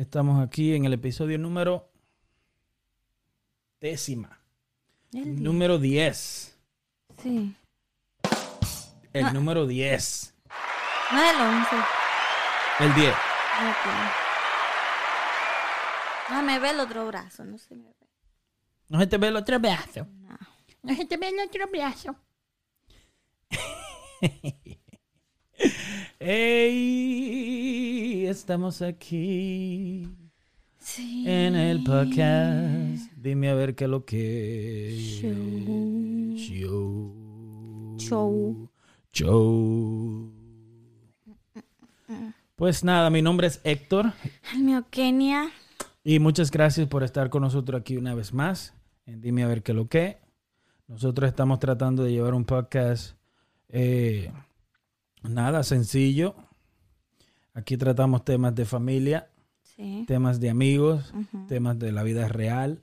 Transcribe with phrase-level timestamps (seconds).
[0.00, 1.92] Estamos aquí en el episodio número
[3.82, 4.40] décima.
[5.12, 5.42] El.
[5.42, 6.56] Número 10.
[7.22, 7.54] Sí.
[9.12, 9.32] El Ah.
[9.34, 10.34] número 10.
[11.12, 11.76] No es el 11.
[12.80, 13.10] El 10.
[13.12, 13.86] Ok.
[16.30, 18.08] No me ve el otro brazo, no se me ve.
[18.88, 20.06] No se te ve el otro brazo.
[20.22, 20.38] No.
[20.82, 22.16] No se te ve el otro brazo.
[26.20, 28.26] ¡Ey!
[28.26, 30.06] Estamos aquí
[30.78, 31.24] Sí.
[31.26, 33.10] en el podcast.
[33.16, 34.94] Dime a ver qué es lo que.
[34.98, 36.34] Show.
[36.36, 37.96] Show.
[37.98, 38.68] Show.
[39.14, 40.30] Show.
[42.54, 44.12] Pues nada, mi nombre es Héctor
[44.52, 45.48] El mío, Kenia.
[46.04, 48.74] y muchas gracias por estar con nosotros aquí una vez más.
[49.06, 50.18] En Dime a ver qué es lo que.
[50.86, 53.16] Nosotros estamos tratando de llevar un podcast
[53.70, 54.30] eh,
[55.22, 56.34] nada sencillo.
[57.54, 59.28] Aquí tratamos temas de familia,
[59.62, 60.04] Sí.
[60.06, 61.12] temas de amigos,
[61.48, 62.82] temas de la vida real.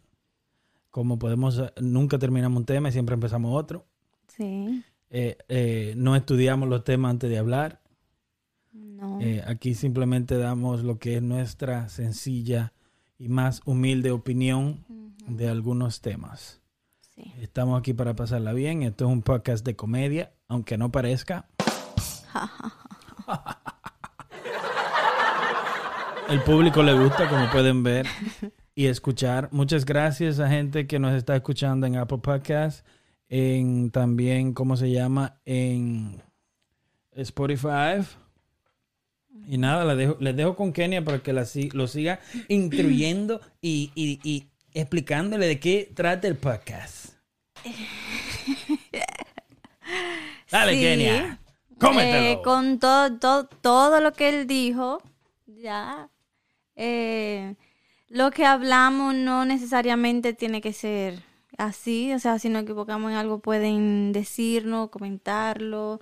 [0.91, 3.85] Como podemos, nunca terminamos un tema y siempre empezamos otro.
[4.27, 4.83] Sí.
[5.09, 7.81] Eh, eh, no estudiamos los temas antes de hablar.
[8.73, 9.19] No.
[9.21, 12.73] Eh, aquí simplemente damos lo que es nuestra sencilla
[13.19, 14.83] y más humilde opinión
[15.27, 16.61] de algunos temas.
[17.15, 17.31] Sí.
[17.41, 18.83] Estamos aquí para pasarla bien.
[18.83, 21.47] Esto es un podcast de comedia, aunque no parezca.
[26.29, 28.05] El público le gusta, como pueden ver
[28.75, 29.47] y escuchar.
[29.51, 32.83] Muchas gracias a gente que nos está escuchando en Apple Podcasts,
[33.29, 35.39] en también, ¿cómo se llama?
[35.45, 36.21] En
[37.13, 38.03] Spotify.
[39.47, 43.91] Y nada, les dejo, les dejo con Kenia para que la, lo siga instruyendo y,
[43.95, 47.13] y- y explicándole de qué trata el podcast.
[50.51, 50.81] Dale, Sí.
[50.81, 51.39] Kenia.
[51.81, 55.01] Eh, con todo, todo, todo lo que él dijo,
[55.45, 56.09] ya.
[56.75, 57.55] eh,
[58.09, 61.23] lo que hablamos no necesariamente tiene que ser
[61.57, 62.13] así.
[62.13, 65.99] O sea, si nos equivocamos en algo, pueden decirnos, comentarlo.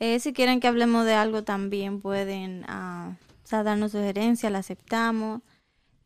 [0.00, 4.58] Eh, si quieren que hablemos de algo, también pueden ah, o sea, darnos sugerencias, la
[4.58, 5.42] aceptamos.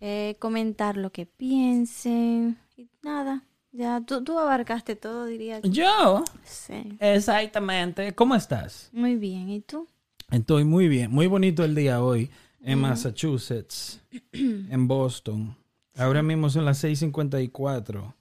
[0.00, 2.59] Eh, comentar lo que piensen.
[2.76, 5.70] Y nada, ya tú, tú abarcaste todo, diría yo.
[5.70, 6.97] Yo, Sí.
[7.00, 8.12] exactamente.
[8.14, 8.91] ¿Cómo estás?
[8.92, 9.86] Muy bien, ¿y tú?
[10.31, 11.10] Estoy muy bien.
[11.10, 12.31] Muy bonito el día hoy
[12.62, 14.00] en Massachusetts,
[14.32, 15.56] en Boston.
[15.97, 18.14] Ahora mismo son las 6:54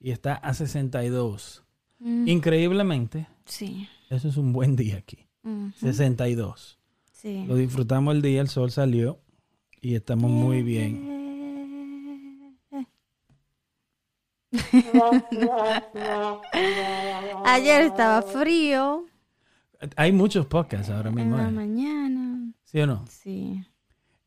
[0.00, 1.62] y está a 62.
[2.00, 3.88] Mm, Increíblemente, Sí.
[4.10, 5.26] eso es un buen día aquí.
[5.44, 6.78] ujú, 62.
[7.12, 7.44] Sí.
[7.46, 9.18] Lo disfrutamos el día, el sol salió
[9.80, 11.21] y estamos muy bien.
[17.44, 19.06] Ayer estaba frío
[19.96, 21.36] Hay muchos podcasts ahora en mismo.
[21.36, 21.52] la ¿eh?
[21.52, 22.52] mañana.
[22.64, 23.04] ¿Sí o no?
[23.08, 23.64] Sí,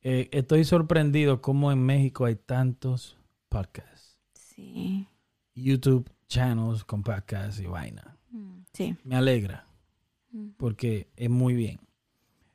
[0.01, 3.17] Eh, estoy sorprendido cómo en México hay tantos
[3.49, 4.17] podcasts.
[4.33, 5.07] sí.
[5.55, 8.17] YouTube channels con podcasts y vaina.
[8.31, 8.95] mm, Sí.
[9.03, 9.65] Me alegra
[10.31, 10.49] Mm.
[10.57, 11.79] porque es muy bien.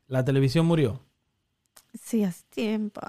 [0.07, 1.01] La televisión murió.
[1.95, 3.01] Sí, hace tiempo,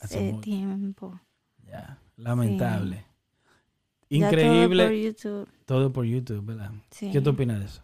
[0.00, 1.20] hace tiempo.
[1.66, 3.04] Ya, lamentable.
[4.10, 4.84] Todo Increíble.
[4.86, 5.48] por YouTube.
[5.66, 6.72] Todo por YouTube, ¿verdad?
[6.90, 7.10] Sí.
[7.12, 7.82] ¿Qué tú opinas de eso?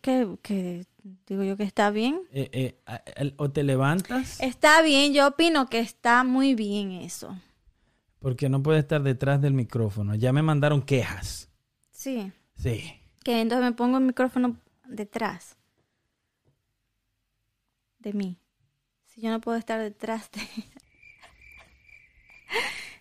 [0.00, 0.86] ¿Qué, qué?
[1.26, 2.22] digo yo que está bien?
[2.32, 2.48] Eh,
[2.86, 7.36] eh, o te levantas Está bien, yo opino que está muy bien eso.
[8.20, 10.14] porque no puedes estar detrás del micrófono.
[10.14, 11.50] Ya me mandaron quejas.
[11.90, 12.32] Sí.
[12.56, 12.84] Sí.
[13.22, 15.56] Que entonces me pongo el micrófono detrás
[17.98, 18.38] de mí.
[19.06, 20.40] Si yo no puedo estar detrás de...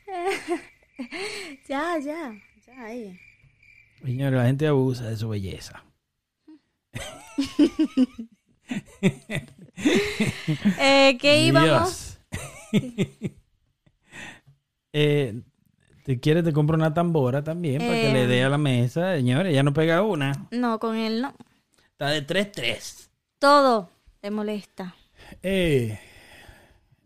[1.68, 2.34] ya, ya,
[2.68, 3.20] ya ahí.
[4.04, 5.84] Señores, la gente abusa de su belleza.
[10.80, 12.20] Eh, ¿Qué íbamos?
[14.96, 15.42] Eh,
[16.06, 18.28] si quieres, te compro una tambora también para que le Eh.
[18.28, 19.16] dé a la mesa.
[19.16, 20.48] Señores, ya no pega una.
[20.52, 21.34] No, con él no.
[21.94, 23.09] Está de 3-3.
[23.40, 23.90] Todo
[24.22, 24.96] le molesta.
[25.42, 26.00] Eh,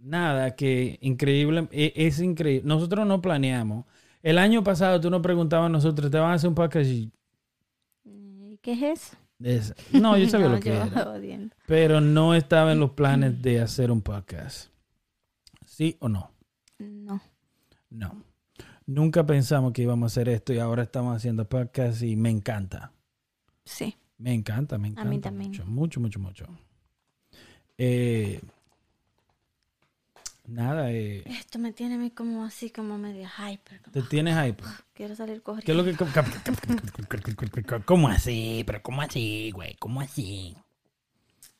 [0.07, 1.67] nada, que increíble.
[1.71, 2.67] eh, Es increíble.
[2.67, 3.85] Nosotros no planeamos.
[4.23, 6.89] El año pasado tú nos preguntabas a nosotros, ¿te van a hacer un podcast?
[8.61, 8.81] ¿Qué es
[9.39, 9.75] eso?
[9.91, 10.85] No, yo sabía No, lo que era.
[11.11, 11.55] odiando.
[11.67, 14.69] Pero no estaba en los planes de hacer un podcast.
[15.65, 16.31] ¿Sí o no?
[16.79, 17.21] No.
[17.89, 18.23] No.
[18.85, 22.91] Nunca pensamos que íbamos a hacer esto y ahora estamos haciendo podcast y me encanta.
[23.65, 23.95] Sí.
[24.17, 25.09] Me encanta, me encanta.
[25.09, 25.51] mí también.
[25.51, 26.45] Mucho, mucho, mucho, mucho.
[27.77, 28.41] Eh,
[30.47, 33.81] nada, eh, Esto me tiene a mí como así, como medio hyper.
[33.81, 34.63] como, te tienes hype.
[34.93, 35.65] Quiero salir corriendo.
[35.65, 37.83] ¿Qué es lo que...
[37.85, 38.63] ¿Cómo así?
[38.65, 39.75] Pero ¿cómo así, güey?
[39.75, 40.55] ¿Cómo así?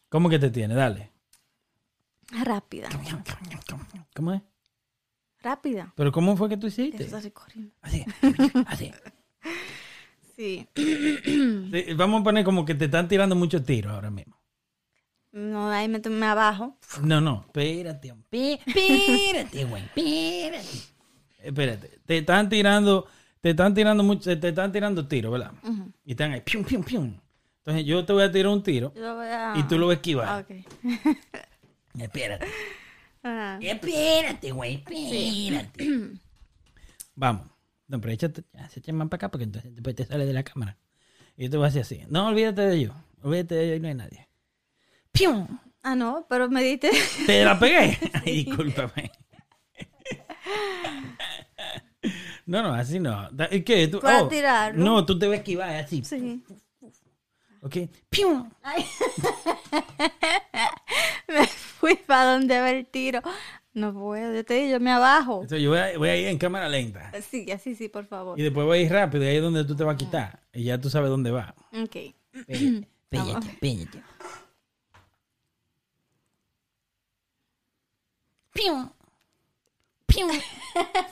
[0.10, 0.74] ¿Cómo que te tiene?
[0.74, 1.12] Dale.
[2.44, 2.90] Rápida.
[4.16, 4.42] ¿Cómo es?
[5.42, 5.94] Rápida.
[5.96, 7.04] ¿Pero cómo fue que tú hiciste?
[7.04, 7.74] está así corriendo.
[7.82, 8.06] Así,
[8.66, 8.92] así.
[10.38, 10.68] Sí.
[10.76, 14.37] Sí, Vamos a poner como que te están tirando muchos tiros ahora mismo.
[15.38, 16.78] No, ahí me, me abajo.
[17.04, 18.12] No, no, espérate.
[18.14, 20.68] espé- Espérate, güey, espérate.
[21.44, 23.06] Espérate, te están tirando,
[23.40, 25.52] te están tirando mucho, te están tirando tiros, ¿verdad?
[26.04, 27.18] Y están ahí, pium, pium, pium.
[27.60, 29.54] Entonces yo te voy a tirar un tiro Yo a...
[29.58, 30.42] y tú lo vas a Ah, esquivar.
[30.44, 30.52] ok.
[32.00, 32.48] Espérate.
[33.24, 35.90] Ah, Espérate, güey, espérate.
[37.16, 37.48] Vamos.
[37.88, 40.34] No, pero échate, ya, se echa más para acá porque entonces después te sale de
[40.34, 40.78] la cámara.
[41.38, 42.02] Y yo te voy a hacer así.
[42.10, 42.94] No, olvídate de ello.
[43.22, 44.27] Olvídate de ello y no hay nadie.
[45.12, 45.48] ¡Pium!
[45.84, 46.92] Ah, no, pero me diste...
[47.26, 47.98] ¿Te la pegué?
[48.26, 49.12] Ay, Discúlpame.
[52.46, 53.30] No, no, así no.
[53.32, 53.90] Da- ¿y ¿Qué?
[53.90, 54.82] ¿Tú, Para oh, tirarlo.
[54.82, 56.02] No, tú te vas a esquivar así.
[56.06, 56.42] Sí.
[57.62, 57.76] ¿Ok?
[58.10, 58.50] ¡Pium!
[58.64, 58.86] Ay.
[61.28, 63.22] me fui para donde va el tiro.
[63.74, 65.42] No puedo, yo te digo, yo me abajo.
[65.42, 67.12] Entonces yo voy a, voy a ir en cámara lenta.
[67.22, 68.40] Sí, así sí, por favor.
[68.40, 70.40] Y después voy a ir rápido y ahí es donde tú te vas a quitar.
[70.54, 71.54] Y ya tú sabes dónde va.
[71.74, 71.98] Ok.
[78.58, 78.90] ¡Pium!
[80.08, 80.32] ¡Pium!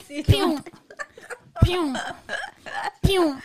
[0.06, 0.62] Sí, ¡Pium!
[1.62, 1.94] ¡Pium!
[3.02, 3.40] ¡Pium!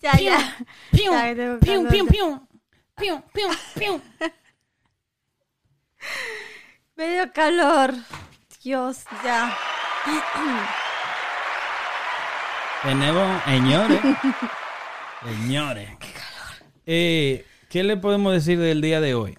[0.00, 0.56] Ya, ya.
[0.90, 1.14] ¡Pium!
[1.60, 1.88] ¡Pium, calor.
[1.90, 2.46] pium, pium!
[2.96, 4.00] ¡Pium, pium, pium!
[6.96, 7.94] Me dio calor.
[8.62, 9.54] Dios, ya.
[12.82, 14.00] Tenemos, señores.
[15.24, 15.90] Señores.
[16.86, 19.38] Eh, ¿Qué le podemos decir del día de hoy?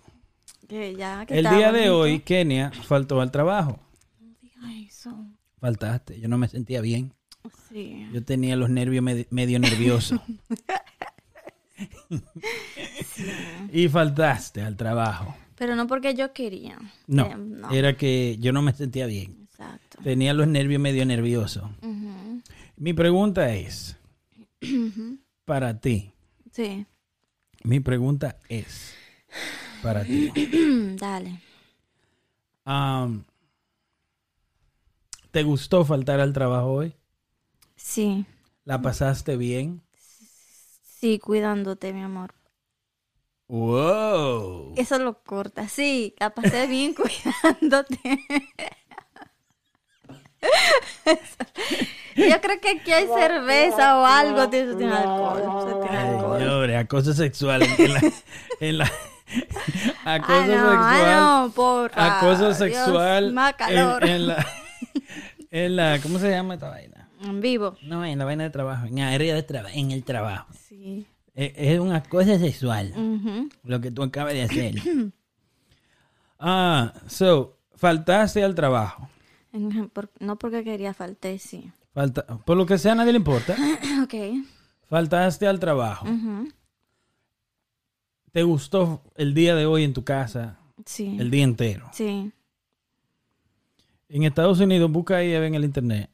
[0.68, 3.80] Que ya, que El día de hoy, Kenia faltó al trabajo.
[5.06, 5.26] Eso.
[5.60, 6.20] Faltaste.
[6.20, 7.14] Yo no me sentía bien.
[7.70, 8.08] Sí.
[8.12, 10.20] Yo tenía los nervios med- medio nerviosos.
[13.72, 15.36] y faltaste al trabajo.
[15.56, 16.78] Pero no porque yo quería.
[17.08, 17.72] No, Eh, no.
[17.72, 19.48] era que yo no me sentía bien.
[19.52, 20.00] Exacto.
[20.04, 21.70] Tenía los nervios medio nerviosos.
[22.78, 23.98] Mi pregunta es,
[25.46, 26.12] para ti,
[26.52, 26.86] Sí.
[27.64, 28.94] mi pregunta es,
[29.82, 30.30] para ti,
[31.00, 31.40] Dale.
[32.66, 33.24] am,
[35.36, 36.96] ¿te gustó faltar al trabajo hoy?
[37.76, 38.26] Sí.
[38.64, 39.82] ¿La pasaste bien?
[40.82, 42.34] Sí, cuidándote, mi amor.
[43.50, 44.76] ¡Wow!
[44.78, 45.68] Eso lo corta.
[45.68, 48.00] Sí, la pasé bien cuidándote.
[52.16, 54.48] Yo creo que aquí hay cerveza o algo.
[54.50, 55.82] Tiene, tiene alcohol.
[55.82, 56.40] Tiene alcohol.
[56.40, 58.02] Señores, acoso sexual en la...
[58.62, 58.92] en la-
[60.06, 60.78] acoso Ah, no, sexual.
[60.80, 62.18] ah, no, porra.
[62.20, 64.02] acoso Dios, sexual más calor.
[64.06, 64.46] En, en la...
[65.56, 66.02] La...
[66.02, 67.10] ¿Cómo se llama esta vaina?
[67.22, 67.78] En vivo.
[67.82, 70.48] No, en la vaina de trabajo, en área de trabajo, en el trabajo.
[70.68, 71.08] Sí.
[71.34, 72.94] Es, es una cosa sexual,
[73.64, 74.76] lo que tú acabas de hacer.
[76.40, 79.10] ah, so, faltaste al trabajo.
[80.20, 81.72] No porque quería, falté, sí.
[81.94, 83.56] Falta, por lo que sea, a nadie le importa.
[84.04, 84.14] ok.
[84.90, 86.06] Faltaste al trabajo.
[86.06, 86.50] Ujú.
[88.34, 90.60] ¿Te gustó el día de hoy en tu casa?
[90.86, 91.16] Sí.
[91.18, 91.90] El día entero.
[91.94, 92.34] Sí.
[94.16, 96.10] En Estados Unidos, busca ahí en el internet.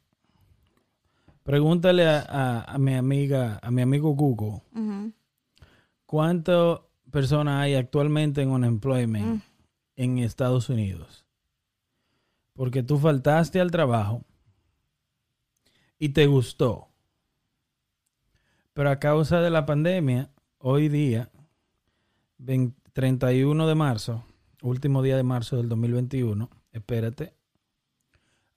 [1.44, 4.62] Pregúntale a, a- a mi amiga, a mi amigo Google.
[6.07, 6.80] ¿cuántas
[7.12, 9.42] personas hay actualmente en unemployment Mm.
[9.98, 11.25] en Estados Unidos?
[12.53, 14.24] Porque tú faltaste al trabajo
[15.99, 16.87] y te gustó.
[18.73, 21.30] Pero a causa de la pandemia, hoy día,
[22.40, 24.23] 20 31 de marzo,
[24.64, 27.33] último día de marzo del 2021, espérate,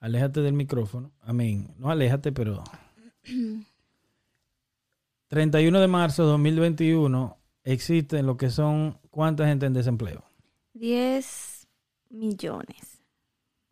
[0.04, 2.62] aléjate del micrófono, amén, no aléjate, pero
[5.28, 10.22] 31 de marzo de 2021 existen lo que son cuánta gente en desempleo.
[10.74, 11.66] 10
[12.10, 13.00] millones.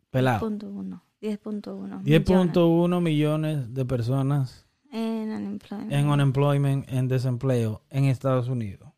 [0.09, 0.39] Pelado.
[0.39, 1.03] Punto uno.
[1.21, 2.01] 10.1.
[2.03, 5.91] 10.1 millones de personas En unemployment.
[5.93, 8.89] en unemployment, en desempleo en Estados Unidos.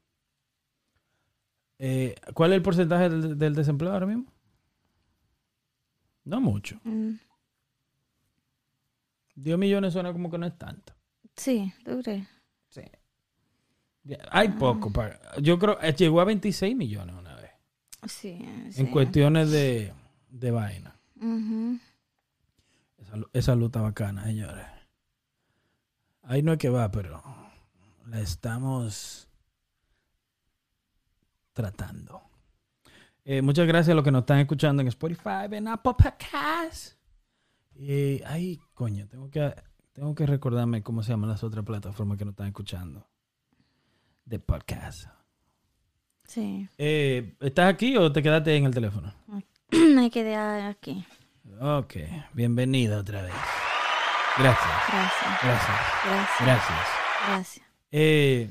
[1.79, 4.25] Eh, ¿Cuál es el porcentaje del, del desempleo ahora mismo?
[6.23, 6.79] No mucho.
[6.83, 7.11] Mm,
[9.35, 10.93] 10 millones suena como que no es tanto.
[11.35, 12.27] Sí, ¿tú crees?
[12.69, 12.81] Sí.
[14.31, 14.91] Hay poco.
[14.91, 17.51] Para, yo creo que llegó a 26 millones una vez.
[18.07, 18.39] Sí.
[18.71, 18.81] sí.
[18.81, 19.93] En cuestiones de,
[20.29, 20.95] de vaina.
[22.97, 24.65] Esa, esa luta bacana, señores.
[26.23, 27.21] Ahí no es que va, pero
[28.07, 29.27] la estamos
[31.53, 32.21] tratando.
[33.23, 36.95] Eh, muchas gracias a los que nos están escuchando en Spotify, en Apple Podcasts.
[37.75, 39.53] Y ay, coño, tengo que,
[39.93, 43.05] tengo que recordarme cómo se llaman las otras plataformas que nos están escuchando
[44.23, 45.07] de podcast.
[46.23, 46.67] Sí.
[46.77, 49.13] Eh, ¿Estás aquí o te quedaste en el teléfono?
[49.71, 51.05] Me quedé aquí.
[51.59, 51.95] Ok,
[52.33, 53.33] bienvenida otra vez.
[54.37, 55.43] Gracias, Gracias.
[55.43, 56.41] gracias, Gracias.
[56.41, 56.87] gracias.
[57.27, 57.65] Gracias.
[57.91, 58.49] Eh,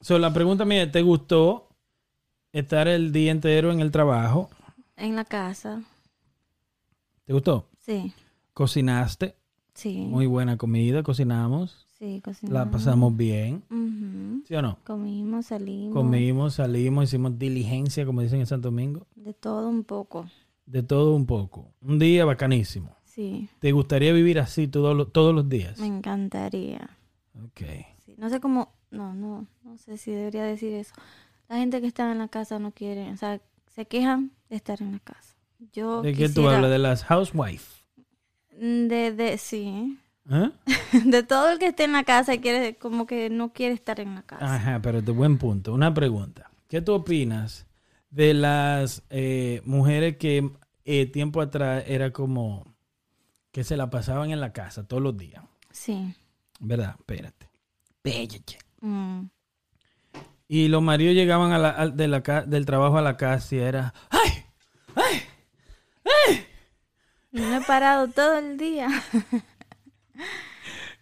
[0.00, 1.68] so, la pregunta mía, ¿te gustó
[2.52, 4.48] estar el día entero en el trabajo?
[4.96, 5.82] En la casa.
[7.24, 7.68] ¿Te gustó?
[7.80, 8.14] Sí.
[8.54, 9.36] ¿Cocinaste?
[9.74, 10.06] Sí.
[10.08, 12.68] Muy buena comida, cocinamos, Sí, la cocinamos.
[12.72, 13.64] pasamos bien.
[14.46, 14.78] ¿sí o no?
[14.84, 15.92] Comimos, salimos.
[15.94, 20.26] Comimos, salimos, hicimos diligencia, como dicen en Santo Domingo, De todo un poco.
[20.66, 21.72] de todo un poco.
[21.82, 22.94] Un día bacanísimo.
[23.04, 23.48] Sí.
[23.58, 25.78] ¿Te gustaría vivir así todos los, todos los días?
[25.78, 26.90] Me encantaría.
[27.44, 27.60] Ok.
[28.04, 30.94] Sí, No sé cómo, no, no, no sé si debería decir eso.
[31.48, 33.40] La gente que está en la casa no quiere, o sea,
[33.74, 35.34] se quejan de estar en la casa.
[35.72, 36.70] Yo ¿De qué tú quisiera- hablas?
[36.70, 37.73] De las housewives.
[38.58, 39.98] De, de, sí.
[40.30, 40.50] ¿Eh?
[41.04, 44.00] De todo el que esté en la casa y quiere, como que no quiere estar
[44.00, 44.54] en la casa.
[44.54, 45.74] Ajá, pero de buen punto.
[45.74, 46.50] Una pregunta.
[46.68, 47.66] ¿Qué tú opinas
[48.10, 50.50] de las eh, mujeres que
[50.84, 52.64] eh, tiempo atrás era como
[53.52, 55.42] que se la pasaban en la casa todos los días?
[55.70, 56.14] Sí.
[56.60, 56.94] ¿Verdad?
[56.98, 57.48] Espérate.
[58.02, 58.58] Espérate.
[58.80, 59.24] Mm.
[60.48, 63.92] Y los maridos llegaban a la- de la del trabajo a la casa y era,
[64.10, 64.30] ¡ay!
[64.94, 65.20] ¡ay!
[67.34, 68.88] No he parado todo el día.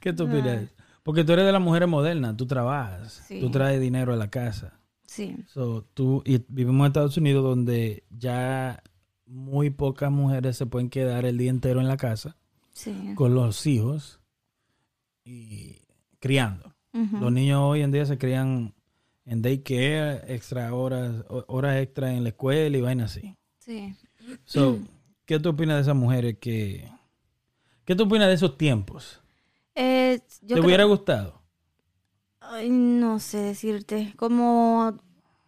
[0.01, 0.69] ¿Qué tú opinas?
[1.03, 3.41] Porque tú eres de las mujeres modernas, tú trabajas, Sí.
[3.41, 4.79] tú traes dinero a la casa.
[5.05, 5.37] Sí.
[5.49, 8.83] So, tú, y vivimos en Estados Unidos donde ya
[9.27, 12.37] muy pocas mujeres se pueden quedar el día entero en la casa
[12.73, 13.13] Sí.
[13.15, 14.21] con los hijos
[15.25, 15.77] y
[16.19, 16.75] criando.
[17.21, 18.75] Los niños hoy en día se crían
[19.25, 23.35] en daycare, extra horas, ho- horas extra en la escuela y vainas así.
[23.59, 23.95] Sí.
[24.45, 24.79] So,
[25.27, 26.91] ¿qué tú opinas de esas mujeres que...
[27.85, 29.21] ¿Qué tú opinas de esos tiempos?
[29.75, 31.43] Eh, yo ¿Te creo- hubiera gustado?
[32.41, 34.13] Ay, no sé decirte.
[34.17, 34.97] Como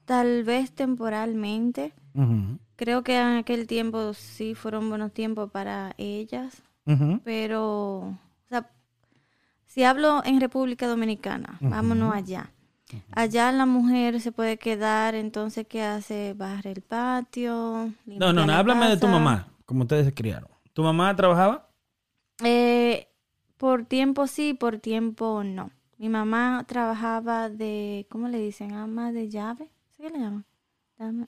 [0.04, 1.92] tal vez temporalmente.
[2.76, 6.62] Creo que en aquel tiempo sí fueron buenos tiempos para ellas.
[7.24, 8.70] Pero, o sea,
[9.66, 12.50] si hablo en República Dominicana, vámonos allá.
[13.12, 16.34] Allá la mujer se puede quedar, entonces, ¿qué hace?
[16.34, 17.92] Barre el patio.
[18.06, 20.48] No, no, no, la háblame de tu mamá, como ustedes se criaron.
[20.72, 21.68] ¿Tu mamá trabajaba?
[22.44, 23.08] Eh,
[23.56, 25.70] por tiempo sí, por tiempo no.
[25.98, 28.72] Mi mamá trabajaba de, ¿cómo le dicen?
[28.74, 29.70] Ama de llave.
[29.96, 30.44] ¿Sí que le llaman?
[31.00, 31.26] O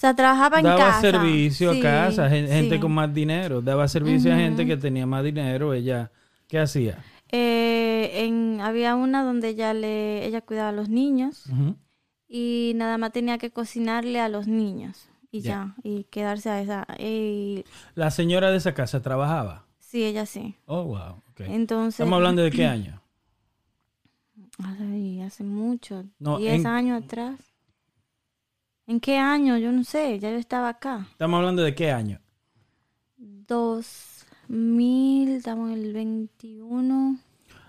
[0.00, 1.00] sea, trabajaba en daba casa.
[1.00, 2.80] servicio Sí, a casa, gen- gente sí.
[2.80, 3.60] con más dinero.
[3.62, 5.72] Daba servicio a gente que tenía más dinero.
[5.74, 6.12] Ella,
[6.46, 6.98] ¿qué hacía?
[7.30, 11.46] Eh, en, había una donde ella le, ella cuidaba a los niños
[12.28, 15.74] y nada más tenía que cocinarle a los niños y Ya.
[15.84, 16.86] ya, y quedarse a esa.
[16.98, 19.66] Y, La señora de esa casa trabajaba.
[19.78, 20.56] sí, ella sí.
[20.66, 21.22] Oh, wow.
[21.38, 23.00] Entonces, Estamos hablando de qué año.
[24.58, 27.38] Ay, hace mucho, No, 10 en- años atrás.
[28.86, 29.58] ¿En qué año?
[29.58, 31.06] Yo no sé, ya yo estaba acá.
[31.12, 32.20] Estamos hablando de qué año.
[33.18, 37.18] 2000, estamos en el 21.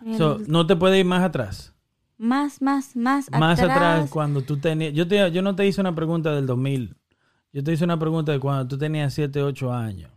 [0.06, 1.74] en So, el- no te puedes ir más atrás.
[2.18, 4.10] más, más, más, Más atrás, atrás.
[4.10, 4.94] cuando tú tenías...
[4.94, 6.96] Yo, te, yo no te hice una pregunta del 2000.
[7.51, 10.12] Yo te hice una pregunta de cuando tú tenías 7, 8 años.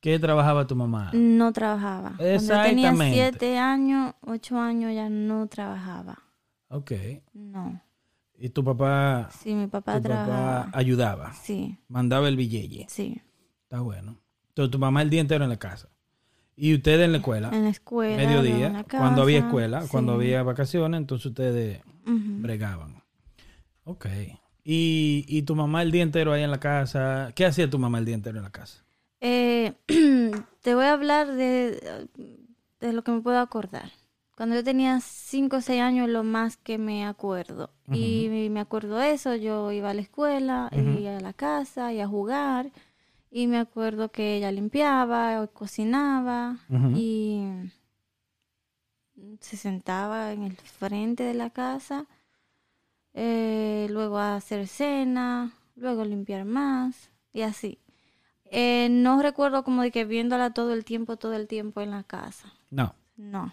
[0.00, 1.10] ¿Qué trabajaba tu mamá?
[1.14, 2.14] No trabajaba.
[2.16, 3.30] Cuando yo tenía Exactamente.
[3.38, 6.18] 7 años, 8 años ya no trabajaba.
[6.68, 6.92] Ok.
[7.32, 7.80] No.
[8.38, 10.70] Y tu papá, Sí, mi papá tu papá trabajaba.
[10.72, 11.32] ayudaba.
[11.34, 12.86] Sí, Mandaba el billete.
[12.88, 13.20] sí.
[13.64, 14.16] Está bueno.
[14.48, 15.88] Entonces tu mamá el día entero en la casa.
[16.56, 17.50] Y ustedes en la escuela.
[17.52, 18.16] En la escuela.
[18.16, 18.66] mediodía.
[18.68, 19.88] en la cuando había casa, escuela, sí.
[19.90, 23.02] cuando había vacaciones, entonces ustedes bregaban.
[23.84, 24.06] Ok.
[24.70, 27.32] Y, y tu mamá el día entero ahí en la casa.
[27.34, 28.84] ¿Qué hacía tu mamá el día entero en la casa?
[29.18, 29.72] Eh,
[30.60, 32.06] te voy a hablar de,
[32.78, 33.90] de lo que me puedo acordar.
[34.36, 37.70] Cuando yo tenía 5 o 6 años, lo más que me acuerdo.
[37.90, 42.06] Y me acuerdo eso, yo iba a la escuela, y a la casa, y a
[42.06, 42.70] jugar.
[43.30, 46.58] Y me acuerdo que ella limpiaba, o cocinaba,
[46.94, 47.42] y
[49.40, 52.04] se sentaba en el frente de la casa,
[53.20, 57.80] eh, luego a hacer cena, luego limpiar más, y así.
[58.44, 62.04] Eh, no recuerdo como de que viéndola todo el tiempo, todo el tiempo en la
[62.04, 62.52] casa.
[62.70, 62.94] No.
[63.16, 63.52] No.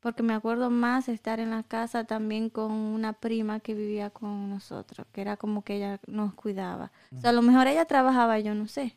[0.00, 4.50] Porque me acuerdo más estar en la casa también con una prima que vivía con
[4.50, 6.90] nosotros, que era como que ella nos cuidaba.
[7.16, 8.96] O sea, a lo mejor ella trabajaba, yo no sé,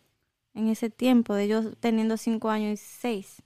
[0.56, 3.44] en ese tiempo, de yo teniendo cinco años y seis.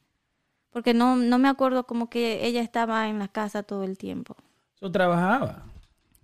[0.70, 4.38] Porque no, no me acuerdo como que ella estaba en la casa todo el tiempo.
[4.78, 5.66] Eso trabajaba.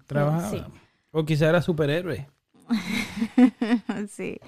[0.07, 0.49] Trabajaba.
[0.49, 0.63] sí.
[1.11, 2.27] O quizá era superhéroe.
[4.09, 4.39] sí.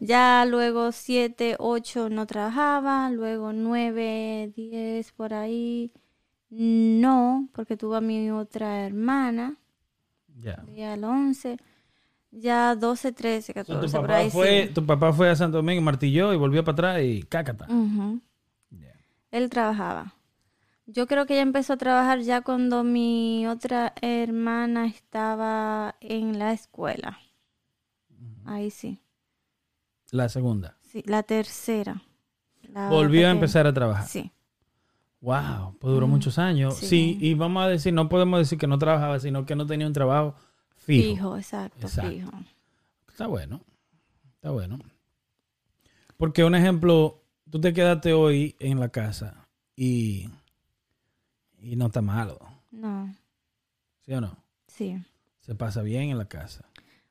[0.00, 5.92] Ya luego siete, ocho no trabajaba, luego nueve, diez por ahí
[6.50, 9.56] no, porque tuve a mi otra hermana,
[10.40, 10.62] Ya.
[10.74, 11.56] ya al once.
[12.34, 14.72] Ya 12, 13, So, 14, tu, por papá ahí fue, sí.
[14.74, 17.66] tu papá fue a Santo Domingo, martilló y volvió para atrás y cácata.
[17.66, 18.94] Yeah.
[19.30, 20.14] Él trabajaba.
[20.86, 26.52] Yo creo que ella empezó a trabajar ya cuando mi otra hermana estaba en la
[26.52, 27.18] escuela.
[28.44, 28.98] Ahí sí.
[30.10, 30.76] La segunda.
[30.82, 32.02] Sí, la tercera.
[32.72, 34.06] La Volvió a empezar a trabajar.
[34.06, 34.30] Sí.
[35.20, 36.76] Wow, pues duró muchos años.
[36.76, 36.86] Sí.
[36.86, 37.18] sí.
[37.20, 39.92] y vamos a decir, no podemos decir que no trabajaba, sino que no tenía un
[39.92, 40.34] trabajo
[40.76, 41.14] fijo.
[41.14, 42.10] Fijo, exacto, Exacto.
[42.10, 42.30] fijo.
[43.08, 43.60] Está bueno.
[44.34, 44.80] Está bueno.
[46.16, 49.46] Porque un ejemplo, tú te quedaste hoy en la casa
[49.76, 50.28] y,
[51.62, 52.38] y no está malo.
[52.70, 53.14] No,
[54.04, 54.36] ¿Sí o no?
[54.66, 54.96] sí.
[55.40, 56.64] Se pasa bien en la casa.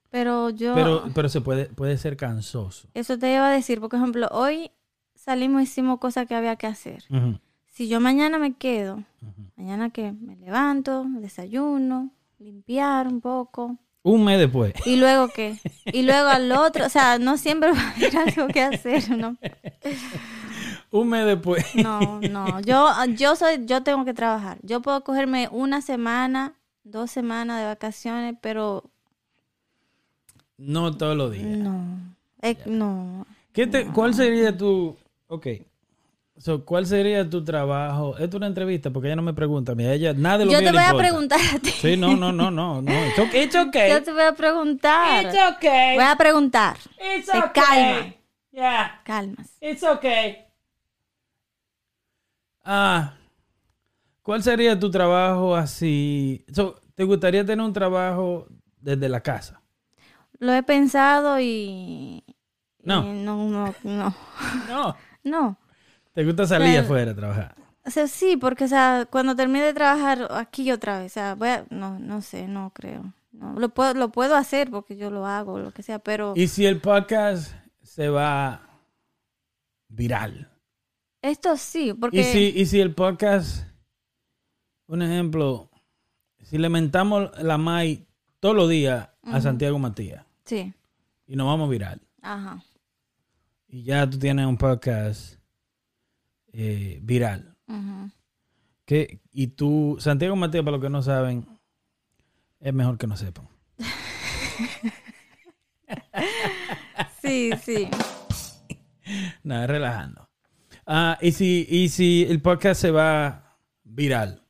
[0.09, 2.87] Pero yo, Pero, pero se puede, puede ser cansoso.
[2.93, 4.71] eso te iba a decir, por ejemplo, hoy
[5.15, 7.03] salimos y hicimos cosas que había que hacer.
[7.67, 9.03] Si yo mañana me quedo,
[9.57, 14.73] mañana que me levanto, desayuno, limpiar un poco, Un mes después.
[14.85, 18.47] y luego qué, y luego al otro, o sea, no siempre va a haber algo
[18.47, 19.37] que hacer, ¿no?
[20.91, 21.65] Un mes después.
[21.75, 24.57] No, no, yo, yo soy, yo tengo que trabajar.
[24.61, 28.83] Yo puedo cogerme una semana, dos semanas de vacaciones, pero
[30.57, 31.45] No todos los días.
[31.45, 31.97] no,
[32.41, 33.25] eh, no.
[33.53, 34.95] ¿Qué te, ¿Cuál sería tu...
[35.27, 35.47] Ok.
[36.37, 38.13] So, ¿Cuál sería tu trabajo?
[38.17, 39.75] Esto es una entrevista porque ella no me pregunta.
[39.75, 40.97] Mira, ella nada de lo Yo te voy a importa.
[40.97, 41.69] preguntar a ti.
[41.69, 42.81] Sí, no, no, no, no.
[42.81, 42.91] no.
[43.05, 43.43] It's okay.
[43.43, 43.89] It's okay.
[43.91, 45.25] Yo te voy a preguntar.
[45.25, 45.95] It's okay.
[45.95, 46.77] Voy a preguntar.
[47.15, 47.51] It's Te okay.
[47.53, 48.13] calma.
[48.51, 49.01] Yeah.
[49.05, 49.51] Calmas.
[49.61, 50.45] It's okay.
[52.63, 53.15] Ah,
[54.21, 56.45] ¿cuál sería tu trabajo así?
[56.53, 58.47] So, ¿Te gustaría tener un trabajo
[58.79, 59.59] desde la casa?
[60.37, 62.23] Lo he pensado y...
[62.83, 63.03] No.
[63.03, 64.15] y no, no, no.
[64.67, 64.95] No.
[65.23, 65.57] No.
[66.13, 67.55] ¿Te gusta salir afuera a trabajar?
[67.83, 71.33] O sea, sí, porque, o sea, cuando termine de trabajar aquí otra vez, o sea,
[71.33, 71.65] voy a...
[71.71, 73.13] No, no sé, no creo.
[73.31, 76.49] No, lo, puedo, lo puedo hacer porque yo lo hago, lo que sea, pero ¿Y
[76.49, 78.61] si el podcast se va
[79.87, 80.50] viral?
[81.21, 82.19] Esto sí, porque...
[82.21, 83.65] ¿Y si, y si el podcast,
[84.87, 85.69] un ejemplo,
[86.41, 88.07] si le mentamos la MAI
[88.39, 90.73] todos los días a Santiago Matías Sí,
[91.27, 92.63] y nos vamos viral ajá.
[93.67, 95.35] y ya tú tienes un podcast
[96.53, 98.11] eh, viral, ujú.
[98.85, 101.45] que y tú, Santiago Matías, para los que no saben,
[102.59, 103.47] es mejor que no sepan.
[107.21, 107.87] Sí, sí.
[109.43, 110.27] Nada, relajando.
[110.85, 114.43] Ah, y si, y si el podcast se va viral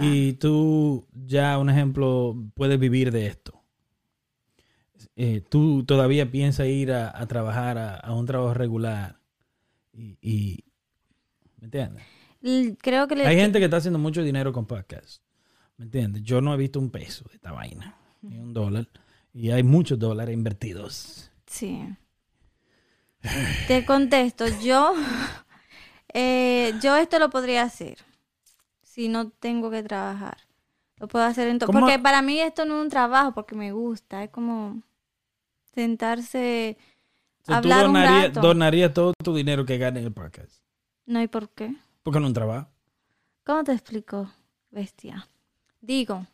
[0.00, 3.62] y tú ya, un ejemplo, puedes vivir de esto.
[5.16, 9.18] eh, tú todavía piensas ir a, a trabajar a, a un trabajo regular
[9.92, 10.64] y, y-
[11.58, 12.04] ¿me entiendes?
[12.80, 13.26] Creo que le...
[13.26, 15.22] Hay gente que está haciendo mucho dinero con podcast,
[15.76, 16.22] ¿me entiendes?
[16.22, 18.88] Yo no he visto un peso de esta vaina, ni un dólar,
[19.34, 21.30] y hay muchos dólares invertidos.
[21.46, 21.86] Sí.
[23.68, 24.94] Te contesto, yo,
[26.14, 27.98] eh, yo esto lo podría hacer
[28.82, 30.38] si no tengo que trabajar.
[30.98, 31.68] Lo puedo hacer en todo.
[31.68, 31.80] ¿Cómo?
[31.80, 34.22] Porque para mí esto no es un trabajo, porque me gusta.
[34.22, 34.82] Es como
[35.74, 36.76] sentarse,
[37.42, 38.40] sea, hablar tú un donarías, rato.
[38.40, 40.62] donarías todo tu dinero que ganes en el podcast,
[41.06, 41.74] No hay por qué.
[42.02, 42.68] porque no es un trabajo.
[43.44, 44.30] ¿Cómo te explico,
[44.70, 45.26] bestia?
[45.80, 46.26] Digo,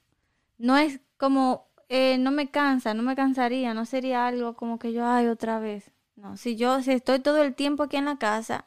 [0.59, 4.93] no es como, eh, no me cansa, no me cansaría, no sería algo como que
[4.93, 5.93] yo, ay, otra vez.
[6.17, 8.65] No, si yo, si estoy todo el tiempo aquí en la casa,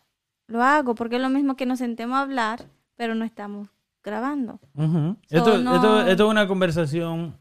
[0.50, 2.66] lo hago, porque es lo mismo que nos sentemos a hablar,
[2.98, 3.70] pero no estamos
[4.04, 4.60] grabando.
[4.76, 7.38] So, esto, no- esto, esto es una conversación.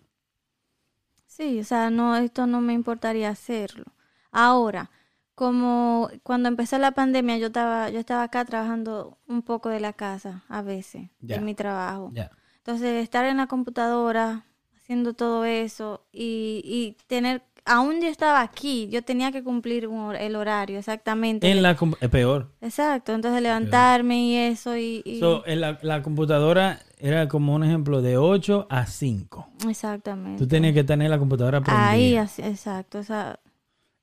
[1.26, 3.84] Sí, o sea, no, esto no me importaría hacerlo.
[4.32, 4.90] Ahora,
[5.34, 9.92] como cuando empezó la pandemia, yo estaba, yo estaba acá trabajando un poco de la
[9.92, 12.10] casa, a veces, en mi trabajo.
[12.58, 14.44] Entonces, estar en la computadora
[14.76, 20.14] haciendo todo eso y, y tener, aún yo estaba aquí, yo tenía que cumplir un
[20.16, 21.50] el horario exactamente.
[21.50, 22.50] En la es peor.
[22.60, 25.02] Exacto, entonces levantarme y eso y...
[25.04, 29.48] y- So, en la, la computadora era como un ejemplo de 8 a 5.
[29.68, 30.38] exactamente.
[30.42, 31.88] Tú tenías que tener la computadora prendida.
[31.90, 33.38] Ahí, así- exacto, o sea,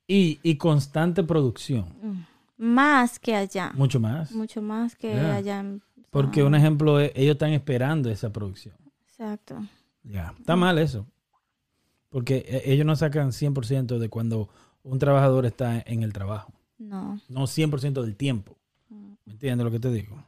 [0.08, 1.86] Y, y constante producción.
[2.02, 2.22] mm,
[2.58, 4.32] más que allá, Mucho más.
[4.32, 5.34] mucho más que Yeah.
[5.36, 5.60] allá.
[5.60, 8.74] en- Porque un ejemplo es, ellos están esperando esa producción.
[9.08, 9.56] Exacto.
[10.04, 10.32] Ya.
[10.38, 11.06] Está mal eso.
[12.10, 14.48] Porque eh, ellos no sacan 100% de cuando
[14.82, 16.52] un trabajador está en el trabajo.
[16.78, 17.20] No.
[17.28, 18.56] No 100% del tiempo.
[19.24, 20.22] ¿Me entiendes lo que te digo?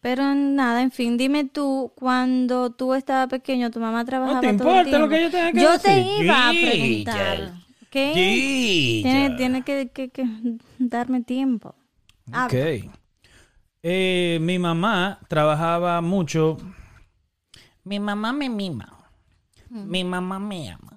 [0.00, 4.68] Pero nada, en fin, dime tú, cuando tú estabas pequeño, tu mamá trabajaba te todo
[4.80, 5.08] el importa lo tiempo?
[5.08, 6.24] que yo tenga que Yo te decir.
[6.24, 7.52] iba a preguntar.
[7.82, 8.14] ¿Ok?
[8.14, 9.00] Sí,
[9.36, 10.24] Tiene, que, que- que
[10.78, 11.74] darme tiempo.
[12.30, 12.46] Habla.
[12.46, 12.90] Ok.
[13.82, 16.58] Eh, mi mamá trabajaba mucho.
[17.84, 18.92] Mi mamá me mima.
[19.70, 20.95] Mi mamá me ama.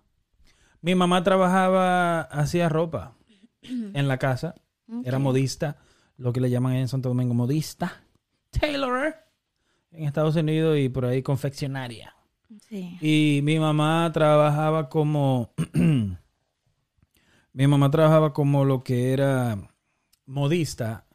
[0.82, 3.16] Mi mamá trabajaba, hacía ropa
[3.62, 4.56] en la casa.
[5.04, 5.78] Era modista,
[6.18, 8.02] lo que le llaman en Santo Domingo modista.
[8.50, 9.16] Tailor.
[9.92, 12.16] En Estados Unidos y por ahí confeccionaria.
[12.68, 12.98] Sí.
[13.02, 15.54] Y mi mamá trabajaba como.
[17.54, 19.58] mi mamá trabajaba como lo que era
[20.26, 21.06] modista,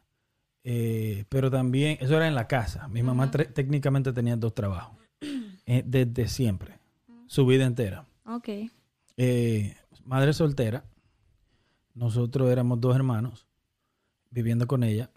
[0.63, 1.97] eh, pero también.
[1.99, 2.87] Eso era en la casa.
[2.87, 4.95] Mi mamá técnicamente tenía dos trabajos.
[5.65, 6.79] eh, desde siempre.
[7.27, 8.05] Su vida entera.
[8.25, 8.49] Ok.
[9.17, 10.85] Eh, madre soltera.
[11.93, 13.47] Nosotros éramos dos hermanos
[14.29, 15.09] viviendo con ella.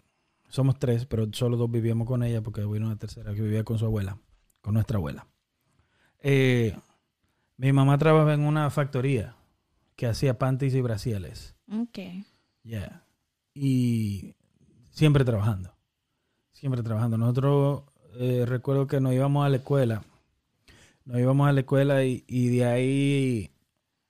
[0.47, 3.77] Somos tres, pero solo dos vivíamos con ella porque vino una tercera que vivía con
[3.77, 4.17] su abuela,
[4.61, 5.27] con nuestra abuela.
[6.21, 6.75] Eh,
[7.57, 9.35] mi mamá trabajaba en una factoría
[9.95, 11.55] que hacía panties y brasieles.
[11.71, 11.99] Ok.
[12.63, 13.03] Yeah.
[13.53, 14.35] Y
[14.91, 15.75] siempre trabajando.
[16.51, 17.17] Siempre trabajando.
[17.17, 17.83] Nosotros
[18.17, 20.03] eh, recuerdo que nos íbamos a la escuela.
[21.03, 23.51] Nos íbamos a la escuela y, y de ahí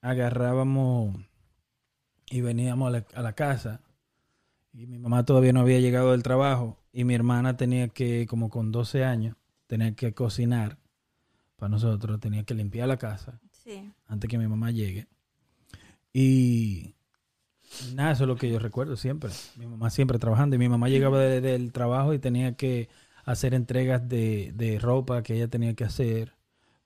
[0.00, 1.16] agarrábamos
[2.30, 3.80] y veníamos a la, a la casa.
[4.72, 6.78] Y mi mamá todavía no había llegado del trabajo.
[6.92, 9.36] Y mi hermana tenía que, como con 12 años,
[9.66, 10.78] tenía que cocinar
[11.56, 12.20] para nosotros.
[12.20, 13.92] Tenía que limpiar la casa Sí.
[14.06, 15.06] antes que mi mamá llegue.
[16.12, 16.94] Y
[17.94, 19.30] nada, eso es lo que yo recuerdo siempre.
[19.56, 20.56] Mi mamá siempre trabajando.
[20.56, 22.88] Y mi mamá llegaba de- del trabajo y tenía que
[23.24, 26.32] hacer entregas de, de ropa que ella tenía que hacer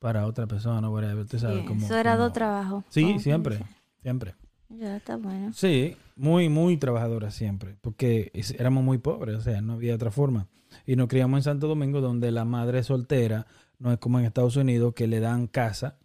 [0.04, 0.90] para otra persona.
[0.90, 2.84] whatever, usted sabe, Sí, como- Eso era dos trabajos.
[2.90, 3.60] Sí, siempre,
[4.02, 4.34] siempre.
[4.68, 5.50] Ya está bueno.
[5.54, 10.46] Sí, muy, muy trabajadora siempre, porque éramos muy pobres, o sea, no había otra forma.
[10.84, 13.46] Y nos criamos en Santo Domingo, donde la madre soltera
[13.78, 15.96] no es como en Estados Unidos, que le dan casa,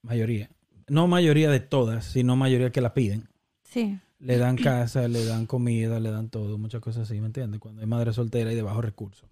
[0.00, 0.48] mayoría,
[0.88, 3.28] no mayoría de todas, sino mayoría que la piden.
[3.64, 4.00] Sí.
[4.20, 7.60] Le dan casa, le dan comida, le dan todo, muchas cosas así, ¿me entiendes?
[7.60, 9.28] Cuando hay madre soltera y de bajos recursos.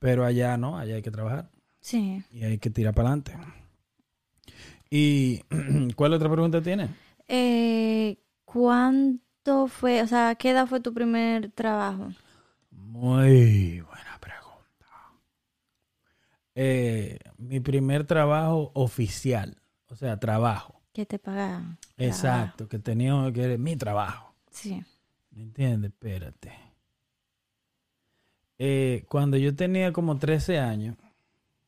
[0.00, 1.53] Pero allá no, allá hay que trabajar
[1.84, 2.24] Sí.
[2.30, 3.36] y hay que tirar para adelante.
[4.88, 5.42] ¿Y
[5.96, 6.88] cuál otra pregunta tiene?
[7.28, 8.16] Eh,
[8.46, 12.08] ¿Cuánto fue, o sea, qué edad fue tu primer trabajo?
[12.70, 14.86] Muy buena pregunta.
[16.54, 20.80] Eh, mi primer trabajo oficial, o sea, trabajo.
[20.94, 21.76] ¿Qué te pagaban?
[21.98, 24.34] Exacto, que tenía que era mi trabajo.
[24.50, 24.82] Sí.
[25.32, 25.90] ¿Me entiendes?
[25.90, 26.50] Espérate.
[28.58, 30.96] Eh, cuando yo tenía como 13 años,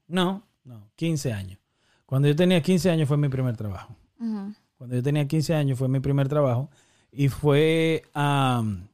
[0.08, 1.58] no, no, 15 años.
[2.04, 3.94] Cuando yo tenía 15 años fue mi primer trabajo.
[4.18, 6.70] Cuando yo tenía 15 años fue mi primer trabajo
[7.10, 8.88] y fue am,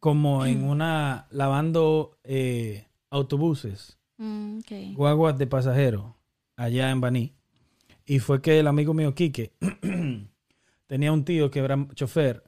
[0.00, 4.96] como en una lavando eh, autobuses, Mm, ok.
[4.96, 6.06] guaguas de pasajeros
[6.56, 7.34] allá en Baní.
[8.06, 9.52] Y fue que el amigo mío Quique
[10.86, 12.42] tenía un tío que era chofer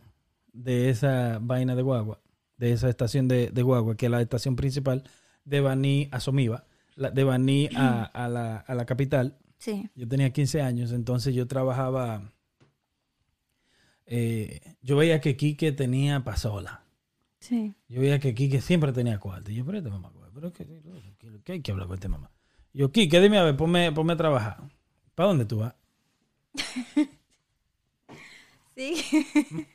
[0.52, 2.20] de esa vaina de guagua,
[2.56, 5.02] de esa estación de, de guagua, que es la estación principal
[5.44, 6.64] de Baní a Somiva,
[6.98, 9.38] de Baní a, a la, a la capital.
[9.58, 9.88] Sí.
[9.94, 12.32] Yo tenía 15 años, entonces yo trabajaba.
[14.06, 16.84] eh, yo veía que Quique tenía pasola.
[17.40, 17.74] Sí.
[17.88, 19.50] Yo veía que Quique siempre tenía cuarto.
[19.50, 20.64] Y yo, pero este mamá, pero ¿qué,
[21.18, 22.30] qué- qué hay que hablar con este mamá?
[22.72, 24.58] Y yo, Quique, dime a ver, ponme, ponme a trabajar.
[25.14, 25.74] ¿Para dónde tú vas?
[28.76, 28.94] Sí.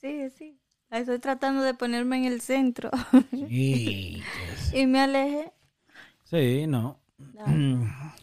[0.00, 0.60] sí, sí.
[0.90, 2.90] Estoy tratando de ponerme en el centro.
[3.32, 4.22] Sí,
[4.72, 5.52] y me alejé.
[6.30, 7.00] Sí, no.
[7.46, 7.86] No.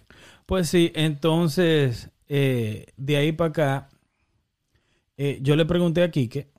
[0.45, 3.89] Pues sí, entonces, eh, de ahí para acá,
[5.17, 6.51] eh, yo le pregunté a Quique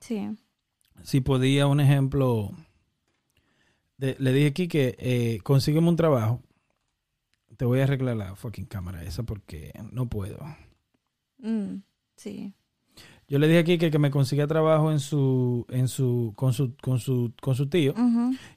[0.00, 0.30] Sí.
[1.02, 2.52] si podía, un ejemplo,
[3.98, 6.40] de- le dije aquí que eh, consígueme un trabajo.
[7.58, 10.38] Te voy a arreglar la fucking cámara esa porque no puedo.
[11.36, 11.82] Mm,
[12.16, 12.54] sí.
[13.28, 16.76] Yo le dije aquí que, que me consiga trabajo en su, en su, con su,
[16.78, 17.92] con su, con su tío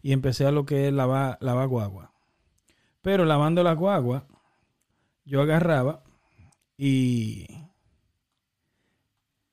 [0.02, 2.14] y empecé a lo que es lavar, lavar guagua.
[3.08, 4.28] Pero lavando la guagua,
[5.24, 6.04] yo agarraba
[6.76, 7.48] y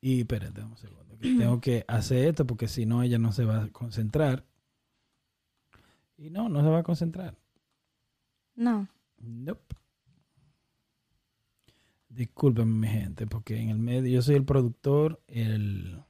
[0.00, 3.44] y espérate un segundo, que tengo que hacer esto porque si no ella no se
[3.44, 4.44] va a concentrar.
[6.18, 7.36] Y no, no se va a concentrar.
[8.56, 8.88] No.
[9.18, 9.76] Nope.
[12.08, 16.02] Discúlpenme, mi gente, porque en el medio yo soy el productor, el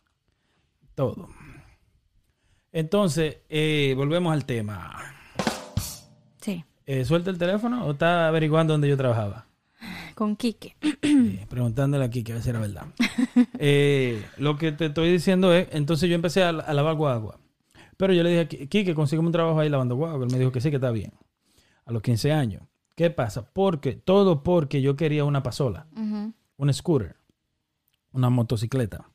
[0.95, 1.29] todo.
[2.73, 5.15] Entonces, eh, volvemos al tema.
[6.87, 9.47] Eh, ¿Suelta el teléfono o está averiguando dónde yo trabajaba?
[10.15, 10.77] Con Quique.
[11.03, 12.87] Sí, preguntándole aquí que a ver si era verdad.
[13.59, 17.39] Eh, lo que te estoy diciendo es, entonces yo empecé a, a lavar guagua.
[17.97, 20.25] Pero yo le dije, a Qui- Quique, consígueme un trabajo ahí lavando guagua.
[20.27, 21.13] Él me dijo que sí, que está bien.
[21.87, 22.63] A los 15 años.
[22.95, 23.49] ¿Qué pasa?
[23.53, 25.87] Porque, todo porque yo quería una pasola,
[26.57, 27.17] un scooter,
[28.13, 29.09] una motocicleta.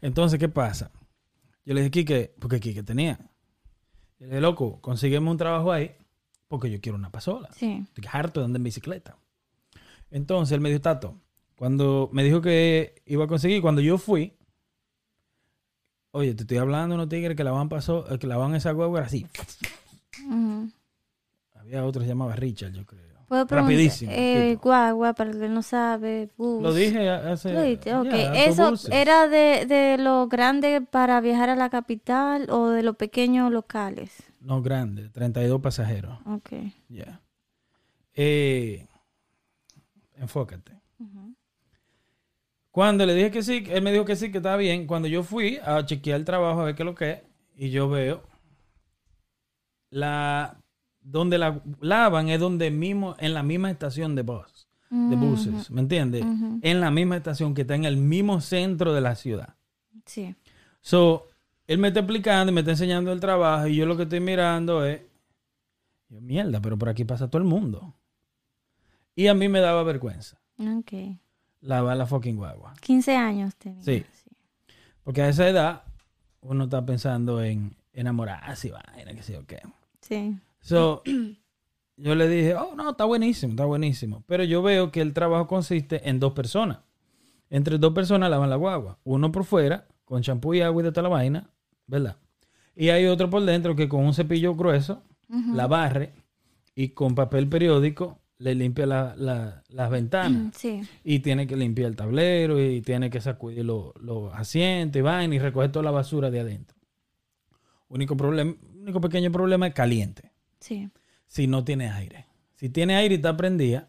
[0.00, 0.90] Entonces, ¿qué pasa?
[1.66, 3.18] Yo le dije, Quique, porque Quique tenía.
[4.18, 5.92] Yo le dije, loco, consígueme un trabajo ahí
[6.50, 7.48] porque yo quiero una pasola.
[7.52, 7.84] Sí.
[7.86, 9.16] Estoy harto de andar en bicicleta.
[10.10, 11.14] Entonces él me dijo, Tato,
[11.54, 14.34] Cuando me dijo que iba a conseguir, cuando yo fui,
[16.10, 18.56] oye, te estoy hablando de unos tigres que la van pasó, eh, que la van
[18.56, 19.28] esa guagua así.
[21.54, 23.09] Había otro que se llamaba Richard, yo creo.
[23.30, 24.10] Puedo Rapidísimo.
[24.12, 26.60] Eh, guagua, para el que no sabe, bus.
[26.60, 27.52] Lo dije hace.
[27.52, 28.06] Lo dijiste, ok.
[28.06, 32.96] ya, ¿Eso era de, de lo grande para viajar a la capital o de los
[32.96, 34.24] pequeños locales?
[34.40, 36.18] No, grande, 32 pasajeros.
[36.26, 36.54] Ok.
[36.88, 37.20] Ya.
[38.14, 38.88] Eh,
[40.16, 40.72] enfócate.
[42.72, 44.88] Cuando le dije que sí, él me dijo que sí, que estaba bien.
[44.88, 47.18] Cuando yo fui a chequear el trabajo, a ver qué es lo que es,
[47.54, 48.24] y yo veo
[49.90, 50.60] la
[51.02, 55.80] donde la lavan es donde mismo, en la misma estación de bus, de buses, ¿me
[55.82, 56.24] entiendes?
[56.62, 59.54] En la misma estación que está en el mismo centro de la ciudad.
[60.04, 60.34] Sí.
[60.80, 61.28] So,
[61.66, 64.18] él me está explicando y me está enseñando el trabajo y yo lo que estoy
[64.20, 65.00] mirando es,
[66.08, 67.94] yo, mierda, pero por aquí pasa todo el mundo.
[69.14, 70.92] Y a mí me daba vergüenza Ok.
[71.60, 72.74] lavar la fucking guagua.
[72.80, 73.82] 15 años tenía.
[73.84, 74.04] Sí.
[75.04, 75.82] Porque a esa edad
[76.40, 79.60] uno está pensando en enamorarse y vaina, que sé yo qué.
[80.00, 80.36] Sí.
[80.60, 81.02] So,
[81.96, 84.22] yo le dije, oh, no, está buenísimo, está buenísimo.
[84.26, 86.78] Pero yo veo que el trabajo consiste en dos personas.
[87.48, 88.98] Entre dos personas lavan la guagua.
[89.04, 91.50] Uno por fuera, con champú y agua y de toda la vaina,
[91.86, 92.16] ¿verdad?
[92.76, 95.02] Y hay otro por dentro que con un cepillo grueso
[95.54, 96.12] la barre
[96.74, 100.54] y con papel periódico le limpia la- la- las ventanas.
[100.56, 100.82] Sí.
[101.04, 105.34] Y tiene que limpiar el tablero y tiene que sacudir los los asientos y vaina
[105.34, 106.76] y recoger toda la basura de adentro.
[107.88, 110.29] Único, problema, único pequeño problema es caliente
[110.60, 110.90] Sí.
[111.26, 112.26] si no tiene aire.
[112.56, 113.88] Si tiene aire y está prendida,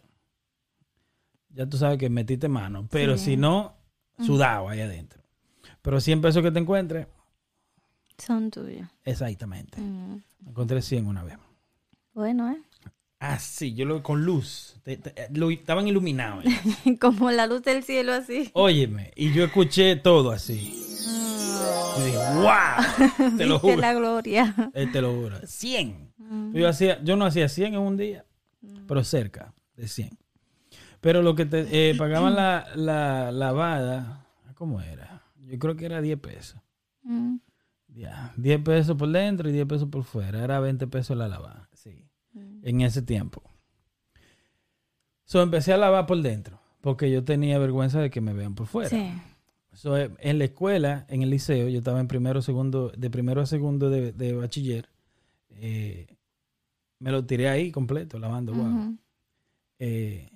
[1.49, 2.87] ya tú sabes que metiste mano.
[2.89, 3.25] Pero Sí.
[3.31, 3.75] si no,
[4.19, 5.21] sudado ahí adentro.
[5.81, 7.07] Pero 100 pesos que te encuentres,
[8.17, 8.87] Son tuyos.
[9.03, 9.81] exactamente.
[9.81, 10.21] Mm.
[10.47, 11.37] Encontré 100 una vez.
[12.13, 12.61] Bueno, ¿eh?
[13.23, 14.77] Ah, sí, yo lo con luz.
[14.83, 16.43] Te- te- lo- estaban iluminados.
[16.99, 18.49] Como la luz del cielo así.
[18.53, 20.87] Óyeme, y yo escuché todo así.
[21.99, 23.35] Y dije, ¡wow!
[23.37, 23.77] Te lo juro.
[23.77, 24.55] la gloria.
[24.73, 25.37] Eh, te lo juro.
[25.45, 26.13] 100.
[26.17, 26.55] Mm.
[26.55, 28.25] Yo, hacía, yo no hacía 100 en un día,
[28.87, 30.17] pero cerca de 100.
[30.99, 35.21] Pero lo que te eh, pagaban la, la lavada, ¿cómo era?
[35.37, 36.59] Yo creo que era 10 pesos.
[37.03, 37.35] Mm.
[37.89, 40.43] Ya, 10 pesos por dentro y 10 pesos por fuera.
[40.43, 41.67] Era 20 pesos la lavada.
[42.63, 43.41] En ese tiempo.
[45.25, 48.67] So, empecé a lavar por dentro, porque yo tenía vergüenza de que me vean por
[48.67, 48.89] fuera.
[48.89, 49.11] Sí.
[49.73, 53.45] So, en la escuela, en el liceo, yo estaba en primero, segundo, de primero a
[53.45, 54.89] segundo de, de bachiller.
[55.49, 56.07] eh,
[56.99, 58.51] me lo tiré ahí completo, lavando.
[58.53, 58.95] Ujú.
[59.79, 60.29] Eh,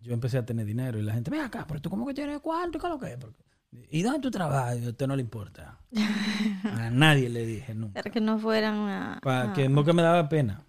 [0.00, 2.38] yo empecé a tener dinero y la gente, ven acá, pero tú cómo que tienes
[2.40, 3.18] cuarto y qué es lo que es?
[3.90, 4.84] ¿Y dónde tú trabajas?
[4.84, 5.80] A usted no le importa.
[6.64, 8.02] a nadie le dije nunca.
[8.02, 9.18] Para que no fueran una...
[9.22, 10.62] Para que no que me daba pena,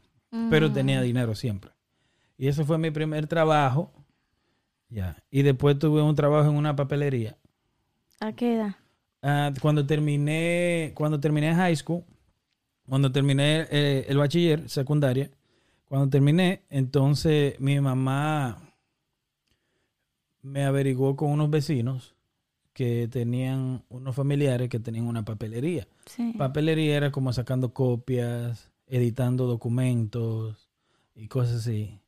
[0.49, 0.73] pero Mm.
[0.73, 1.71] tenía dinero siempre.
[2.37, 3.91] Y ese fue mi primer trabajo.
[4.89, 5.17] Ya.
[5.31, 7.37] Y después tuve un trabajo en una papelería.
[8.19, 8.75] ¿A qué edad?
[9.21, 12.03] Ah, cuando terminé, cuando terminé high school,
[12.87, 15.29] cuando terminé eh, el bachiller, secundaria,
[15.85, 18.59] cuando terminé, entonces mi mamá
[20.41, 22.15] me averiguó con unos vecinos
[22.73, 25.87] que tenían unos familiares que tenían una papelería.
[26.07, 26.33] Sí.
[26.37, 30.69] Papelería era como sacando copias, editando documentos
[31.15, 31.99] y cosas así.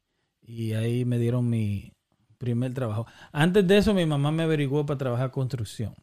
[0.42, 1.94] Y ahí me dieron mi
[2.38, 3.08] primer trabajo.
[3.32, 5.96] Antes de eso, mi mamá me averiguó para trabajar construcción.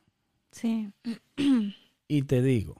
[0.51, 0.93] Sí.
[2.09, 2.77] Y te digo,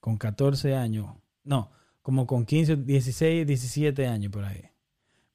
[0.00, 1.70] con 14 años, no,
[2.02, 4.62] como con 15, 16, 17 años por ahí,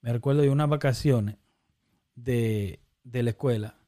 [0.01, 1.37] me recuerdo de unas vacaciones
[2.15, 3.79] de, de la escuela,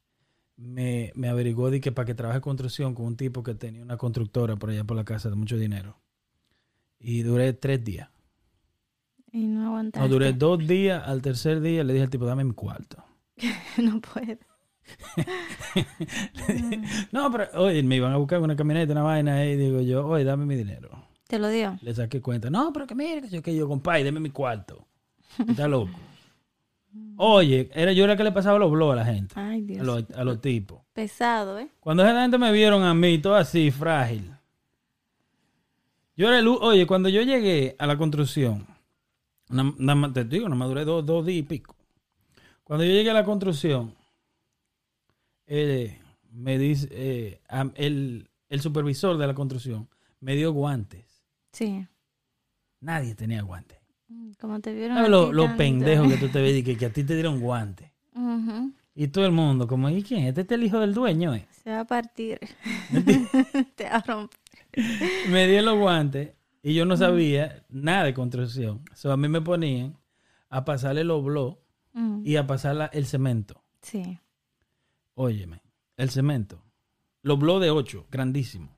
[0.55, 3.97] me, me averiguó de que para que trabaje construcción con un tipo que tenía una
[3.97, 5.99] constructora por allá por la casa de mucho dinero.
[6.99, 8.09] Y duré tres días.
[9.31, 10.07] Y no aguantaste.
[10.07, 11.01] No, duré dos días.
[11.05, 13.03] Al tercer día le dije al tipo, dame mi cuarto.
[13.77, 14.37] no puedo.
[17.11, 20.23] No, pero, oye, me iban a buscar una camioneta, una vaina, y digo yo, oye,
[20.23, 20.89] dame mi dinero.
[21.27, 21.77] ¿Te lo dio?
[21.81, 22.49] Le saqué cuenta.
[22.49, 24.87] No, pero que mire, que yo, que yo, compadre, deme mi cuarto.
[25.47, 25.91] Está loco.
[27.17, 29.85] Oye, era yo era que le pasaba los blogs a la gente, Ay, a Dios.
[29.85, 30.81] los, a los tipos.
[30.93, 31.67] Pesado, ¿eh?
[31.79, 34.31] Cuando esa gente me vieron a mí, todo así, frágil.
[36.19, 38.67] Yo era el, oye, cuando yo llegué a la construcción,
[39.47, 41.77] na- te digo, no me duré dos, dos días y pico.
[42.65, 43.95] Cuando yo llegué a la construcción,
[45.47, 45.97] eh,
[46.33, 47.39] me dice, eh,
[47.75, 49.87] el, el supervisor de la construcción
[50.19, 51.05] me dio guantes.
[51.53, 51.87] Sí.
[52.81, 53.77] Nadie tenía guantes.
[54.09, 54.97] Mm, Como te vieron.
[54.97, 56.91] ¿Sabes a lo, ti lo tan- pendejo que tú te ves y que, que a
[56.93, 57.89] ti te dieron guantes?
[58.93, 60.25] Y todo el mundo, como, ¿y quién?
[60.25, 61.47] Este es el hijo del dueño, ¿eh?
[61.63, 62.37] Se va a partir.
[63.75, 64.37] te va a romper.
[65.29, 68.83] me di los guantes y yo no sabía nada de construcción.
[68.93, 69.97] So, a mí me ponían
[70.49, 71.57] a pasarle los blogs
[71.91, 72.21] Mm.
[72.23, 73.63] y a pasar el cemento.
[73.81, 74.19] Sí.
[75.15, 75.63] Óyeme,
[75.97, 76.63] el cemento.
[77.23, 78.69] Los blogs de 8, grandísimo.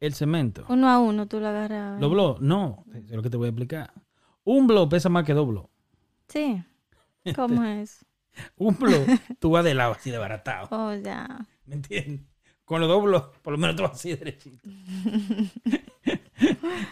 [0.00, 0.64] El cemento.
[0.68, 2.00] Uno a uno tú lo agarras.
[2.00, 3.92] Los blogs, no, es lo que te voy a explicar.
[4.44, 5.68] Un blog pesa más que dos blogs.
[6.28, 6.62] Sí.
[7.34, 8.04] ¿Cómo es?
[8.56, 9.04] Un blog,
[9.40, 10.68] tú vas de lado así de baratado.
[10.70, 11.44] Oh, ya.
[11.66, 12.24] ¿Me entiendes?
[12.68, 14.68] Con los dos blogs, por lo menos tú vas así derechito.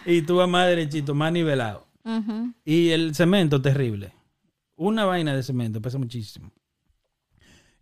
[0.05, 1.85] y tú vas más derechito, más nivelado.
[2.65, 4.13] Y el cemento, terrible.
[4.75, 6.51] Una vaina de cemento, pesa muchísimo.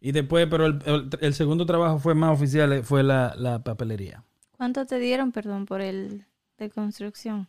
[0.01, 3.63] Y después, pero el, el- el segundo trabajo fue más oficial, eh, fue la, la
[3.63, 4.23] papelería.
[4.51, 6.25] ¿Cuánto te dieron, perdón, por el
[6.58, 7.47] de construcción?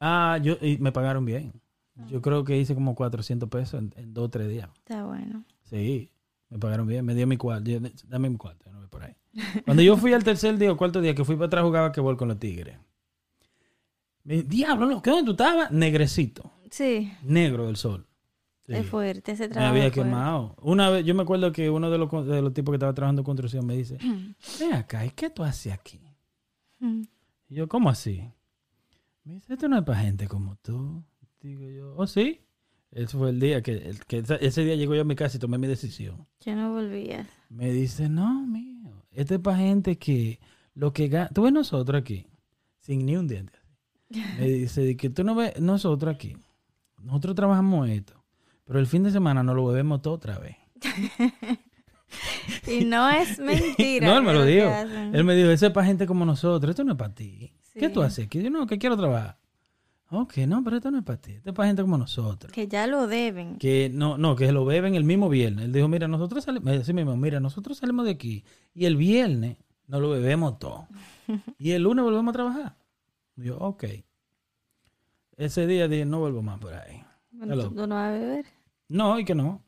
[0.00, 1.52] Ah, yo, y me pagaron bien.
[2.08, 4.68] Yo creo que hice como 400 pesos en, en dos o tres días.
[4.78, 5.44] Está bueno.
[5.64, 6.10] Sí,
[6.48, 7.04] me pagaron bien.
[7.04, 7.68] Me dio mi cuarto.
[8.06, 9.14] Dame mi cuarto, no voy por ahí.
[9.64, 12.00] Cuando yo fui al tercer día o cuarto día que fui para atrás jugaba que
[12.02, 12.76] con los tigres.
[14.24, 15.70] Me, Diablo, loco, ¿dónde tú estabas?
[15.70, 16.52] Negrecito.
[16.70, 18.06] Sí, Negro del sol.
[18.66, 18.74] Sí.
[18.74, 19.70] es fuerte ese Me trabajo.
[19.74, 20.10] había es fuerte.
[20.10, 20.54] quemado.
[20.60, 22.92] Una vez, yo me acuerdo que uno de los, con- de los tipos que estaba
[22.92, 23.96] trabajando en construcción me dice,
[24.60, 25.98] ven acá, ¿y qué tú haces aquí?
[26.80, 27.02] Mm.
[27.48, 28.22] Y yo, ¿cómo así?
[29.24, 31.02] Me dice, esto no es para gente como tú.
[31.40, 32.42] Digo yo, ¿oh sí?
[32.90, 35.56] Ese fue el día que, que ese día llegó yo a mi casa y tomé
[35.58, 36.26] mi decisión.
[36.40, 37.26] Ya no volvías.
[37.48, 38.77] Me dice, no, mío,
[39.18, 40.38] esto es para gente que
[40.74, 42.26] lo que gana, tú ves nosotros aquí,
[42.78, 43.58] sin ni un diente.
[44.38, 46.36] Me dice, que tú no ves nosotros aquí,
[47.02, 48.24] nosotros trabajamos esto,
[48.64, 50.56] pero el fin de semana nos lo bebemos todo otra vez.
[52.66, 54.06] Y no es mentira.
[54.08, 54.70] no, él me que lo que dijo.
[55.12, 57.52] Él me dijo, eso es para gente como nosotros, esto no es para ti.
[57.74, 58.42] ¿Qué tú haces aquí?
[58.42, 59.36] Yo no, que quiero trabajar.
[60.10, 62.50] Ok, no, pero esto no es para ti, esto es para gente como nosotros.
[62.50, 63.58] Que ya lo deben.
[63.58, 65.66] Que no, no, que lo beben el mismo viernes.
[65.66, 69.58] Él dijo, mira, nosotros salimos, así mismo, mira, nosotros salimos de aquí y el viernes
[69.86, 70.88] nos lo bebemos todo.
[71.58, 72.76] y el lunes volvemos a trabajar.
[73.36, 73.84] Yo, ok.
[75.36, 77.02] Ese día dije, no vuelvo más por ahí.
[77.30, 77.68] Bueno, Hello.
[77.68, 78.46] ¿tú, tú no vas a beber?
[78.88, 79.62] No, y que no.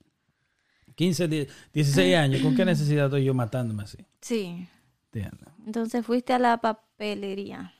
[0.95, 3.99] 15, 10, 16 años, ¿con qué necesidad estoy yo matándome así?
[4.21, 4.67] Sí.
[5.13, 5.49] ¿Entiendes?
[5.67, 7.73] Entonces fuiste a la papelería.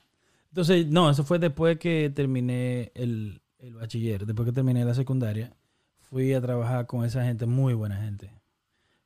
[0.51, 5.53] Entonces, no, eso fue después que terminé el, el bachiller, después que terminé la secundaria,
[6.01, 8.29] fui a trabajar con esa gente, muy buena gente.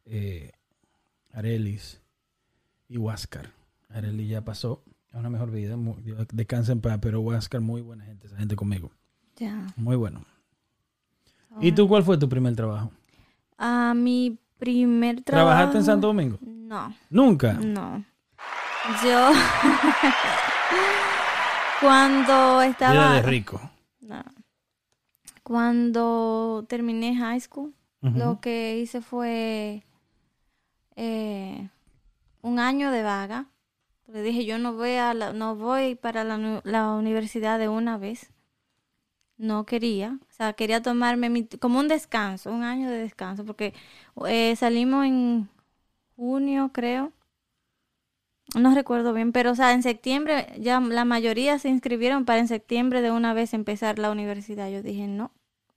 [0.05, 0.51] Eh,
[1.33, 2.01] Arelis
[2.89, 3.51] y Huáscar.
[3.89, 4.81] Arelis ya pasó
[5.13, 5.95] a una mejor vida, muy,
[6.33, 8.91] descansa en paz, pero Huáscar, muy buena gente, esa gente conmigo,
[9.35, 9.67] Ya.
[9.75, 10.25] muy bueno.
[11.61, 12.91] ¿Y tú cuál fue tu primer trabajo?
[13.95, 15.47] Mi primer trabajo.
[15.47, 16.37] ¿Trabajaste en Santo Domingo?
[16.41, 17.53] No, Nunca.
[17.53, 18.03] no.
[19.03, 19.31] Yo.
[21.85, 23.13] Cuando Vida estaba.
[23.15, 23.61] de rico.
[24.01, 24.23] No.
[25.43, 29.83] Cuando terminé high school, lo que hice fue
[30.95, 31.69] eh,
[32.41, 33.45] un año de vaga.
[34.07, 38.31] Le dije, yo no voy, a la- no voy para la universidad de una vez.
[39.37, 40.19] No quería.
[40.29, 43.73] O sea, quería tomarme mi- como un descanso, un año de descanso, porque
[44.27, 45.49] eh, salimos en
[46.15, 47.11] junio, creo.
[48.53, 52.47] No recuerdo bien, pero o sea, en septiembre ya la mayoría se inscribieron para en
[52.47, 54.69] septiembre de una vez empezar la universidad.
[54.69, 55.31] Yo dije, no,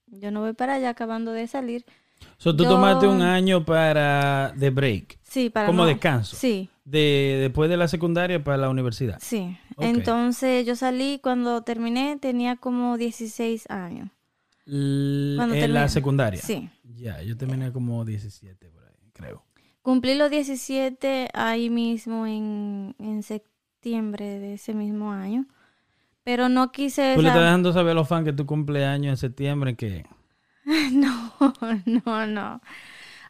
[0.06, 1.84] yo no voy para allá acabando de salir.
[2.36, 6.36] So, tú Yo- tomaste un año para de break, Sí, para como no- descanso.
[6.36, 9.18] Sí, de después de la secundaria para la universidad.
[9.20, 9.56] sí.
[9.80, 14.10] Entonces yo salí cuando terminé, tenía como 16 años.
[14.66, 15.80] L- Cuando en terminé.
[15.80, 16.42] la secundaria.
[16.42, 16.68] Sí.
[16.82, 19.44] Ya, yo terminé como 17 por ahí, creo.
[19.82, 25.46] Cumplí los 17 ahí mismo en, en septiembre de ese mismo año.
[26.24, 27.14] Pero no quise...
[27.14, 30.04] Tú le estás dejando saber a los fans que tu cumpleaños en septiembre que
[30.92, 31.32] No,
[31.86, 32.60] no, no.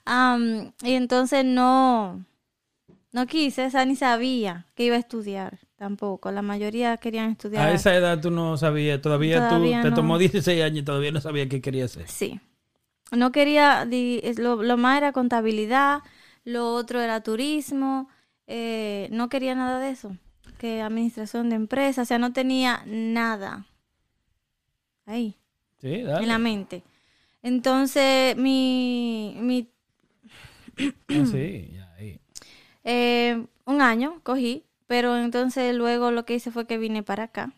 [0.04, 2.24] Am, y entonces no,
[3.12, 6.30] no quise, o sea, ni sabía que iba a estudiar tampoco.
[6.30, 7.68] La mayoría querían estudiar.
[7.68, 9.96] a esa edad tú no sabías, todavía, Todavía tú te no.
[9.96, 12.08] tomó 16 años y todavía no sabías qué querías hacer.
[12.08, 12.40] Sí.
[13.12, 13.86] No quería,
[14.36, 16.00] lo, lo más era contabilidad,
[16.48, 18.08] lo otro era turismo,
[18.46, 20.16] eh, no quería nada de eso,
[20.58, 23.66] que administración de empresas, o sea, no tenía nada
[25.06, 25.36] ahí.
[25.80, 26.22] Sí, dale.
[26.24, 26.82] en la mente.
[27.42, 29.68] Entonces, mi, mi
[31.08, 32.20] Ah, sí, ya, ahí.
[32.84, 37.52] eh, un año cogí, pero entonces luego lo que hice fue que vine para acá.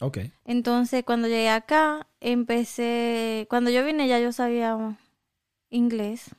[0.00, 0.18] Ok.
[0.44, 4.96] Entonces, cuando llegué acá, empecé, cuando yo vine ya yo sabía
[5.70, 6.30] inglés.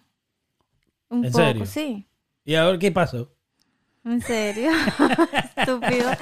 [1.09, 1.65] Un ¿En poco, serio?
[1.65, 2.07] sí.
[2.45, 3.31] ¿Y ahora qué pasó?
[4.05, 4.71] En serio,
[5.57, 6.15] estúpido.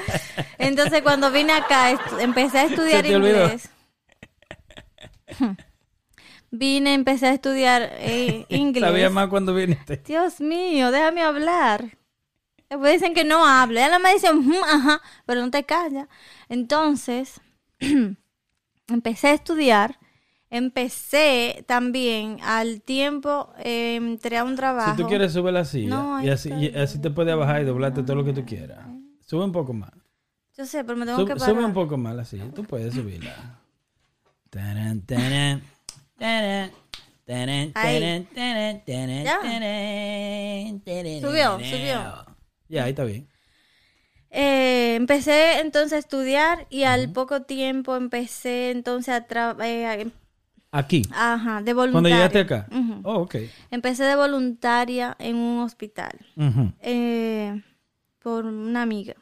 [0.57, 3.45] Entonces, cuando vine acá, empecé a estudiar te olvidó?
[3.45, 3.69] inglés.
[6.51, 8.83] Vine, empecé a estudiar eh, inglés.
[8.89, 9.97] Sabía más cuando viniste.
[10.05, 11.97] Dios mío, déjame hablar.
[12.69, 13.85] Después dicen que no hable.
[13.85, 16.07] Ella me dice, "Ujú, ajá, pero no te callas.
[16.49, 17.39] Entonces,
[18.87, 19.99] empecé a estudiar.
[20.49, 24.91] Empecé también al tiempo, eh, entré a un trabajo.
[24.95, 25.89] Si tú quieres, sube la silla.
[25.89, 28.79] No, y así, y así te puedes bajar y doblarte todo lo que tú quieras.
[29.25, 29.91] Sube un poco más.
[30.57, 31.55] Yo sé, pero me tengo Sub- que parar.
[31.55, 32.45] sube un poco más la silla.
[32.53, 33.59] Tú puedes subirla.
[41.21, 42.25] Subió, subió.
[42.69, 43.27] Ya, ahí está bien.
[44.29, 50.07] Eh, empecé entonces a estudiar y al poco tiempo empecé entonces a trabajar.
[50.71, 51.03] Aquí.
[51.13, 51.91] Ajá, de voluntaria.
[51.91, 52.67] Cuando llegaste acá.
[53.03, 53.35] Oh, ok.
[53.71, 56.17] Empecé de voluntaria en un hospital
[56.81, 57.61] eh,
[58.19, 59.15] por una amiga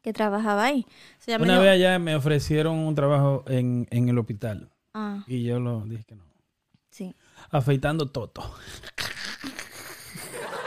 [0.00, 0.86] que trabajaba ahí.
[1.18, 4.70] Se llama Una vez allá me ofrecieron un trabajo en, en el hospital.
[4.94, 6.24] Ah, Y yo lo dije que no.
[6.90, 7.14] sí.
[7.50, 8.42] Afeitando toto.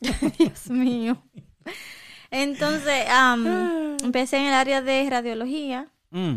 [0.38, 1.22] Dios mío.
[2.30, 5.88] Entonces, am, empecé en el área de radiología.
[6.10, 6.36] Mm.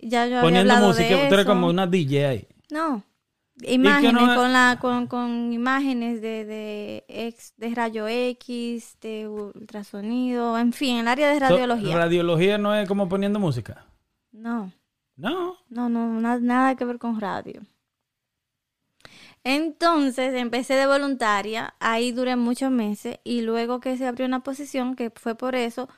[0.00, 1.14] Ya yo había Poniendo hablado música.
[1.16, 2.48] de Tú eres como una DJ ahí.
[2.70, 3.02] No.
[3.62, 10.58] Imágenes, no- con, la, con, con imágenes de, de, ex, de rayo X, de ultrasonido,
[10.58, 11.96] en fin, el área de So, radiología.
[11.96, 13.84] radiología no es como poniendo música.
[14.32, 14.72] no.
[15.16, 15.56] No.
[15.68, 17.60] No, no, na- nada que ver con radio.
[19.44, 24.96] Entonces empecé de voluntaria, ahí duré muchos meses y luego que se abrió una posición,
[24.96, 25.88] que fue por eso,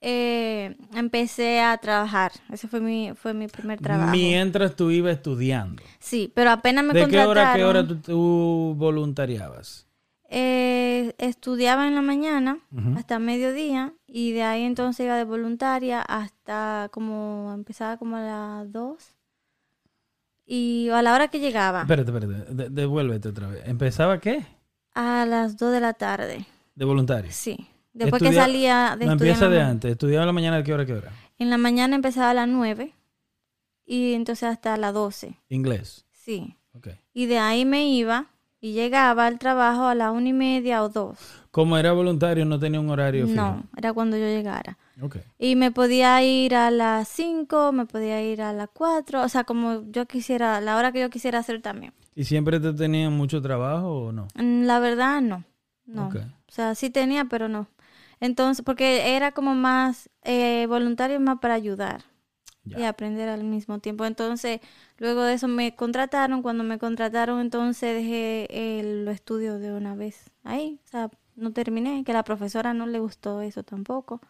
[0.00, 2.32] eh, empecé a trabajar.
[2.50, 4.10] Ese fue mi, fue mi primer trabajo.
[4.10, 5.82] Mientras tú ibas estudiando.
[5.98, 8.02] Sí, pero apenas me ¿De qué hora qué hora contrataron.
[8.02, 9.86] tú, tú voluntariabas?
[10.32, 12.60] Eh, estudiaba en la mañana
[12.96, 18.72] hasta mediodía y de ahí entonces iba de voluntaria hasta como empezaba como a las
[18.72, 19.16] 2
[20.52, 22.52] y a la hora que llegaba Espérate, espérate.
[22.54, 23.62] de- devuélvete otra vez.
[23.66, 24.44] ¿Empezaba qué?
[24.94, 26.44] a las 2 de la tarde.
[26.74, 27.30] De voluntario.
[27.32, 27.68] Sí.
[27.92, 29.92] Después que salía de No empieza de antes.
[29.92, 31.12] ¿Estudiaba en la mañana de qué hora a qué hora?
[31.38, 32.92] En la mañana empezaba a las 9
[33.86, 35.36] y entonces hasta las 12.
[35.48, 36.04] Inglés.
[36.10, 36.56] Sí.
[36.74, 36.88] Ok.
[37.14, 38.26] Y de ahí me iba
[38.60, 41.18] y llegaba al trabajo a las una y media o dos.
[41.50, 43.36] Como era voluntario, no tenía un horario fijo.
[43.36, 44.78] No, era cuando yo llegara.
[45.00, 45.16] Ok.
[45.38, 49.44] Y me podía ir a las 5, me podía ir a las 4, o sea,
[49.44, 51.92] como yo quisiera, la hora que yo quisiera hacer también.
[52.14, 54.28] ¿Y siempre te tenían mucho trabajo o no?
[54.34, 55.44] Mm, La verdad, no.
[55.86, 56.08] No.
[56.08, 57.66] O sea, sí tenía, pero no.
[58.20, 62.04] Entonces, porque era como más eh, voluntario, más para ayudar
[62.64, 62.78] Ya.
[62.78, 64.04] y aprender al mismo tiempo.
[64.04, 64.60] Entonces,
[64.98, 66.42] luego de eso me contrataron.
[66.42, 70.78] Cuando me contrataron, entonces dejé el estudio de una vez ahí.
[70.84, 74.20] O sea, no terminé, que a la profesora no le gustó eso tampoco.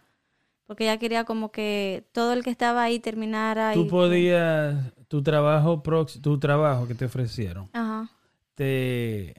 [0.67, 3.73] Porque ella quería como que todo el que estaba ahí terminara.
[3.75, 4.77] Tú y- podías,
[5.09, 8.09] tu trabajo, prox- tu trabajo que te ofrecieron, Ajá.
[8.55, 9.35] te,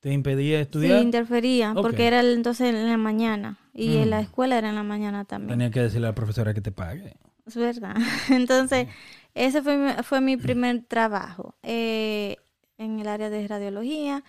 [0.00, 1.02] te impedía Sí, estudiar.
[1.02, 1.82] interfería, Ok.
[1.82, 3.58] porque era entonces en la mañana.
[3.74, 4.24] Y en la Mm.
[4.24, 5.50] escuela era en la mañana también.
[5.58, 7.14] Tenía que decirle a la profesora que te pague.
[7.50, 7.96] Es verdad.
[8.30, 8.86] Entonces,
[9.34, 12.36] ese fue mi, fue mi primer trabajo eh,
[12.78, 14.22] en el área de radiología.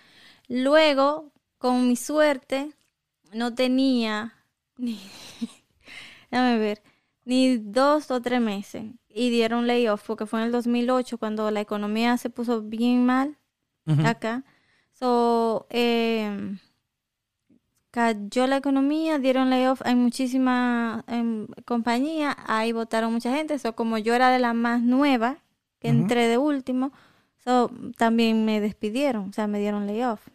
[0.48, 2.72] Luego, con mi suerte,
[3.32, 4.34] no tenía
[4.76, 4.98] ni,
[6.32, 6.82] déjame ver,
[7.24, 8.86] ni dos o tres meses.
[9.08, 13.38] Y dieron layoff, porque fue en el 2008 cuando la economía se puso bien mal
[14.04, 14.42] acá.
[14.94, 16.56] So, eh,
[17.92, 21.04] cayó la economía, dieron layoff en muchísimas
[21.64, 23.56] compañías, ahí votaron mucha gente.
[23.60, 25.36] So, como yo era de la más nueva,
[25.78, 26.90] que entré de último,
[27.44, 30.26] so, también me despidieron, o sea, me dieron layoff,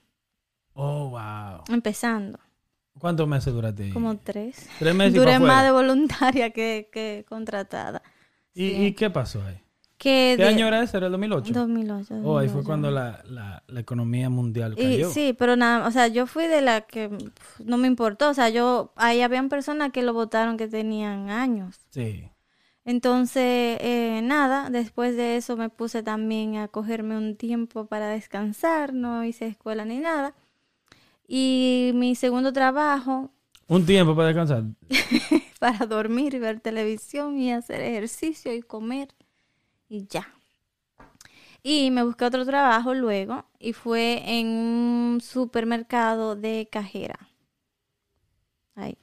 [0.74, 1.64] Oh, wow.
[1.74, 2.40] empezando,
[3.00, 3.92] ¿Cuántos meses duraste ahí?
[3.92, 4.70] como tres.
[4.80, 8.02] Tres meses Duré más de voluntaria que, que contratada.
[8.54, 8.86] ¿Y, sí.
[8.86, 9.60] y qué pasó ahí?
[9.98, 10.98] Que ¿Qué de- año era ese?
[10.98, 11.54] ¿Era el 2008?
[11.54, 12.14] 2008.
[12.24, 12.66] Oh, ahí fue 2008.
[12.66, 15.10] cuando la, la, la economía mundial Y, cayó.
[15.10, 17.10] sí, pero nada, o sea, yo fui de la que
[17.64, 21.78] no me importó, o sea, yo, ahí habían personas que lo votaron que tenían años.
[21.90, 22.30] Sí.
[22.86, 28.94] Entonces, eh, nada, después de eso me puse también a cogerme un tiempo para descansar,
[28.94, 30.34] no hice escuela ni nada.
[31.28, 33.32] Y mi segundo trabajo,
[33.68, 34.64] Un tiempo para descansar.
[35.60, 39.10] para dormir ver televisión y hacer ejercicio y comer
[39.90, 40.28] y ya.
[41.64, 47.18] Y me busqué otro trabajo luego y fue en un supermercado de cajera.
[48.76, 48.98] Ahí.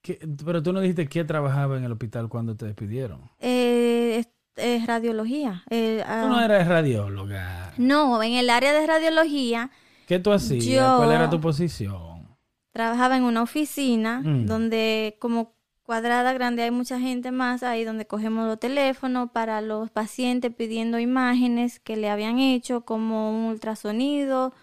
[0.00, 3.30] ¿Qué- Pero tú no dijiste que trabajaba en el hospital cuando te despidieron.
[3.38, 5.64] Eh, es, es radiología.
[5.70, 7.72] Eh, ah, Tú no eras radióloga.
[7.78, 9.70] no, en el área de radiología
[10.06, 10.64] ¿Qué tú hacías?
[10.64, 12.10] Yo- ¿Cuál era tu posición?
[12.72, 14.46] trabajaba en una oficina Mm.
[14.46, 15.54] donde como
[15.92, 20.98] cuadrada grande hay mucha gente más ahí donde cogemos los teléfonos para los pacientes pidiendo
[20.98, 24.54] imágenes que le habían hecho como un ultrasonido,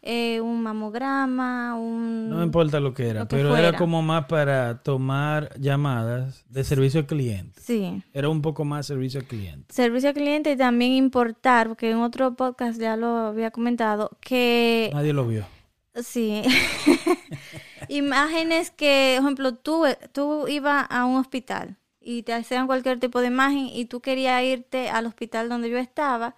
[0.00, 2.30] eh, un mamograma, un...
[2.30, 6.46] No me importa lo que era, Lo que pero era como más para tomar llamadas
[6.48, 7.60] de servicio al cliente.
[7.60, 9.66] Sí, Era un poco más servicio al cliente.
[9.74, 14.90] servicio al cliente y también importar, porque en otro podcast ya lo había comentado, que
[14.94, 15.44] Nadie lo vio.
[16.02, 16.40] sí,
[17.88, 23.20] imágenes que, por ejemplo, tú, tú ibas a un hospital y te hacían cualquier tipo
[23.20, 26.34] de imagen y tú querías irte al hospital donde yo estaba,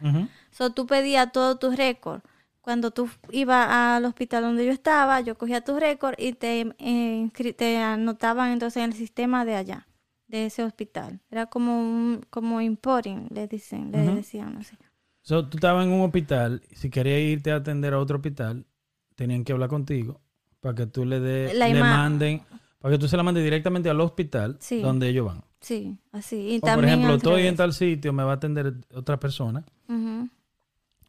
[0.51, 2.23] so, tú pedías todos tus récords.
[2.61, 7.31] Cuando tú ibas al hospital donde yo estaba, yo cogía tus récords y te, eh,
[7.57, 9.87] te anotaban entonces en el sistema de allá,
[10.29, 11.21] de ese hospital.
[11.31, 14.17] Era como un, como importing, le dicen, le Ujú.
[14.17, 14.77] decían así.
[15.23, 18.67] So, tú estabas en un hospital, si querías irte a atender a otro hospital,
[19.15, 20.21] tenían que hablar contigo
[20.61, 22.43] para que tú le, de, La le manden,
[22.81, 24.81] para que tú se la mandes directamente al hospital Sí.
[24.81, 25.43] donde ellos van.
[25.61, 26.37] Sí, así.
[26.37, 29.65] Y O por ejemplo, estoy en tal sitio, me va a atender otra persona.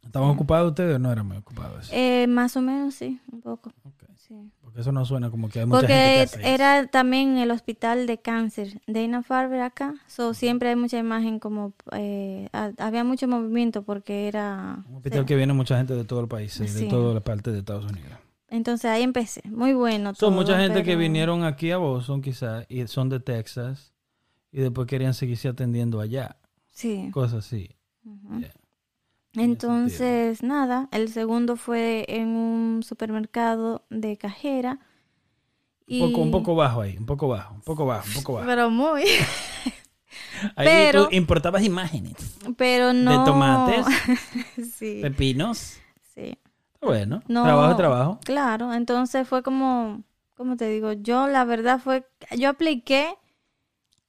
[0.04, 1.88] ¿Estaban ocupados ustedes o no eran muy ocupados?
[1.92, 3.72] Eh, más o menos, sí, un poco.
[4.16, 4.34] Sí.
[4.60, 6.48] Porque eso no suena como que hay mucha gente que hace eso.
[6.48, 9.94] era también el hospital de cáncer de Dana Farber acá.
[10.06, 11.72] So, siempre hay mucha imagen como...
[11.92, 14.82] eh, ha- había mucho movimiento porque era...
[14.88, 15.26] Un hospital sí.
[15.26, 16.88] que viene mucha gente de todo el país, sí, de Sí.
[16.88, 18.12] toda la parte de Estados Unidos.
[18.52, 19.40] Entonces ahí empecé.
[19.48, 23.18] Muy bueno Son todo, mucha gente que vinieron aquí a Boston quizás y son de
[23.18, 23.94] Texas
[24.52, 26.36] y después querían seguirse atendiendo allá.
[26.68, 27.08] Sí.
[27.12, 27.70] Cosas así.
[28.38, 28.52] Yeah.
[29.36, 34.80] Entonces, nada, el segundo fue en un supermercado de cajera.
[35.88, 38.32] Un, poco, un y- poco bajo ahí, un poco bajo, un poco bajo, un poco
[38.34, 38.46] bajo.
[38.46, 39.02] Pero muy...
[40.56, 42.14] Ahí pero- tú importabas imágenes
[42.58, 43.24] Pero no...
[43.24, 43.86] tomates.
[44.74, 45.78] sí, pepinos.
[46.14, 46.36] sí.
[46.82, 48.20] Bueno, No, trabajo trabajo.
[48.24, 50.02] Claro, entonces fue como,
[50.36, 50.92] ¿cómo te digo?
[50.92, 52.06] Yo la verdad fue,
[52.36, 53.14] yo apliqué,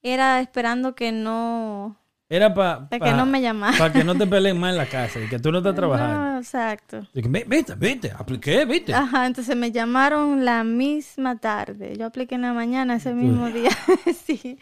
[0.02, 1.98] era esperando que no,
[2.30, 3.78] Era para que no me llamaran.
[3.78, 6.32] Para que no te peleen más en la casa y que tú no estás trabajando.
[6.32, 7.08] No, exacto.
[7.14, 8.94] Y que, "Ve- Viste, viste, apliqué, viste.
[8.94, 11.96] Ajá, entonces me llamaron la misma tarde.
[11.98, 13.70] Yo apliqué en la mañana ese mismo día.
[14.26, 14.58] sí.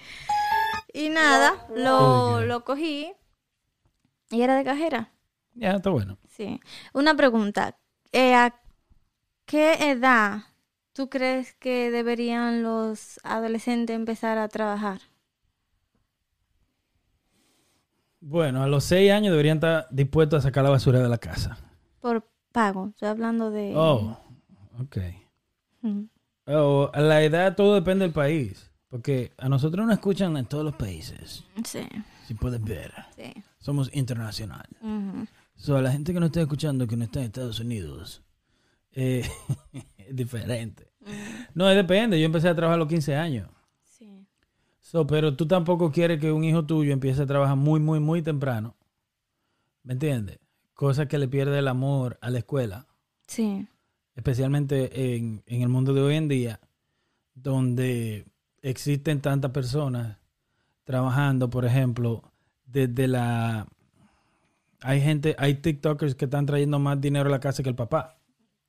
[0.93, 3.13] Y nada, lo, lo cogí
[4.29, 5.11] y era de cajera.
[5.53, 6.17] Ya, está bueno.
[6.29, 6.59] Sí.
[6.93, 7.77] Una pregunta.
[8.11, 8.55] Eh, ¿A
[9.45, 10.41] qué edad
[10.93, 15.01] tú crees que deberían los adolescentes empezar a trabajar?
[18.19, 21.57] Bueno, a los seis años deberían estar dispuestos a sacar la basura de la casa.
[21.99, 22.89] Por pago.
[22.89, 23.73] Estoy hablando de...
[23.75, 24.17] Oh,
[24.79, 24.97] ok.
[26.47, 28.69] Oh, a la edad todo depende del país.
[28.89, 31.45] Porque a nosotros nos escuchan en todos los países.
[31.63, 31.87] Sí,
[32.27, 32.93] Si puedes ver.
[33.15, 33.33] sí.
[33.59, 34.65] Somos internacional.
[35.61, 38.23] So, a la gente que nos está escuchando, que no está en Estados Unidos,
[38.93, 39.23] eh,
[39.95, 40.91] es diferente.
[41.53, 42.19] No, depende.
[42.19, 43.47] Yo empecé a trabajar a los 15 años.
[43.83, 44.25] Sí.
[44.79, 48.23] So, pero tú tampoco quieres que un hijo tuyo empiece a trabajar muy, muy, muy
[48.23, 48.75] temprano.
[49.83, 50.39] ¿Me entiendes?
[50.73, 52.87] Cosa que le pierde el amor a la escuela.
[53.27, 53.67] Sí.
[54.15, 56.59] Especialmente en, en el mundo de hoy en día,
[57.35, 58.25] donde
[58.63, 60.17] existen tantas personas
[60.85, 62.23] trabajando, por ejemplo,
[62.65, 63.67] desde la...
[64.81, 68.17] Hay gente, hay TikTokers que están trayendo más dinero a la casa que el papá.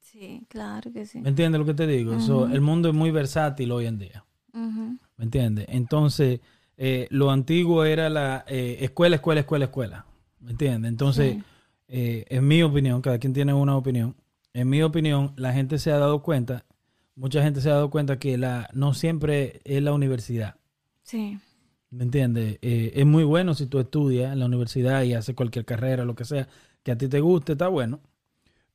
[0.01, 1.21] Sí, claro que sí.
[1.21, 2.21] ¿Me entiendes lo que te digo?
[2.21, 4.25] So, el mundo es muy versátil hoy en día.
[4.53, 5.67] ¿Me entiendes?
[5.69, 6.41] Entonces,
[6.77, 10.07] eh, lo antiguo era la eh, escuela, escuela, escuela, escuela.
[10.41, 10.91] ¿Me entiendes?
[10.91, 11.43] Entonces, Sí.
[11.89, 14.15] eh, en mi opinión, cada quien tiene una opinión.
[14.53, 16.67] En mi opinión, la gente se ha dado cuenta,
[17.15, 20.57] mucha gente se ha dado cuenta que la no siempre es la universidad.
[21.05, 21.39] Sí.
[21.93, 22.59] ¿Me entiendes?
[22.63, 26.15] Eh, es muy bueno si tú estudias en la universidad y haces cualquier carrera, lo
[26.15, 26.49] que sea,
[26.83, 28.01] que a ti te guste, está bueno.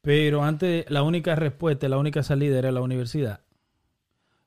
[0.02, 3.42] Pero antes, la única respuesta, la única salida era la universidad.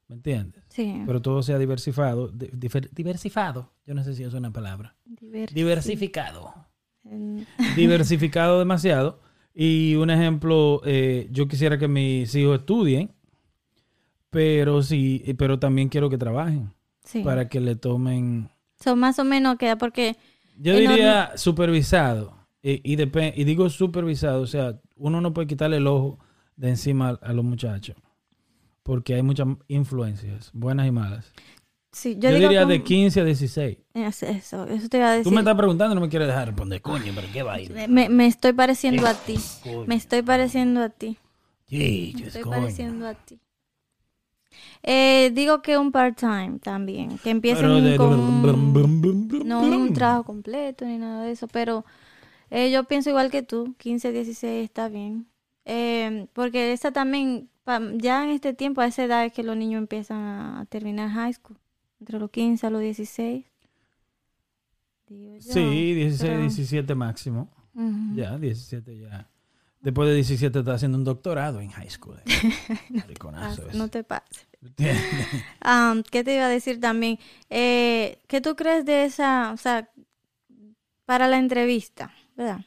[0.09, 0.63] ¿Me entiendes?
[0.69, 1.03] Sí.
[1.07, 2.29] pero todo sea diversificado.
[2.29, 3.71] di- difer- diversificado.
[3.87, 4.95] Yo no sé si es una palabra.
[5.21, 6.55] Diversi- Diversificado.
[7.77, 9.21] Diversificado demasiado.
[9.55, 13.11] Y un ejemplo, eh, yo quisiera que mis hijos estudien,
[14.31, 16.73] pero sí, pero también quiero que trabajen
[17.05, 17.23] Sí.
[17.23, 18.49] para que le tomen.
[18.83, 20.17] So, más o menos queda porque...
[20.59, 22.35] Yo En diría supervisado.
[22.63, 26.19] Y, y, digo supervisado, o sea, uno no puede quitarle el ojo
[26.57, 27.97] de encima a los muchachos.
[28.83, 31.33] Porque hay muchas influencias, buenas y malas.
[31.93, 33.79] Sí, Yo, yo, digo diría como- de 15 a 16.
[33.95, 35.25] Es Eso, eso te iba a decir.
[35.25, 37.75] Tú me estás preguntando y no me quieres dejar responder, coño, pero qué vaina.
[37.75, 39.39] Me- me, me estoy pareciendo a ti.
[39.63, 39.87] Coño.
[39.87, 41.17] Me estoy pareciendo a ti.
[41.67, 42.57] Sí, Me estoy coño.
[42.57, 43.41] pareciendo a ti.
[44.83, 47.19] Eh, digo que un part-time también.
[47.19, 48.43] Que empiecen de- con...
[49.45, 51.85] No un trabajo completo ni nada de eso, pero
[52.51, 55.27] eh, yo pienso igual que tú, 15, 16 está bien.
[55.65, 57.49] Eh, porque esa también,
[57.99, 61.33] ya en este tiempo, a esa edad es que los niños empiezan a, terminar high
[61.33, 61.57] school,
[62.01, 63.45] entre los 15 a los 16.
[65.09, 67.49] Digo yo, Sí, 16, pero- 17 máximo.
[68.15, 69.29] Ya, 17 ya.
[69.81, 72.21] Después de 17 está haciendo un doctorado en high school.
[72.91, 73.79] Mariconazo ese.
[73.79, 74.47] No te pases.
[75.65, 77.19] Um, ¿Qué te iba a decir también?
[77.49, 79.89] Eh, ¿Qué tú crees de esa, o sea,
[81.07, 82.61] para la entrevista, ¿verdad?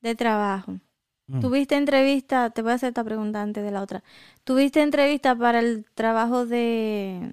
[0.00, 0.78] De trabajo.
[1.26, 1.40] Mm.
[1.40, 2.50] ¿Tuviste entrevista?
[2.50, 4.02] Te voy a hacer esta pregunta antes de la otra.
[4.44, 7.30] ¿Tuviste entrevista para el trabajo de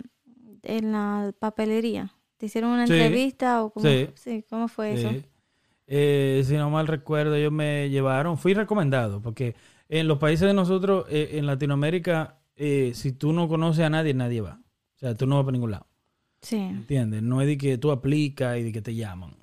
[0.64, 2.14] en la papelería?
[2.38, 2.94] ¿Te hicieron una Sí.
[2.94, 3.86] entrevista o cómo?
[4.16, 4.44] Sí.
[4.50, 5.10] ¿cómo fue eso?
[5.88, 9.56] Eh, si no mal recuerdo, ellos me llevaron, fui recomendado, porque
[9.88, 14.14] en los países de nosotros, eh, en Latinoamérica, eh, si tú no conoces a nadie,
[14.14, 14.60] nadie va.
[14.96, 15.88] O sea, tú no vas para ningún lado.
[16.42, 16.58] Sí.
[16.58, 17.22] ¿Entiendes?
[17.22, 19.36] No es de que tú aplicas y de que te llaman.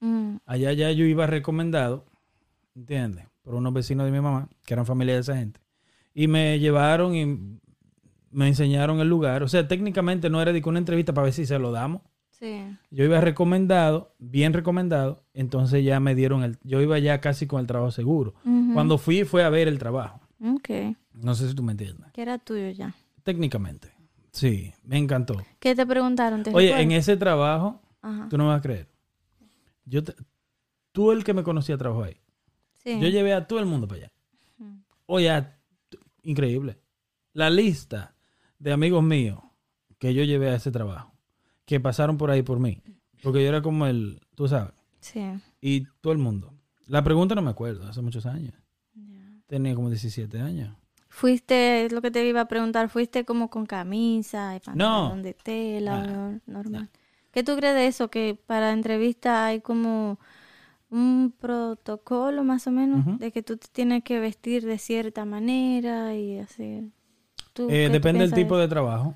[0.00, 2.04] Mm, Allá ya yo iba recomendado,
[2.74, 3.26] ¿entiendes?
[3.42, 5.60] Por unos vecinos de mi mamá, que eran familia de esa gente.
[6.14, 7.58] Y me llevaron y
[8.30, 9.42] me enseñaron el lugar.
[9.42, 12.02] O sea, técnicamente no era de que una entrevista para ver si se lo damos.
[12.38, 12.64] Sí.
[12.90, 16.58] Yo iba recomendado, bien recomendado, entonces ya me dieron el...
[16.62, 18.34] Yo iba ya casi con el trabajo seguro.
[18.74, 20.20] Cuando fui fue a ver el trabajo.
[20.42, 20.70] Ok.
[21.14, 22.10] No sé si tú me entiendes.
[22.12, 22.94] Que era tuyo ya.
[23.24, 23.92] Técnicamente.
[24.32, 25.36] Sí, me encantó.
[25.58, 26.42] ¿Qué te preguntaron?
[26.44, 26.84] ¿Te Oye, recuerdas?
[26.84, 28.28] en ese trabajo, Ajá.
[28.28, 28.88] tú no me vas a creer.
[29.84, 30.14] Yo te-
[30.92, 32.20] tú el que me conocía trabajó ahí.
[32.84, 33.00] Sí.
[33.00, 34.12] Yo llevé a todo el mundo para allá.
[34.60, 34.78] Ujú.
[35.06, 35.44] Oye,
[36.22, 36.78] increíble.
[37.32, 38.14] La lista
[38.58, 39.40] de amigos míos
[39.98, 41.07] que yo llevé a ese trabajo,
[41.68, 42.80] que pasaron por ahí por mí.
[43.22, 45.22] Porque yo era como el, tú sabes, Sí.
[45.60, 46.54] y todo el mundo.
[46.86, 48.54] La pregunta no me acuerdo, hace muchos años.
[49.46, 50.74] Tenía como 17 años.
[51.10, 55.34] Fuiste, es lo que te iba a preguntar, fuiste como con camisa y pantalón de
[55.34, 56.88] tela, Nah, normal.
[57.32, 58.08] ¿Qué tú crees de eso?
[58.08, 60.18] Que para entrevista hay como
[60.90, 66.14] un protocolo más o menos, de que tú te tienes que vestir de cierta manera
[66.14, 66.90] y así.
[67.52, 69.14] ¿Tú Eh, depende del tipo de de trabajo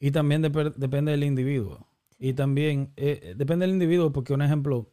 [0.00, 1.86] y también dep- depende del individuo.
[2.18, 4.88] Y también eh, depende del individuo porque, un ejemplo,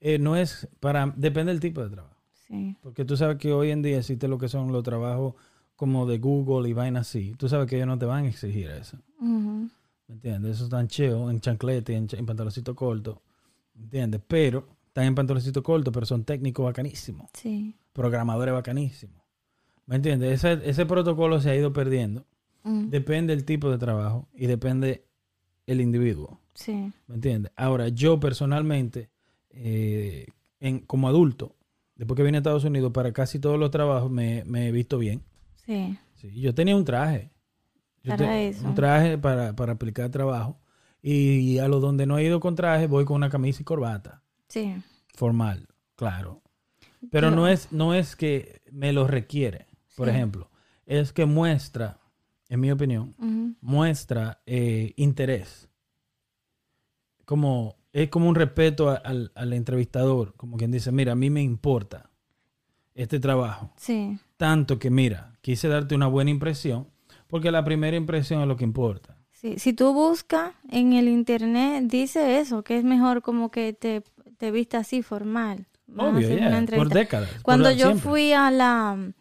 [0.00, 1.12] eh, no es para...
[1.16, 2.16] Depende del tipo de trabajo.
[2.34, 2.42] eso?
[2.48, 2.76] Sí.
[2.82, 5.34] Porque tú sabes que hoy en día existe lo que son los trabajos
[5.76, 7.34] como de Google y vainas así.
[7.36, 8.98] Tú sabes que ellos no te van a exigir eso.
[9.20, 10.52] ¿Me entiendes?
[10.56, 13.22] Esos están cheos en chanclete, en, ch- en pantaloncito corto.
[13.74, 14.20] ¿Me entiendes?
[14.26, 17.28] Pero están en pantaloncito corto, pero son técnicos bacanísimos.
[17.34, 17.74] Sí.
[17.92, 19.20] Programadores bacanísimos.
[19.86, 20.44] ¿Me entiendes?
[20.44, 22.24] Ese, ese protocolo se ha ido perdiendo.
[22.68, 25.06] Mm, Depende del tipo de trabajo y depende
[25.66, 26.40] el individuo.
[26.54, 26.92] Sí.
[27.06, 27.52] ¿Me entiendes?
[27.56, 29.10] Ahora, yo personalmente,
[29.50, 30.26] eh,
[30.60, 31.54] en, como adulto,
[31.94, 34.98] después que vine a Estados Unidos, para casi todos los trabajos me, me he visto
[34.98, 35.22] bien.
[35.64, 35.96] Sí.
[36.14, 37.30] Sí, yo tenía un traje.
[38.02, 38.66] Yo Para te- eso.
[38.66, 40.58] Un traje para, para aplicar trabajo.
[41.02, 44.22] Y a los donde no he ido con traje, voy con una camisa y corbata.
[44.48, 44.74] Sí.
[45.14, 46.42] Formal, claro.
[47.10, 50.14] Pero Yo- no es, no es que me lo requiere, por Sí.
[50.14, 50.50] ejemplo.
[50.86, 52.00] Es que muestra,
[52.48, 53.14] en mi opinión,
[53.60, 55.68] muestra eh, interés.
[57.24, 60.34] Como, es como un respeto a- al, al entrevistador.
[60.36, 62.10] Como quien dice, mira, a mí me importa
[62.94, 63.72] este trabajo.
[63.76, 64.18] Sí.
[64.36, 66.88] Tanto que, mira, quise darte una buena impresión,
[67.26, 69.16] porque la primera impresión es lo que importa.
[69.32, 74.02] Sí, si tú buscas en el internet, dice eso, que es mejor como que te,
[74.38, 75.66] te vista así formal.
[75.96, 77.30] Obvio, una por décadas.
[77.34, 78.10] por Cuando yo siempre.
[78.10, 79.12] fui a la...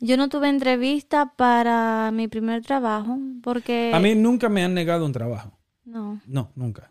[0.00, 3.92] Yo no tuve entrevista para mi primer trabajo porque...
[3.94, 5.52] A mí nunca me han negado un trabajo.
[5.84, 6.90] No, No, nunca.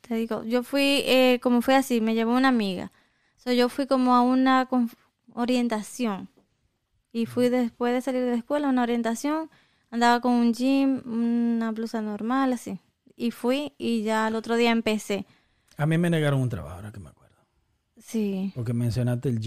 [0.00, 2.90] te digo, yo fui, eh, como fue así, me llevó una amiga.
[3.36, 4.68] So, yo fui como a una
[5.34, 6.28] orientación.
[7.12, 9.50] Y fui después de salir de la escuela a una orientación.
[9.90, 12.80] Andaba con un jean, una blusa normal, así.
[13.16, 15.24] Y fui y ya el otro día empecé.
[15.76, 17.36] A mí me negaron un trabajo, ahora que me acuerdo.
[17.98, 18.50] Sí.
[18.56, 19.38] Porque mencionaste el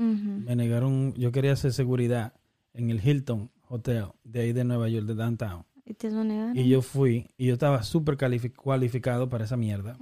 [0.00, 2.32] Me negaron, yo quería hacer seguridad
[2.74, 5.64] en el Hilton Hotel de ahí de Nueva York, de Downtown.
[5.84, 6.56] Y te lo negaron.
[6.56, 8.16] Y yo fui, y yo estaba súper
[8.56, 9.98] cualificado para esa mierda,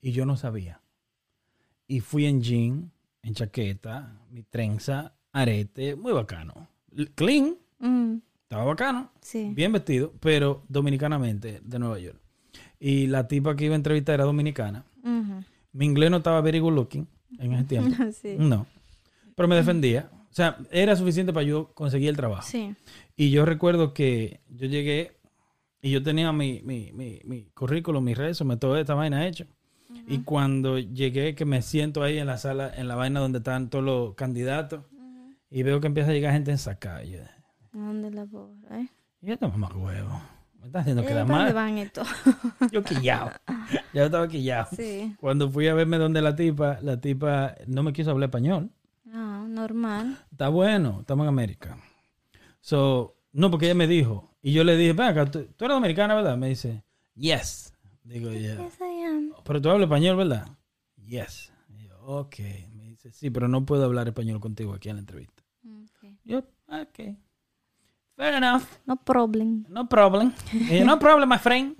[0.00, 0.80] y yo no sabía.
[1.88, 2.90] Y fui en jean,
[3.22, 6.68] en chaqueta, mi trenza, arete, muy bacano.
[7.14, 7.56] Clean,
[8.42, 9.52] estaba bacano, Sí.
[9.54, 12.18] bien vestido, pero dominicanamente de Nueva York.
[12.80, 14.84] Y la tipa que iba a entrevistar era dominicana.
[15.72, 17.06] Mi inglés no estaba very good looking
[17.38, 17.90] en ese tiempo.
[18.12, 18.36] Sí.
[18.38, 18.66] No.
[19.36, 20.10] Pero me defendía.
[20.12, 22.42] O sea, era suficiente para yo conseguir el trabajo.
[22.42, 22.74] Sí.
[23.16, 25.16] Y yo recuerdo que yo llegué
[25.80, 29.46] y yo tenía mi, mi, mi, mi currículum, mi resumen, toda esta vaina hecho.
[30.08, 33.70] Y cuando llegué, que me siento ahí en la sala, en la vaina donde están
[33.70, 34.84] todos los candidatos,
[35.48, 37.02] y veo que empieza a llegar gente ensacada.
[37.04, 37.18] Y yo,
[37.72, 38.88] ¿Dónde la borra, eh?
[39.22, 40.20] y esto mamá huevo.
[40.60, 41.70] Me está haciendo quedar ¿para dónde mal.
[41.70, 42.08] van estos?
[42.72, 43.30] Yo quillado.
[43.70, 44.68] Ya yo estaba quillado.
[44.76, 45.14] Sí.
[45.20, 48.70] Cuando fui a verme donde la tipa, la tipa no me quiso hablar español.
[49.56, 50.18] Normal.
[50.30, 51.78] Está bueno, estamos en América.
[52.60, 55.74] So, no, porque ella me dijo, y yo le dije, ven acá, tú, tú eres
[55.74, 56.36] dominicana, ¿verdad?
[56.36, 56.84] Me dice,
[57.14, 57.72] yes.
[58.04, 58.62] Digo, yeah.
[58.62, 59.32] Yes, I am.
[59.44, 60.46] Pero tú hablas español, ¿verdad?
[61.06, 61.52] Yes.
[61.68, 62.36] Y yo, ok.
[62.74, 65.42] Me dice, sí, pero no puedo hablar español contigo aquí en la entrevista.
[65.64, 66.10] Ok.
[66.24, 66.38] Yo,
[66.68, 67.16] ok.
[68.14, 68.64] Fair enough.
[68.84, 69.64] No problem.
[69.70, 70.32] No problem.
[70.70, 71.76] Eh, no problem, my friend.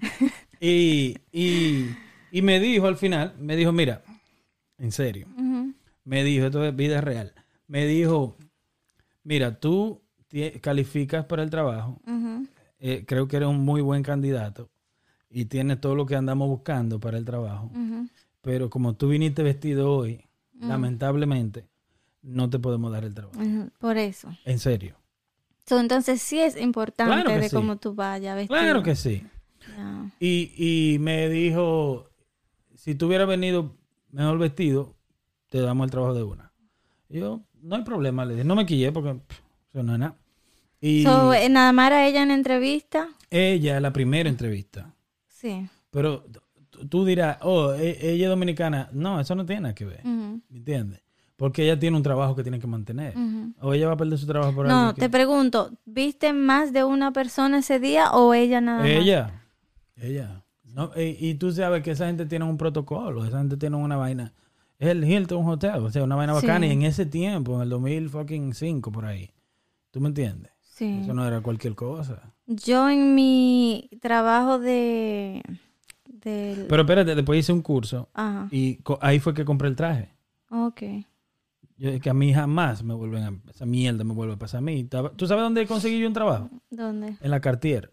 [0.60, 1.90] Y, y,
[2.32, 4.02] y me dijo al final, me dijo, mira,
[4.78, 5.28] en serio,
[6.04, 7.34] me dijo, esto es vida real,
[7.66, 8.36] me dijo,
[9.24, 10.02] mira, tú
[10.60, 12.00] calificas para el trabajo,
[12.78, 14.68] eh, creo que eres un muy buen candidato
[15.30, 17.70] y tienes todo lo que andamos buscando para el trabajo,
[18.40, 20.24] pero como tú viniste vestido hoy,
[20.60, 21.66] lamentablemente,
[22.22, 23.38] no te podemos dar el trabajo.
[23.78, 24.28] Por eso.
[24.44, 24.96] En serio.
[25.68, 27.54] So, entonces sí es importante Claro de sí.
[27.56, 28.58] cómo tú vayas vestido.
[28.60, 29.26] Claro que sí.
[30.20, 30.52] Y,
[30.94, 32.08] y me dijo,
[32.74, 33.74] si tú hubieras venido
[34.10, 34.94] mejor vestido,
[35.50, 36.52] te damos el trabajo de una.
[37.08, 39.40] Y yo, no hay problema, le dije, no me quillé porque pff,
[39.72, 40.16] eso no es nada.
[40.80, 43.08] Y So, nada más era ella en entrevista.
[43.30, 44.92] ella, la primera entrevista.
[45.28, 45.66] Sí.
[45.90, 46.24] Pero
[46.90, 48.88] tú dirás, oh, e- ella es dominicana.
[48.92, 50.04] No, eso no tiene nada que ver.
[50.04, 51.00] ¿Me entiendes?
[51.36, 53.14] Porque ella tiene un trabajo que tiene que mantener.
[53.60, 56.84] O ella va a perder su trabajo por No, te que- pregunto, ¿viste más de
[56.84, 58.88] una persona ese día o ella nada más?
[58.88, 59.42] Ella,
[59.96, 60.42] ella.
[60.64, 63.96] No, y, y tú sabes que esa gente tiene un protocolo, esa gente tiene una
[63.96, 64.32] vaina.
[64.78, 66.46] Es el Hilton Hotel, o sea, una vaina Sí.
[66.46, 66.66] bacana.
[66.66, 69.30] Y en ese tiempo, en el 2005 por ahí,
[69.90, 70.52] ¿tú me entiendes?
[70.60, 71.00] Sí.
[71.02, 72.34] Eso no era cualquier cosa.
[72.46, 75.42] Yo en mi trabajo de...
[76.04, 76.66] del...
[76.68, 78.48] Pero espérate, después hice un curso Ajá.
[78.50, 80.10] y ahí fue que compré el traje.
[80.50, 80.82] Ok.
[81.78, 84.58] Yo, es que a mí jamás me vuelven a, esa mierda me vuelve a pasar
[84.58, 84.84] a mí.
[84.84, 86.50] ¿Tú sabes dónde conseguí yo un trabajo?
[86.70, 87.16] ¿Dónde?
[87.20, 87.90] En la Cartier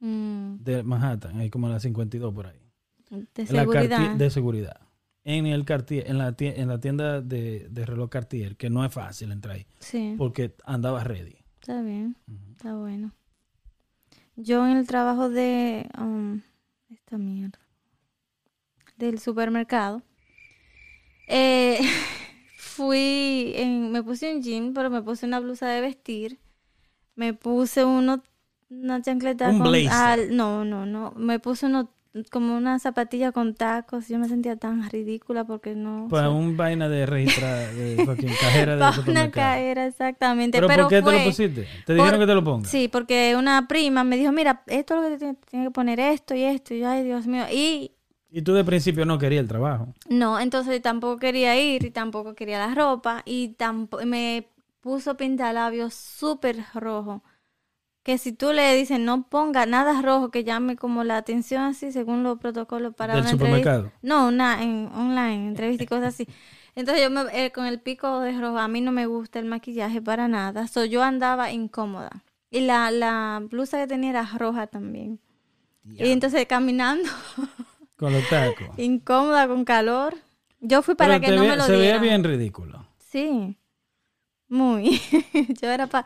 [0.00, 2.58] Mm, de Manhattan, ahí como en la 52 por ahí.
[3.10, 3.26] de En
[3.56, 3.88] la seguridad.
[4.00, 4.80] Cartier- de seguridad.
[5.24, 8.84] En el Cartier, en la, tie- en la tienda de, de reloj Cartier, que no
[8.84, 11.36] es fácil entrar ahí, Sí, porque andaba ready.
[11.60, 12.16] está bien.
[12.52, 13.12] Está bueno.
[14.36, 15.88] Yo en el trabajo de...
[15.98, 16.40] um,
[16.90, 17.58] esta mierda.
[18.98, 20.02] Del supermercado.
[21.28, 21.78] eh,
[22.58, 23.52] fui...
[23.56, 26.38] En, me puse un jean, pero me puse una blusa de vestir.
[27.14, 28.22] Me puse uno...
[28.70, 29.74] Una chancleta Un con...
[29.90, 31.12] al- no, no, no.
[31.16, 31.93] Me puse uno...
[32.30, 34.06] Como una zapatilla con tacos.
[34.08, 36.06] Yo me sentía tan ridícula porque no...
[36.08, 40.58] Para soy- un vaina de registrar, de fucking cajera de Pa' una caera, exactamente.
[40.58, 41.66] ¿Pero, Pero, por qué te lo pusiste?
[41.84, 42.70] ¿Te dijeron que te lo pongas?
[42.70, 45.70] Sí, porque una prima me dijo, mira, esto es lo que te tiene- tiene que
[45.72, 46.72] poner esto y esto.
[46.74, 47.46] Y yo, ay, Dios mío.
[47.50, 47.90] Y
[48.30, 49.92] Y tú de principio no querías el trabajo.
[50.08, 53.22] no, entonces tampoco quería ir y tampoco quería la ropa.
[53.24, 54.46] Y tampoco me
[54.80, 57.24] puso pintalabios súper rojo.
[58.04, 61.90] Que si tú le dices no ponga nada rojo que llame como la atención así
[61.90, 63.58] según los protocolos para Del una entrevista.
[63.72, 63.92] supermercado.
[64.02, 66.28] No, una en online, entrevista y cosas así.
[66.76, 69.46] Entonces yo me, eh, con el pico de rojo, a mí no me gusta el
[69.46, 70.66] maquillaje para nada.
[70.68, 72.24] So, yo andaba incómoda.
[72.50, 75.18] Y la, la blusa que tenía era roja también.
[75.84, 77.08] Y entonces caminando,
[77.96, 78.68] Con los tacos.
[78.78, 80.14] incómoda, con calor.
[80.60, 82.02] Yo fui para Pero que no ve- me lo se veía dieran.
[82.02, 82.86] bien ridículo.
[82.98, 83.56] Sí,
[84.48, 85.00] muy.
[85.62, 86.04] yo era pa-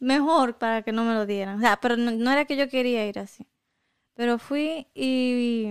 [0.00, 1.58] mejor para que no me lo dieran.
[1.58, 3.46] O sea, pero no, no era que yo quería ir así.
[4.14, 5.68] Pero fui y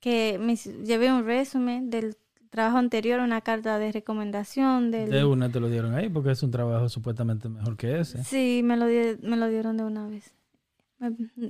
[0.00, 2.16] que me llevé un resumen del
[2.50, 5.10] trabajo anterior, una carta de recomendación del...
[5.10, 8.22] De una te lo dieron ahí porque es un trabajo supuestamente mejor que ese.
[8.24, 10.32] Sí, me lo, di- me lo dieron de una vez.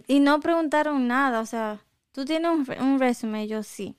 [0.06, 1.80] Y no preguntaron nada, o sea,
[2.12, 3.94] tú tienes un, re- un resumen, yo sí.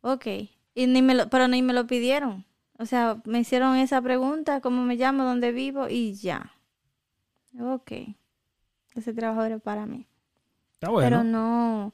[0.00, 0.26] Ok,
[0.74, 2.44] y ni me lo, pero ni me lo pidieron.
[2.78, 6.52] O sea, me hicieron esa pregunta, cómo me llamo, dónde vivo y ya.
[7.60, 7.92] Ok,
[8.94, 10.06] ese trabajo era para mí.
[10.74, 11.08] Está bueno.
[11.08, 11.92] Pero no,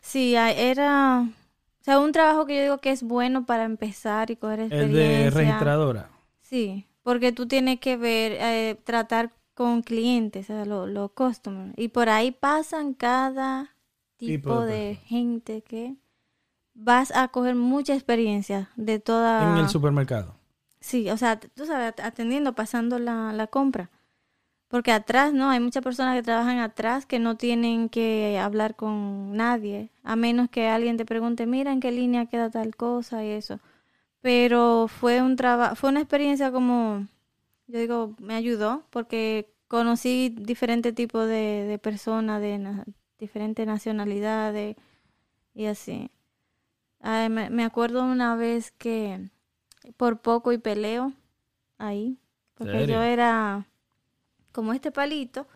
[0.00, 1.26] sí, era,
[1.80, 4.66] o sea, un trabajo que yo digo que es bueno para empezar y coger el
[4.66, 5.24] experiencia.
[5.24, 6.10] de registradora.
[6.42, 11.72] Sí, porque tú tienes que ver, eh, tratar con clientes, o sea, los customers.
[11.76, 13.74] Y por ahí pasan cada
[14.16, 15.96] Tipo tipo, de de, gente que
[16.74, 19.52] vas a coger mucha experiencia de toda...
[19.52, 20.36] En el supermercado.
[20.80, 23.90] Sí, o sea, tú sabes, atendiendo, pasando la, la compra.
[24.74, 25.50] Porque atrás, ¿no?
[25.50, 30.50] Hay muchas personas que trabajan atrás que no tienen que hablar con nadie, a menos
[30.50, 33.60] que alguien te pregunte, mira en qué línea queda tal cosa y eso.
[34.22, 37.06] Pero fue un trabajo, fue una experiencia como,
[37.68, 42.84] yo digo, me ayudó porque conocí diferentes tipos de, de personas, de na-
[43.18, 44.76] diferentes nacionalidades
[45.54, 46.10] y así.
[47.00, 49.30] Ay, me, me acuerdo una vez que
[49.98, 51.12] por poco y peleo
[51.78, 52.18] ahí,
[52.54, 52.86] porque ¿Serio?
[52.86, 53.66] yo era
[54.54, 55.46] como este palito,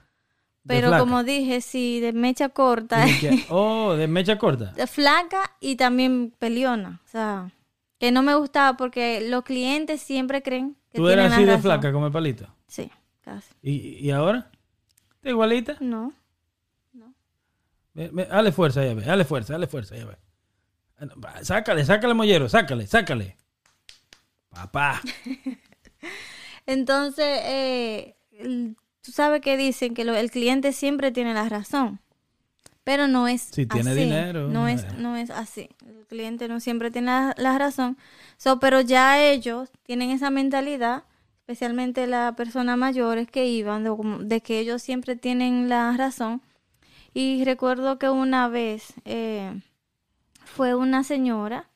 [0.66, 3.06] pero como dije, sí, de mecha corta,
[3.48, 4.72] oh, de mecha corta.
[4.72, 7.50] de flaca y también peleona, o sea,
[7.98, 11.62] que no me gustaba porque los clientes siempre creen que Tú eras así de razón.
[11.62, 12.46] flaca como el palito.
[12.66, 12.90] Sí,
[13.22, 13.54] casi.
[13.62, 14.50] ¿Y, y ahora?
[15.14, 15.76] ¿Estás igualita?
[15.80, 16.12] No.
[17.94, 19.02] Ve- ve, Dale fuerza, ya ve.
[19.02, 20.16] Dale fuerza, dale fuerza, ya ve.
[21.24, 23.36] Va, Sácale, sácale, mollero, sácale, sácale.
[24.50, 25.00] Papá.
[26.66, 28.16] Entonces, eh,
[29.08, 31.98] tú sabes que dicen que lo- el cliente siempre tiene la razón,
[32.84, 34.00] pero no es Si tiene así.
[34.00, 35.70] dinero, No es, no es así.
[35.86, 37.96] El cliente no siempre tiene la, la razón.
[38.36, 41.04] So, pero ya ellos tienen esa mentalidad,
[41.40, 43.82] especialmente las personas mayores que iban,
[44.28, 46.42] de que ellos siempre tienen la razón.
[47.14, 49.58] Y recuerdo que una vez eh,
[50.44, 51.70] fue una señora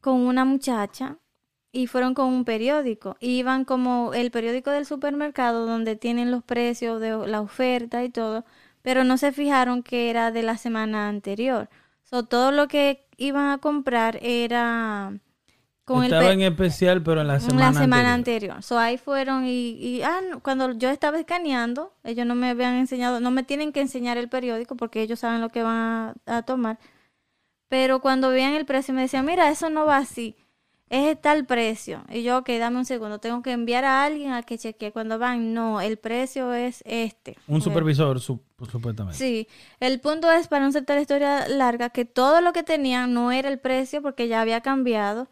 [0.00, 1.16] con una muchacha
[1.72, 3.16] y fueron con un periódico.
[3.20, 8.44] Iban como el periódico del supermercado donde tienen los precios de la oferta y todo,
[8.82, 11.68] pero no se fijaron que era de la semana anterior.
[12.04, 15.18] So, todo lo que iban a comprar era
[15.84, 18.56] con el Estaba en especial, pero en la la semana, semana anterior.
[18.58, 18.62] anterior.
[18.62, 22.74] So, ahí fueron y, y, ah, no, cuando yo estaba escaneando, ellos no me habían
[22.76, 26.38] enseñado, no me tienen que enseñar el periódico porque ellos saben lo que van a,
[26.38, 26.78] a tomar.
[27.68, 30.36] Pero cuando veían el precio me decían, mira, eso no va así,
[30.90, 32.02] es tal precio.
[32.10, 34.92] Y yo, ok, dame un segundo, tengo que enviar a alguien a que chequee.
[34.92, 37.36] Cuando van, no, el precio es este.
[37.46, 39.18] Un supervisor, su- supuestamente.
[39.18, 39.48] Sí,
[39.80, 43.32] el punto es, para no ser la historia larga, que todo lo que tenían no
[43.32, 45.28] era el precio porque ya había cambiado.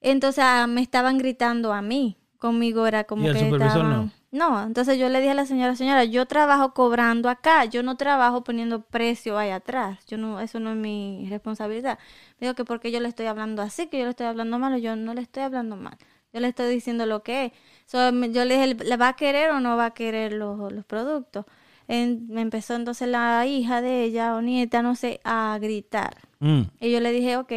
[0.00, 2.16] Entonces ah, me estaban gritando a mí.
[2.38, 4.10] Conmigo era como ¿Y el que supervisor estaban- no?
[4.34, 7.96] No, entonces yo le dije a la señora, señora, yo trabajo cobrando acá, yo no
[7.96, 10.04] trabajo poniendo precio ahí atrás.
[10.06, 12.00] Yo no, eso no es mi responsabilidad.
[12.40, 14.80] Me dijo que porque yo le estoy hablando así, que yo le estoy hablando mal,
[14.80, 15.96] yo no le estoy hablando mal.
[16.32, 17.52] Yo le estoy diciendo lo que es.
[17.86, 20.84] So, yo le dije, ¿le va a querer o no va a querer los, los
[20.84, 21.44] productos?
[21.86, 26.16] En- me empezó entonces la hija de ella o nieta, no sé, a gritar.
[26.40, 26.62] Mm.
[26.80, 27.52] Y yo le dije, ok,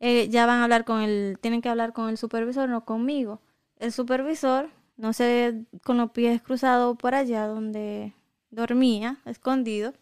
[0.00, 3.40] eh, ya van a hablar con el, tienen que hablar con el supervisor, no conmigo.
[3.78, 8.14] El supervisor, no sé, con los pies cruzados por allá donde
[8.50, 9.94] dormía, escondido,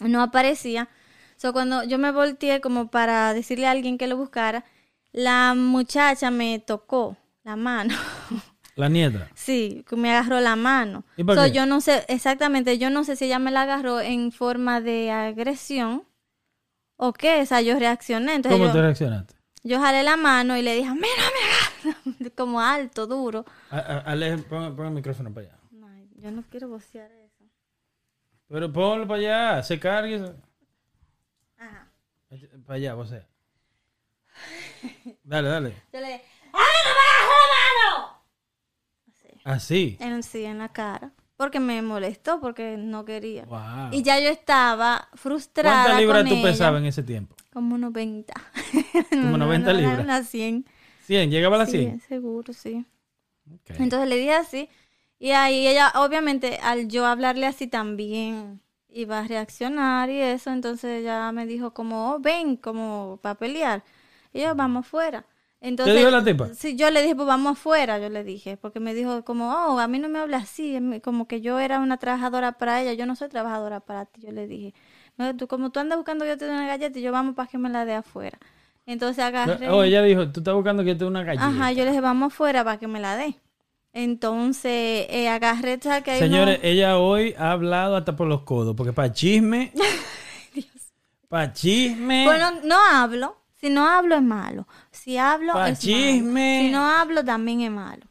[0.00, 0.88] no aparecía.
[1.36, 4.64] So, cuando yo me volteé como para decirle a alguien que lo buscara,
[5.12, 7.94] la muchacha me tocó la mano.
[8.76, 9.26] La nieta.
[9.34, 11.04] Sí, me agarró la mano.
[11.16, 11.52] ¿Y por So, qué?
[11.52, 15.10] yo no sé, exactamente, yo no sé si ella me la agarró en forma de
[15.10, 16.04] agresión
[16.98, 18.34] o qué, o sea, yo reaccioné.
[18.36, 19.35] Entonces ¿Cómo yo, te reaccionaste?
[19.66, 23.44] Yo jalé la mano y le dije, mira, me agarra", como alto, duro.
[23.70, 25.58] A- a- Ale, pon, pon el micrófono para allá.
[25.94, 27.44] Ay, yo no quiero vocear eso.
[28.48, 30.16] Pero ponlo para allá, se cargue.
[30.16, 30.34] eso.
[31.58, 31.88] Ajá.
[32.66, 33.26] Para allá, o sea.
[35.24, 35.70] Dale, dale.
[35.92, 37.06] Yo le dije, ¡ay, no me!
[39.46, 39.96] Así.
[40.00, 41.12] En, sí, en la cara.
[41.36, 43.44] Porque me molestó, porque no quería.
[43.44, 43.90] Wow.
[43.92, 47.35] Y ya yo estaba frustrada ¿Cuántas libras tú pesabas en ese tiempo?
[47.56, 48.34] Como 90.
[49.20, 50.00] Como 90 libras.
[50.04, 50.66] Unas 100.
[50.98, 52.00] 100, llegaba a las Sí, 100.
[52.08, 52.86] seguro, sí.
[53.52, 53.70] Ok.
[53.78, 54.68] Entonces le dije así.
[55.18, 60.50] Y ahí ella, obviamente, al yo hablarle así también iba a reaccionar y eso.
[60.50, 63.84] Entonces ella me dijo como, oh, ven, como para pelear.
[64.32, 65.26] Y yo, vamos afuera.
[65.60, 66.48] Entonces, dijo la tipa?
[66.54, 68.56] Sí, yo le dije, pues vamos afuera, yo le dije.
[68.56, 70.76] Porque me dijo como, oh, a mí no me habla así.
[70.76, 72.92] em- Como que yo era una trabajadora para ella.
[72.94, 74.74] Yo no soy trabajadora para ti, yo le dije.
[75.16, 77.34] No, tú, como tú andas buscando que yo te dé una galleta y yo vamos
[77.34, 78.38] para que me la dé afuera.
[78.84, 79.68] Entonces agarré.
[79.70, 81.46] Oh, ella dijo, tú estás buscando que te dé una galleta.
[81.46, 83.34] Ajá, yo le dije, vamos afuera para que me la dé.
[83.92, 88.42] Entonces, eh, agarré, ¿sabes que hay uno- Señores, ella hoy ha hablado hasta por los
[88.42, 89.72] codos, porque para chisme,
[91.28, 93.36] para chisme, Bueno, no hablo.
[93.58, 94.68] Si no hablo es malo.
[94.90, 96.58] Si hablo Pa' es chisme.
[96.58, 96.66] malo.
[96.66, 98.04] Si no hablo también es malo.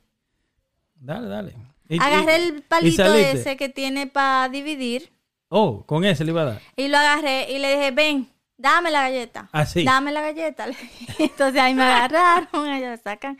[0.95, 1.56] dale, dale.
[1.88, 5.12] Y- Agarré y- el palito ese que tiene para dividir
[5.58, 6.62] Oh, con ese le iba a dar.
[6.76, 8.28] y lo agarré y le dije, ven,
[8.58, 9.47] dame la galleta.
[9.53, 9.84] Así.
[9.86, 10.66] Dame la galleta.
[11.20, 13.38] Entonces ahí me agarraron, ellos sacan.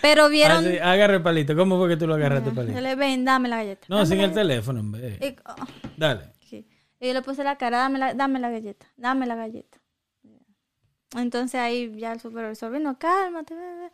[0.00, 0.66] Pero vieron...
[0.66, 1.54] Así, agarra el palito.
[1.54, 2.80] ¿Cómo fue que tú lo agarraste el Yo palito?
[2.80, 3.86] le ven, dame la galleta.
[3.88, 5.18] No, dame sin el teléfono, hombre.
[5.18, 5.26] galleta".
[5.26, 5.66] Y- oh.
[5.96, 6.32] Dale.
[6.40, 6.66] Sí.
[7.00, 9.78] Y yo le puse la cara, dame la, dame la galleta, dame la galleta.
[11.16, 13.54] Entonces ahí ya el supervisor vino, cálmate.
[13.54, 13.90] ve".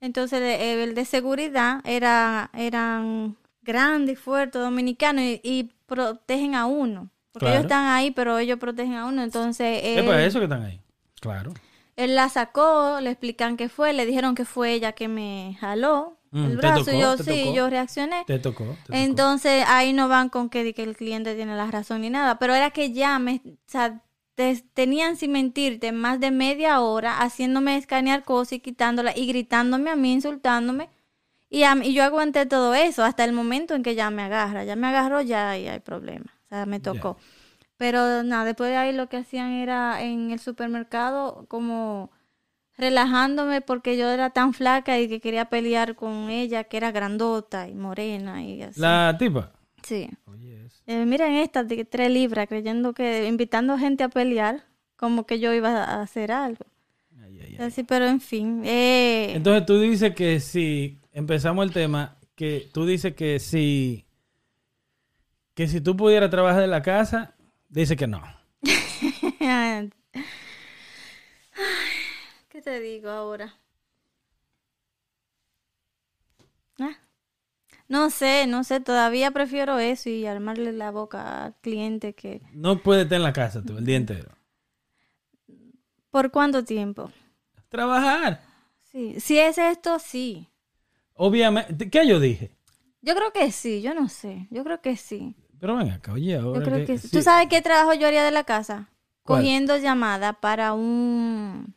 [0.00, 3.36] Entonces de- el de seguridad era, eran
[3.66, 7.10] grandes y fuertes dominicanos y, y protegen a uno.
[7.32, 7.54] Porque Claro.
[7.56, 9.22] ellos están ahí, pero ellos protegen a uno.
[9.22, 10.80] Entonces Es él, para eso que están ahí.
[11.20, 11.52] Claro.
[11.96, 16.14] él la sacó, le explican qué fue, le dijeron que fue ella que me jaló
[16.32, 16.84] Mm, el ¿te brazo.
[16.86, 16.96] tocó?
[16.96, 17.56] y yo ¿Te sí, tocó?
[17.56, 18.24] yo reaccioné.
[18.26, 18.64] Te tocó.
[18.64, 18.98] te tocó.
[18.98, 22.70] Entonces ahí no van con que, el cliente tiene la razón ni nada, pero era
[22.70, 24.02] que ya me, o sea,
[24.34, 29.88] te- tenían sin mentirte más de media hora haciéndome escanear cosas y quitándola y gritándome
[29.90, 30.90] a mí, insultándome.
[31.48, 34.22] Y, a mí- y yo aguanté todo eso hasta el momento en que ya me
[34.22, 34.64] agarra.
[34.64, 36.26] Ya me agarró, ya ahí hay problema.
[36.46, 37.16] O sea, me tocó.
[37.76, 42.10] Pero nada, después de ahí lo que hacían era en el supermercado como
[42.76, 47.68] relajándome porque yo era tan flaca y que quería pelear con ella, que era grandota
[47.68, 48.80] y morena y así.
[48.80, 49.52] La tipa.
[49.82, 50.08] Sí.
[50.26, 54.64] Oye, es- Eh, miren estas de tres libras, creyendo que invitando gente a pelear,
[54.96, 56.64] como que yo iba a hacer algo.
[57.22, 57.66] Ay, ay, ay, ay.
[57.66, 58.62] Así, pero en fin.
[58.64, 64.06] eh, Entonces tú dices que si empezamos el tema, que tú dices que si
[65.54, 67.34] que si tú pudieras trabajar de la casa,
[67.70, 68.22] dice que no.
[72.50, 73.56] ¿Qué te digo ahora?
[76.78, 76.98] Ah,
[77.88, 82.42] No sé, no sé, todavía prefiero eso y armarle la boca al cliente que...
[82.52, 84.32] No puedes estar en la casa tú el día entero.
[86.10, 87.10] ¿Por cuánto tiempo?
[87.70, 88.42] Trabajar.
[88.92, 90.50] Sí, si es esto, sí.
[91.16, 92.52] Obviamente, ¿qué yo dije?
[93.02, 95.34] Yo creo que sí, yo no sé, yo creo que sí.
[95.58, 97.10] Pero ven acá, oye, ahora Yo creo que- que sí.
[97.10, 98.90] ¿Tú sabes qué trabajo yo haría de la casa?
[99.22, 99.40] ¿Cuál?
[99.40, 101.74] Cogiendo llamada para un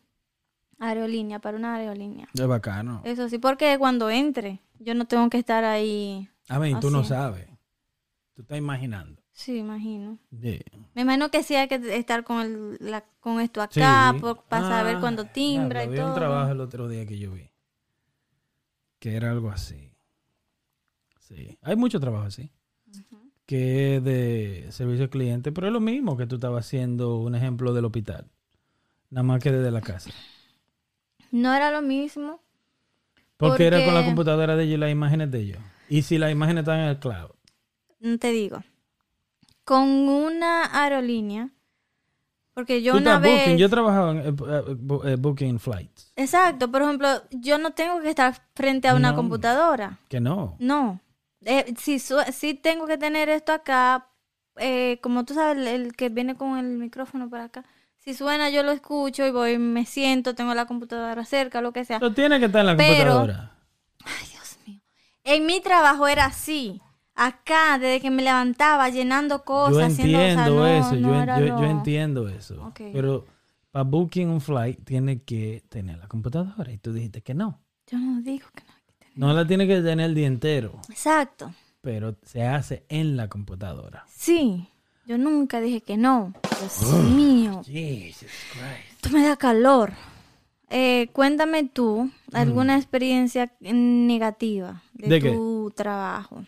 [0.80, 2.28] aerolínea, para una aerolínea.
[2.34, 3.02] Es bacano.
[3.06, 6.28] Eso sí, porque cuando entre, yo no tengo que estar ahí.
[6.50, 7.48] A ver, tú no sabes.
[8.36, 9.22] Tú estás imaginando.
[9.32, 10.18] Sí, imagino.
[10.42, 10.60] Sí.
[10.94, 14.20] Me imagino que sí hay que estar con, el, la- con esto acá Sí.
[14.20, 16.10] por- para saber Ah, cuándo timbra y todo.
[16.10, 17.49] un trabajo el otro día que yo vi.
[19.00, 19.92] Que era algo así.
[21.20, 21.58] Sí.
[21.62, 22.52] Hay mucho trabajo así.
[23.46, 27.74] Que de servicio al cliente, pero es lo mismo que tú estabas haciendo un ejemplo
[27.74, 28.30] del hospital.
[29.10, 30.12] Nada más que desde la casa.
[31.32, 32.42] No era lo mismo.
[33.38, 35.60] Porque, era con la computadora de ellos y las imágenes de ellos.
[35.88, 37.32] Y si las imágenes están en el cloud.
[38.20, 38.64] Te digo.
[39.64, 41.50] Con una aerolínea.
[42.60, 43.40] Porque yo Tú una estás vez.
[43.42, 43.58] booking.
[43.58, 46.12] Yo trabajaba en eh, eh, eh, booking flights.
[46.16, 49.16] Exacto, por ejemplo, yo no tengo que estar frente a una No.
[49.16, 50.00] computadora.
[50.10, 50.56] Que no.
[50.60, 51.00] No.
[51.46, 54.08] Eh, si, su- si tengo que tener esto acá,
[54.58, 57.64] eh, como tú sabes, el, el que viene con el micrófono para acá.
[57.98, 61.86] Si suena, yo lo escucho y voy, me siento, tengo la computadora cerca, lo que
[61.86, 61.98] sea.
[61.98, 63.56] Eso tiene que estar en la Pero- computadora.
[64.06, 64.82] Ay, Dios mío.
[65.24, 66.82] En mi trabajo era así.
[67.22, 71.02] Acá, desde que me levantaba, llenando cosas, Yo haciendo o sea, entiendo no- eso, yo,
[71.02, 72.74] no era yo, lo- yo entiendo eso.
[72.76, 73.26] Pero
[73.72, 77.60] para booking un flight tiene que tener la computadora y tú dijiste que no.
[77.88, 79.18] Yo no digo que no hay que tener.
[79.18, 81.54] No la tiene que tener el día entero, Exacto.
[81.82, 84.06] pero se hace en la computadora.
[84.08, 84.68] Sí.
[85.06, 86.34] Yo nunca dije que no.
[86.60, 87.62] Dios mío.
[87.66, 88.92] Jesus Christ.
[89.04, 89.92] Esto me da calor.
[90.70, 95.32] Eh, cuéntame tú alguna experiencia negativa de, ¿De qué?
[95.32, 96.44] tu trabajo.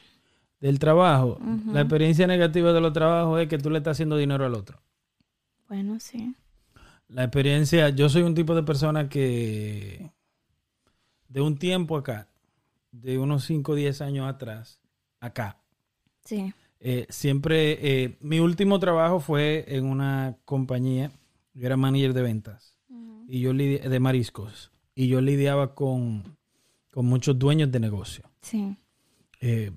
[0.61, 4.45] Del trabajo, la experiencia negativa de los trabajos es que tú le estás haciendo dinero
[4.45, 4.79] al otro.
[5.67, 6.35] Bueno, sí.
[7.07, 10.11] La experiencia, yo soy un tipo de persona que
[11.27, 12.27] de un tiempo acá,
[12.91, 14.79] de unos 5 o 10 años atrás,
[15.19, 15.57] acá,
[16.23, 16.53] Sí.
[16.79, 21.11] Eh, siempre, eh, mi último trabajo fue en una compañía,
[21.53, 22.77] yo era manager de ventas
[23.27, 26.37] y yo de mariscos y yo lidiaba con,
[26.91, 28.75] con muchos dueños de negocio, Sí.
[29.41, 29.71] Eh,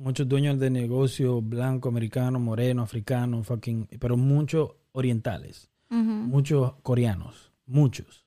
[0.00, 8.24] muchos dueños de negocio blanco, americano, moreno, africano, fucking, pero muchos orientales, muchos coreanos, muchos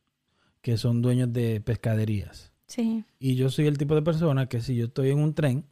[0.62, 2.52] que son dueños de pescaderías.
[2.68, 3.04] Sí.
[3.20, 5.66] Y yo soy el tipo de persona que si yo estoy en un tren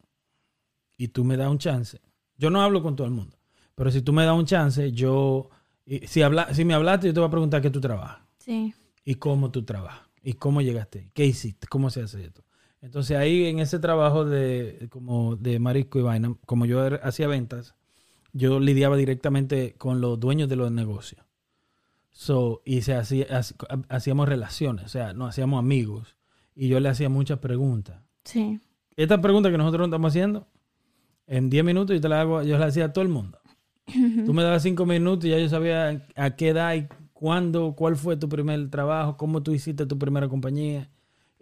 [0.98, 2.00] y tú me das un chance,
[2.38, 3.38] yo no hablo con todo el mundo,
[3.76, 5.50] pero si tú me das un chance, yo,
[6.06, 8.74] si, habla, si me hablaste, yo te voy a preguntar qué tú trabajas Sí.
[9.06, 12.44] y cómo tú trabajas y cómo llegaste, qué hiciste, cómo se hace esto.
[12.82, 17.76] Entonces ahí en ese trabajo de como de marisco y vaina, como yo hacía ventas,
[18.34, 21.24] yo lidiaba directamente con los dueños de los negocios.
[22.12, 26.16] So, y se hacía, hac- hacíamos relaciones, o sea, nos hacíamos amigos
[26.56, 28.02] y yo le hacía muchas preguntas.
[28.24, 28.60] Sí.
[28.96, 30.48] Esta pregunta que nosotros estamos haciendo,
[31.28, 33.38] en 10 minutos yo te la hago, yo la hacía a todo el mundo.
[34.26, 37.96] Tú me dabas 5 minutos y ya yo sabía a qué edad y cuándo, cuál
[37.96, 40.90] fue tu primer trabajo, cómo tú hiciste tu primera compañía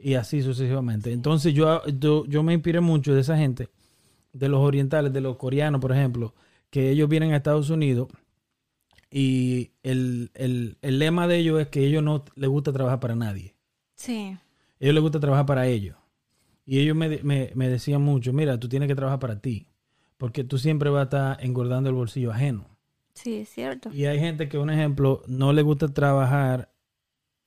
[0.01, 1.11] y así sucesivamente.
[1.11, 3.69] Entonces yo, yo, yo me inspiré mucho de esa gente,
[4.33, 6.33] de los orientales, de los coreanos, por ejemplo,
[6.69, 8.07] que ellos vienen a Estados Unidos
[9.11, 12.99] y el, el, el lema de ellos es que a ellos no les gusta trabajar
[12.99, 13.55] para nadie
[13.95, 14.37] Sí.
[14.37, 14.41] a
[14.79, 15.97] ellos les gusta trabajar para ellos.
[16.65, 19.67] Y ellos me, me, me decían mucho, mira, tú tienes que trabajar para ti,
[20.17, 22.67] porque tú siempre vas a estar engordando el bolsillo ajeno.
[23.15, 23.89] Sí, es cierto.
[23.91, 26.71] Y hay gente que, un ejemplo, no le gusta trabajar,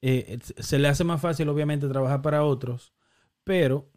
[0.03, 2.93] eh, se le hace más fácil, obviamente, trabajar para otros,
[3.45, 3.89] pero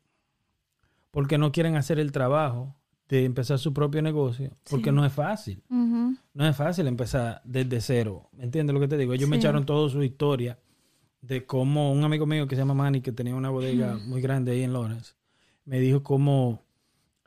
[1.11, 2.75] porque no quieren hacer el trabajo
[3.07, 4.95] de empezar su propio negocio, porque Sí.
[4.95, 5.63] no es fácil.
[5.69, 8.29] No es fácil empezar desde cero.
[8.33, 9.13] ¿Me entiendes lo que te digo?
[9.13, 10.57] Ellos me echaron toda su historia
[11.21, 14.51] de cómo un amigo mío que se llama Manny, que tenía una bodega muy grande
[14.51, 15.13] ahí en Lawrence,
[15.65, 16.61] me dijo cómo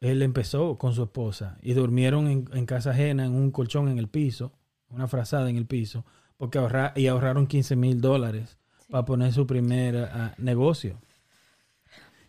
[0.01, 3.99] él empezó con su esposa y durmieron en, en casa ajena, en un colchón en
[3.99, 4.53] el piso,
[4.91, 6.05] una frazada en el piso,
[6.37, 8.59] porque ahorra, y ahorraron 15 mil dólares
[8.91, 10.99] para poner su primer ah, negocio.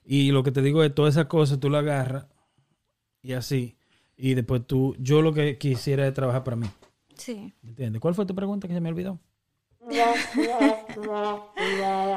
[0.04, 2.26] Y lo que te digo es, todas esas cosas tú las agarras
[3.22, 3.76] y así,
[4.18, 6.68] y después tú, yo lo que quisiera es trabajar para mí.
[7.16, 7.54] Sí.
[7.62, 8.02] ¿Me entiendes?
[8.02, 9.20] ¿Cuál fue tu pregunta que se me olvidó?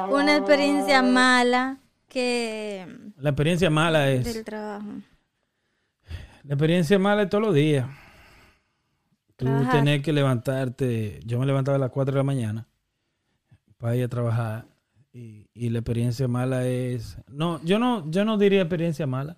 [0.09, 2.85] Una experiencia mala que
[3.17, 4.33] La experiencia mala es...
[4.33, 4.89] del trabajo.
[6.43, 7.87] La experiencia mala es todos los días.
[9.35, 9.71] Tú Trabajar.
[9.71, 11.19] tener que levantarte.
[11.25, 12.67] Yo me levantaba a las 4 de la mañana
[13.83, 14.65] para ir a trabajar.
[15.11, 17.17] Y, y la experiencia mala es.
[17.27, 19.37] No, yo no, yo no diría experiencia mala.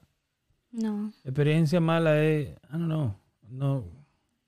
[0.71, 2.49] No, Experiencia mala es.
[2.49, 3.15] I don't know.
[3.49, 3.83] No.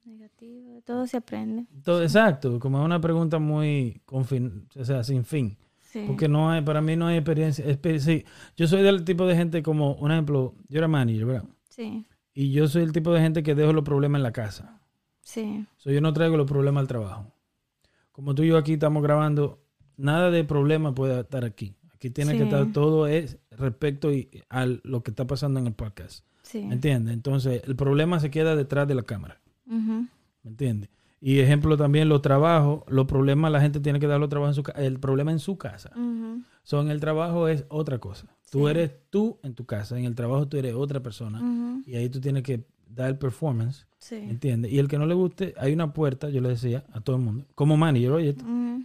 [0.05, 1.65] negativo, todo se aprende.
[1.83, 2.59] Todo, exacto.
[2.59, 4.01] Como es una pregunta muy.
[4.05, 5.57] con fin- o sea, sin fin.
[5.81, 6.03] Sí.
[6.05, 7.65] Porque no hay, para mí no hay experiencia.
[7.99, 8.23] sí,
[8.55, 11.45] yo soy del tipo de gente como, un ejemplo, yo era manager, ¿verdad?
[11.69, 14.79] Sí, Y yo soy el tipo de gente que dejo los problemas en la casa.
[15.21, 17.31] sí, So, yo no traigo los problemas al trabajo.
[18.11, 19.59] Como tú y yo aquí estamos grabando,
[19.97, 21.75] nada de problema puede estar aquí.
[21.93, 22.37] Aquí tiene Sí.
[22.37, 26.23] que estar todo es respecto y, a lo que está pasando en el podcast.
[26.43, 26.61] sí.
[26.63, 27.13] ¿Me entiendes?
[27.13, 29.41] Entonces, el problema se queda detrás de la cámara.
[29.65, 30.07] ¿Me
[30.45, 30.89] entiendes?
[31.19, 34.55] Y ejemplo también, los trabajos, los problemas, la gente tiene que dar los trabajos en
[34.55, 34.79] su casa.
[34.81, 35.91] El problema en su casa.
[35.95, 36.43] Ujú.
[36.63, 38.27] So, en el trabajo es otra cosa.
[38.51, 39.97] Tú eres tú en tu casa.
[39.99, 41.81] En el trabajo tú eres otra persona.
[41.85, 43.85] Y ahí tú tienes que dar el performance.
[43.89, 44.15] ¿Me Sí.
[44.15, 44.71] entiendes?
[44.71, 47.23] Y el que no le guste, hay una puerta, yo le decía a todo el
[47.23, 48.35] mundo, como manager, oye.
[48.39, 48.83] Ujú.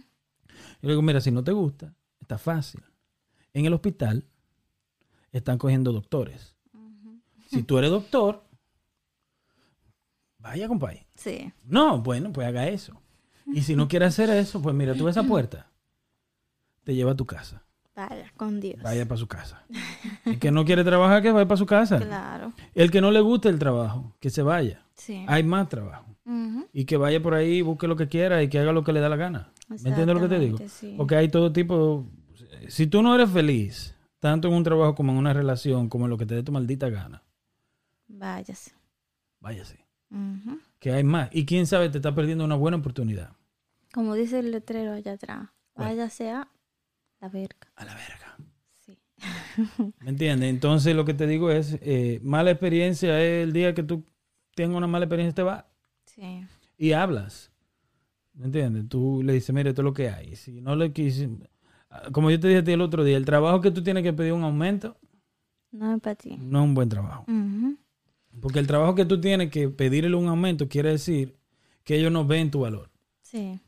[0.83, 2.83] Yo le digo, mira, si no te gusta, está fácil.
[3.53, 4.25] En el hospital
[5.31, 6.55] están cogiendo doctores.
[7.49, 8.43] Si tú eres doctor,
[10.39, 11.07] vaya, compadre.
[11.15, 12.99] Sí, No, bueno, pues haga eso.
[13.45, 15.69] Y si no quiere hacer eso, pues mira, tú ves esa puerta,
[16.83, 17.63] te lleva a tu casa.
[17.95, 18.81] vaya, con Dios.
[18.81, 19.63] Vaya para su casa.
[20.25, 21.99] El que no quiere trabajar, que vaya para su casa.
[21.99, 24.85] Claro, El que no le guste el trabajo, que se vaya.
[24.95, 25.23] sí.
[25.27, 26.07] Hay más trabajo.
[26.73, 28.99] Y que vaya por ahí, busque lo que quiera y que haga lo que le
[29.01, 29.51] da la gana.
[29.69, 30.57] ¿Me entiendes lo que te digo?
[30.67, 30.93] Sí.
[30.97, 32.05] Porque hay todo tipo.
[32.67, 36.11] Si tú no eres feliz, tanto en un trabajo como en una relación, como en
[36.11, 37.23] lo que te dé tu maldita gana,
[38.07, 38.71] Váyase.
[39.39, 39.79] váyase.
[40.79, 41.29] Que hay más.
[41.31, 43.31] Y quién sabe, te está perdiendo una buena oportunidad.
[43.93, 46.47] Como dice el letrero allá atrás, váyase a
[47.19, 47.71] la verga.
[47.75, 48.37] A la verga.
[48.85, 48.97] Sí.
[50.01, 50.49] ¿Me entiendes?
[50.49, 54.03] Entonces lo que te digo es, eh, mala experiencia es el día que tú
[54.55, 55.65] tengas una mala experiencia, te vas
[56.05, 56.45] Sí.
[56.77, 57.51] y hablas.
[58.33, 58.85] ¿Me entiendes?
[58.89, 60.35] Tú le dices, mire, esto es lo que hay.
[60.35, 61.29] Si no le quise,
[62.11, 64.13] como yo te dije a ti el otro día, el trabajo que tú tienes que
[64.13, 64.97] pedir un aumento
[65.71, 66.37] No es para ti.
[66.39, 67.25] no es un buen trabajo.
[68.41, 71.35] Porque el trabajo que tú tienes que pedirle un aumento quiere decir
[71.83, 72.89] que ellos no ven tu valor.
[73.21, 73.59] Sí.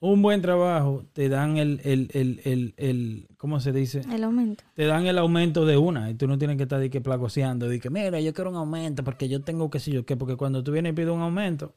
[0.00, 4.02] Un buen trabajo te dan el, el, el, el, el- ¿cómo se dice?
[4.12, 4.64] El aumento.
[4.74, 7.68] Te dan el aumento de una y tú no tienes que estar de que plagoseando,
[7.68, 10.36] de que mira, yo quiero un aumento porque yo tengo que sé yo qué, porque
[10.36, 11.74] cuando tú vienes y pides un aumento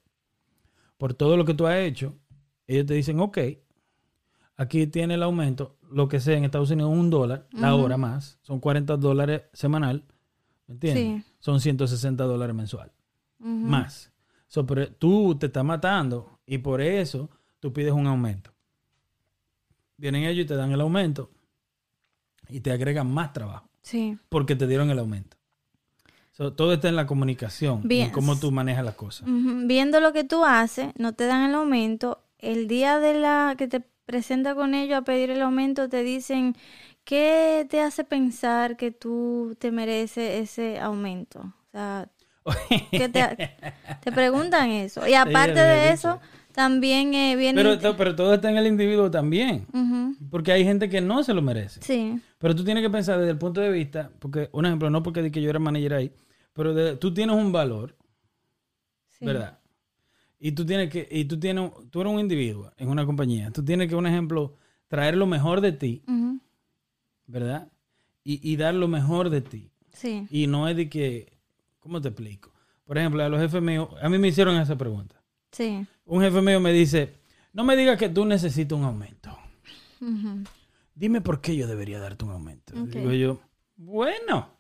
[0.98, 2.16] por todo lo que tú has hecho,
[2.68, 3.38] ellos te dicen, ok,
[4.56, 8.40] aquí tiene el aumento, lo que sea en Estados Unidos, un dólar la hora más,
[8.42, 10.04] son 40 dólares semanal,
[10.68, 11.24] ¿me entiendes?
[11.24, 11.32] Sí.
[11.40, 12.92] Son 160 dólares mensual,
[13.40, 14.12] más.
[14.48, 17.30] So, pero tú te estás matando y por eso
[17.60, 18.52] tú pides un aumento.
[19.98, 21.32] Vienen ellos y te dan el aumento
[22.50, 24.18] y te agregan más trabajo Sí.
[24.30, 25.37] porque te dieron el aumento.
[26.38, 28.06] So, todo está en la comunicación, Bien.
[28.06, 29.28] en cómo tú manejas las cosas.
[29.28, 32.22] Viendo lo que tú haces, no te dan el aumento.
[32.38, 36.56] El día de la que te presenta con ellos a pedir el aumento, te dicen,
[37.06, 41.40] ¿qué te hace pensar que tú te mereces ese aumento?
[41.40, 42.08] O sea,
[42.92, 43.58] ¿qué te,
[44.04, 45.08] te preguntan eso.
[45.08, 46.20] Y aparte de eso,
[46.54, 47.64] también eh, viene...
[47.64, 49.66] pero, pero todo está en el individuo también,
[50.30, 51.82] porque hay gente que no se lo merece.
[51.82, 55.02] Sí, Pero tú tienes que pensar desde el punto de vista, porque un ejemplo, no
[55.02, 56.12] porque di que yo era manager ahí,
[56.58, 57.96] pero de- tú tienes un valor,
[59.08, 59.24] sí.
[59.26, 59.60] ¿verdad?
[60.40, 63.64] Y tú tienes que, y tú tienes, tú eres un individuo en una compañía, tú
[63.64, 64.56] tienes que, un ejemplo,
[64.88, 66.04] traer lo mejor de ti.
[67.26, 67.72] ¿verdad?
[68.24, 69.72] Y, y dar lo mejor de ti.
[69.94, 71.38] Sí, Y no es de que,
[71.80, 72.52] ¿cómo te explico?
[72.86, 75.22] Por ejemplo, a los jefes míos, a mí me hicieron esa pregunta.
[75.52, 75.86] sí.
[76.06, 77.16] Un jefe mío me dice,
[77.52, 79.38] no me digas que tú necesitas un aumento.
[80.96, 82.74] Dime por qué yo debería darte un aumento.
[82.86, 83.40] Digo yo,
[83.76, 84.57] bueno.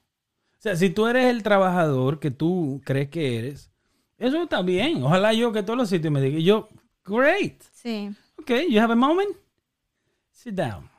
[0.57, 3.71] O sea, si tú eres el trabajador que tú crees que eres,
[4.17, 5.03] eso está bien.
[5.03, 6.69] Ojalá yo que todos los sitios me digan, yo,
[7.05, 7.61] great.
[7.71, 8.09] Sí,
[8.39, 9.35] Ok, you have a moment.
[10.31, 10.89] Sit down.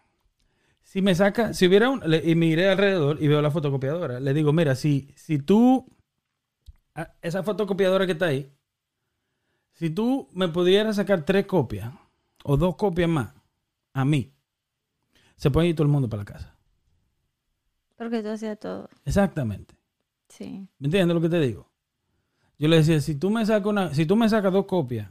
[0.83, 4.33] Si me saca, si hubiera un, le- y miré alrededor y veo la fotocopiadora, le
[4.35, 5.87] digo, mira, si, si tú,
[6.95, 8.51] ah, esa fotocopiadora que está ahí,
[9.75, 11.93] si tú me pudieras sacar tres copias
[12.45, 13.35] o dos copias más
[13.93, 14.33] a mí,
[15.37, 16.58] se puede ir todo el mundo para la casa.
[17.99, 18.89] Porque tú hacías todo.
[19.05, 19.75] Exactamente.
[20.29, 21.69] Sí, ¿Me entiendes lo que te digo?
[22.59, 25.11] Yo le decía, si tú me sacas una, si tú me sacas dos copias,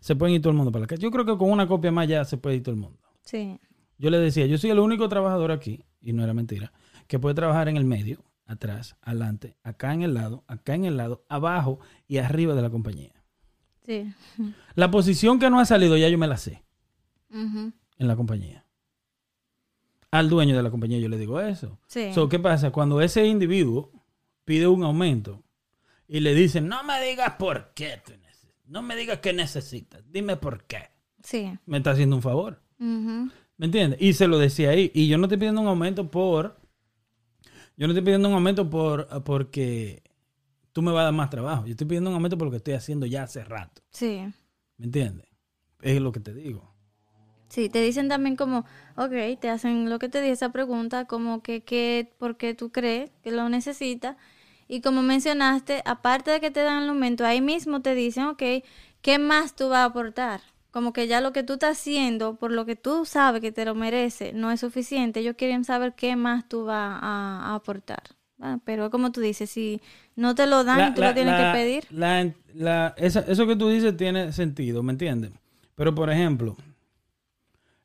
[0.00, 1.00] se puede ir todo el mundo para la casa.
[1.00, 2.98] Yo creo que con una copia más ya se puede ir todo el mundo.
[3.22, 3.58] sí,
[3.98, 6.72] Yo le decía, yo soy el único trabajador aquí, y no era mentira,
[7.06, 10.96] que puede trabajar en el medio, atrás, adelante, acá en el lado, acá en el
[10.96, 13.12] lado, abajo y arriba de la compañía.
[13.84, 14.12] sí.
[14.74, 16.62] La posición que no ha salido ya yo me la sé.
[17.30, 18.64] En la compañía.
[20.10, 21.78] Al dueño de la compañía yo le digo eso.
[21.86, 22.12] Sí.
[22.12, 22.70] So, ¿Qué pasa?
[22.72, 23.92] Cuando ese individuo
[24.44, 25.42] pide un aumento
[26.08, 28.12] y le dicen, no me digas por qué tú
[28.70, 30.90] no me digas qué necesitas, dime por qué.
[31.24, 31.52] sí.
[31.66, 32.62] Me está haciendo un favor.
[32.78, 34.00] ¿Me entiendes?
[34.00, 34.90] Y se lo decía ahí.
[34.94, 36.56] Y yo no estoy pidiendo un aumento por.
[37.76, 40.02] Yo no estoy pidiendo un aumento por porque
[40.72, 41.66] tú me vas a dar más trabajo.
[41.66, 43.82] Yo estoy pidiendo un aumento por lo que estoy haciendo ya hace rato.
[43.90, 44.22] Sí.
[44.76, 45.26] ¿Me entiendes?
[45.82, 46.69] Es lo que te digo.
[47.50, 48.64] Sí, te dicen también como,
[48.96, 52.72] ok, te hacen lo que te di esa pregunta, como que, que por qué tú
[52.72, 54.16] crees que lo necesitas.
[54.68, 58.42] Y como mencionaste, aparte de que te dan el aumento, ahí mismo te dicen, ok,
[59.02, 60.40] ¿qué más tú vas a aportar?
[60.70, 63.64] Como que ya lo que tú estás haciendo, por lo que tú sabes que te
[63.64, 65.20] lo merece, no es suficiente.
[65.20, 68.02] Ellos quieren saber qué más tú vas a, a aportar.
[68.40, 69.80] Ah, Pero como tú dices, si
[70.16, 71.84] no te lo dan, La- tú la- lo tienes la- que pedir.
[72.96, 75.32] esa- eso que tú dices tiene sentido, ¿me entiendes?
[75.74, 76.56] Pero, por ejemplo,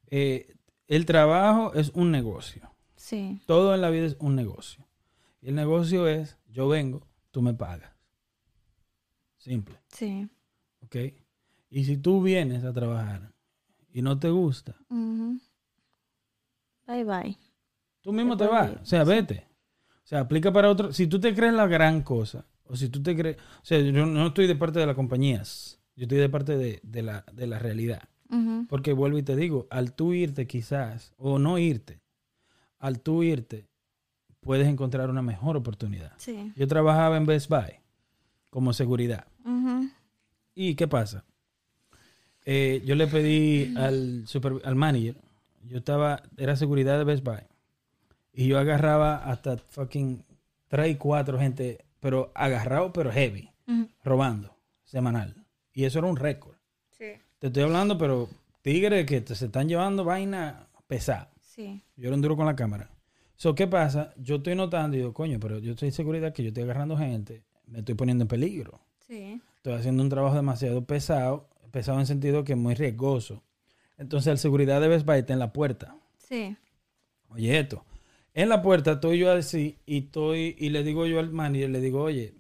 [0.08, 0.56] eh,
[0.88, 2.72] el trabajo es un negocio.
[2.96, 4.86] Sí, Todo en la vida es un negocio.
[5.42, 7.92] Y el negocio es, yo vengo, tú me pagas.
[9.38, 9.80] Simple.
[9.90, 10.28] sí.
[10.82, 10.96] ¿Ok?
[11.70, 13.34] Y si tú vienes a trabajar
[13.92, 14.76] y no te gusta.
[16.88, 17.38] Bye bye.
[18.02, 18.72] tú mismo Te vas.
[18.72, 19.48] ir, O sea, vete.
[20.04, 20.94] O sea, aplica para otro.
[20.94, 23.38] Si tú te crees la gran cosa, o si tú te crees.
[23.38, 25.80] O sea, yo no estoy de parte de las compañías.
[25.96, 28.08] Yo estoy de parte de, de la, de la realidad.
[28.68, 32.02] Porque vuelvo y te digo, al tú irte quizás, o no irte,
[32.80, 33.68] al tú irte,
[34.42, 36.14] puedes encontrar una mejor oportunidad.
[36.18, 36.52] Sí.
[36.56, 37.80] Yo trabajaba en Best Buy
[38.50, 39.26] como seguridad.
[39.46, 39.90] Ujú.
[40.54, 41.24] ¿Y qué pasa?
[42.46, 45.16] Eh, yo le pedí al, super- al manager,
[45.64, 47.40] yo estaba, era seguridad de Best Buy,
[48.34, 50.24] y yo agarraba hasta fucking
[50.68, 53.50] 3 y 4 gente, pero agarrado, pero heavy,
[54.04, 55.34] robando, semanal.
[55.74, 56.55] Y eso era un récord.
[57.46, 58.28] Te estoy hablando, pero
[58.64, 61.30] tigres que te- se están llevando vaina pesada.
[61.44, 61.80] Sí.
[61.96, 62.90] Yo era un duro con la cámara.
[63.36, 64.16] So, ¿qué pasa?
[64.18, 66.98] Yo estoy notando y digo, coño, pero yo estoy en seguridad que yo estoy agarrando
[66.98, 68.80] gente, me estoy poniendo en peligro.
[69.08, 69.40] Sí.
[69.58, 73.44] Estoy haciendo un trabajo demasiado pesado, pesado en sentido que es muy riesgoso.
[74.00, 75.96] Entonces, el seguridad de Best Buy está en la puerta.
[76.18, 76.58] Sí.
[77.30, 77.86] Oye, esto.
[78.34, 81.80] En la puerta estoy yo así y estoy y le digo yo al manager, le
[81.80, 82.34] digo, oye,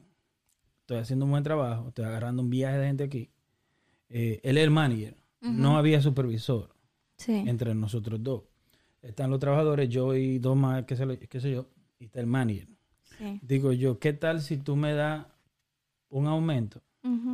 [0.79, 3.29] estoy haciendo un buen trabajo, estoy agarrando un viaje de gente aquí.
[4.09, 5.15] Eh, él es el manager.
[5.41, 6.73] No había supervisor
[7.17, 7.33] Sí.
[7.45, 8.43] entre nosotros dos.
[9.01, 11.67] Están los trabajadores, yo y dos más, qué sé, qué sé yo,
[11.99, 12.67] y está el manager.
[13.17, 13.39] Sí.
[13.43, 15.25] Digo yo, ¿qué tal si tú me das
[16.09, 16.81] un aumento?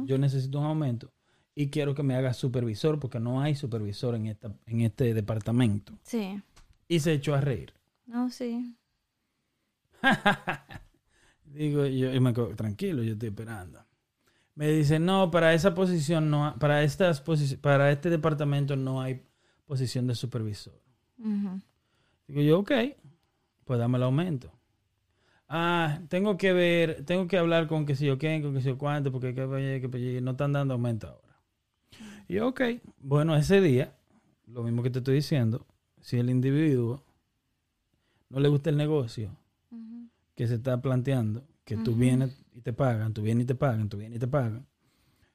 [0.06, 1.14] Yo necesito un aumento
[1.56, 5.94] y quiero que me hagas supervisor porque no hay supervisor en, esta, en este departamento.
[6.04, 6.42] Sí.
[6.90, 7.74] Y se echó a reír.
[8.06, 8.76] No, sí.
[11.46, 13.84] Digo yo, y me quedo, tranquilo, yo estoy esperando.
[14.56, 19.22] Me dice, no, para esa posición, no, para, estas posi- para este departamento no hay
[19.66, 20.74] posición de supervisor.
[22.28, 22.72] Digo yo, ok,
[23.66, 24.52] pues dame el aumento.
[25.48, 28.68] Ah, tengo que ver, tengo que hablar con que si yo quién, con que si
[28.68, 31.38] yo cuánto, porque que, que, que no están dando aumento ahora.
[32.28, 32.62] Y yo, ok,
[33.00, 33.94] bueno, ese día,
[34.48, 35.66] lo mismo que te estoy diciendo,
[36.00, 37.04] si el individuo
[38.30, 39.36] no le gusta el negocio
[40.36, 43.90] que se está planteando, que tú vienes y te pagan, tú vienes y te pagan,
[43.90, 44.66] tú vienes y te pagan,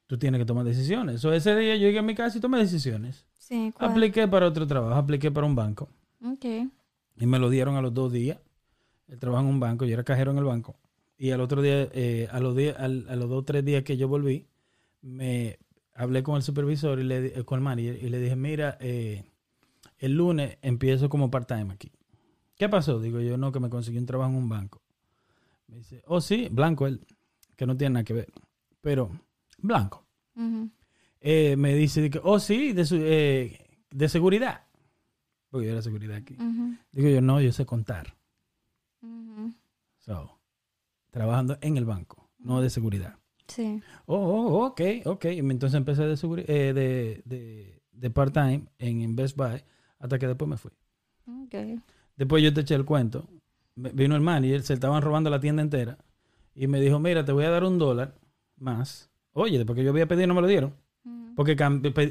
[0.05, 1.21] tú tienes que tomar decisiones.
[1.21, 3.25] So, ese día yo llegué a mi casa y tomé decisiones.
[3.37, 3.71] Sí.
[3.75, 3.91] ¿cuál?
[3.91, 5.89] Apliqué para otro trabajo, apliqué para un banco.
[6.23, 6.45] Ok.
[7.19, 8.37] Y me lo dieron a los dos días.
[9.07, 10.77] El trabajo en un banco, yo era cajero en el banco.
[11.17, 13.83] Y al otro día, eh, a, los días, al- a los dos o tres días
[13.83, 14.45] que yo volví,
[15.01, 15.57] me
[15.95, 19.23] hablé con el supervisor y le, eh, con el manager y le dije, mira, eh,
[19.97, 21.91] el lunes empiezo como part-time aquí.
[22.55, 22.99] ¿Qué pasó?
[22.99, 24.81] Digo yo, no, que me conseguí un trabajo en un banco.
[25.67, 27.05] Me dice, oh sí, blanco él,
[27.55, 28.31] que no tiene nada que ver.
[28.81, 29.09] Pero,
[29.57, 30.05] blanco.
[31.19, 33.59] Eh, me dice, oh sí, de, su- eh,
[33.91, 34.65] de seguridad.
[35.49, 36.35] Porque yo era seguridad aquí.
[36.91, 38.15] Digo yo, no, yo sé contar.
[39.97, 40.39] So,
[41.11, 43.17] trabajando en el banco, no de seguridad.
[43.47, 43.81] Sí.
[44.05, 45.25] Oh, oh, ok, ok.
[45.25, 46.13] Y entonces empecé de,
[46.47, 49.63] eh, de, de, de part-time en, en Best Buy
[49.99, 50.71] hasta que después me fui.
[51.27, 51.81] Ok.
[52.15, 53.27] Después yo te eché el cuento.
[53.77, 55.99] Vino el manager, se estaban robando la tienda entera
[56.55, 58.15] y me dijo, mira, te voy a dar un dólar
[58.57, 59.11] más.
[59.33, 60.73] Oye, después que yo había pedido no me lo dieron.
[61.35, 61.55] Porque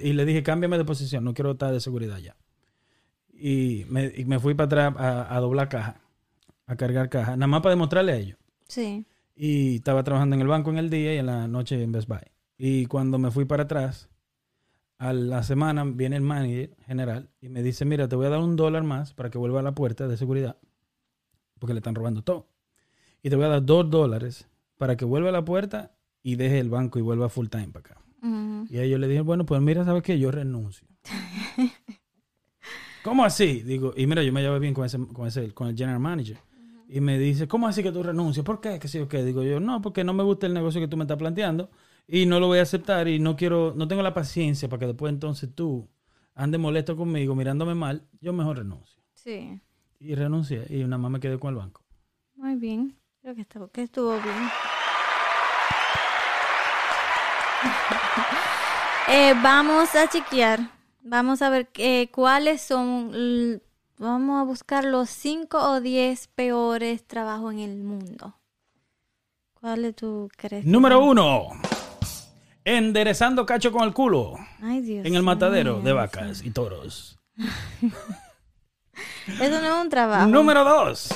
[0.05, 2.37] y le dije, cámbiame de posición, no quiero estar de seguridad ya.
[3.33, 6.01] Y me, y me fui para atrás a, a doblar caja,
[6.67, 8.39] a cargar caja, nada más para demostrarle a ellos.
[8.69, 9.05] Sí.
[9.35, 12.09] Y estaba trabajando en el banco en el día y en la noche en Best
[12.09, 12.21] Buy.
[12.57, 14.09] Y cuando me fui para atrás,
[14.99, 18.41] a la semana viene el manager general y me dice, mira, te voy a dar
[18.41, 20.57] un dólar más para que vuelva a la puerta de seguridad,
[21.59, 22.49] porque le están robando todo.
[23.23, 26.59] Y te voy a dar dos dólares para que vuelva a la puerta y deje
[26.59, 28.01] el banco y vuelva full time para acá.
[28.23, 28.67] Ujú.
[28.69, 30.19] Y a ellos le dije, bueno, pues mira, ¿sabes qué?
[30.19, 30.87] Yo renuncio.
[33.07, 33.63] ¿cómo así?
[33.63, 36.39] Digo, y mira, yo me llevo bien con ese, con ese, con el general manager.
[36.89, 38.45] Y me dice, ¿cómo así que tú renuncias?
[38.45, 38.81] ¿Por qué?
[38.81, 39.25] ¿Qué yo qué?
[39.25, 41.71] Digo yo, no, porque no me gusta el negocio que tú me estás planteando
[42.09, 44.87] y no lo voy a aceptar y no quiero, no tengo la paciencia para que
[44.89, 45.89] después entonces tú
[46.35, 49.01] andes molesto conmigo, mirándome mal, yo mejor renuncio.
[49.15, 49.61] Sí.
[50.01, 51.83] Y renuncié y nada más me quedé con el banco.
[52.35, 52.97] Muy bien.
[53.23, 54.35] Creo que estuvo, que estuvo bien.
[59.09, 60.69] Eh, vamos a chequear.
[61.01, 63.63] Vamos a ver eh, cuáles son.
[63.99, 68.35] Vamos a buscar los 5 o 10 peores trabajos en el mundo.
[69.55, 70.65] ¿Cuáles tú crees?
[70.65, 71.51] Número uno.
[72.65, 77.21] Enderezando cacho con el culo Ay, Dios en el matadero de vacas y toros.
[79.41, 80.27] Eso no es un trabajo.
[80.27, 81.09] Número dos.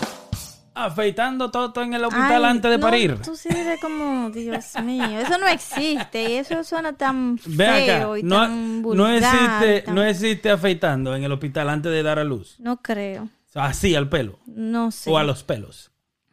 [0.73, 3.19] Afeitando todo en el hospital Ay, antes de no, parir.
[3.23, 8.16] Tú sí eres como, Dios mío, eso no existe y eso suena tan acá, feo
[8.16, 9.15] y no, tan no vulgar.
[9.24, 12.55] existe, tan- no existe afeitando en el hospital antes de dar a luz.
[12.61, 14.39] No creo, Así al pelo.
[14.47, 15.11] no sé.
[15.11, 15.90] O a los pelos.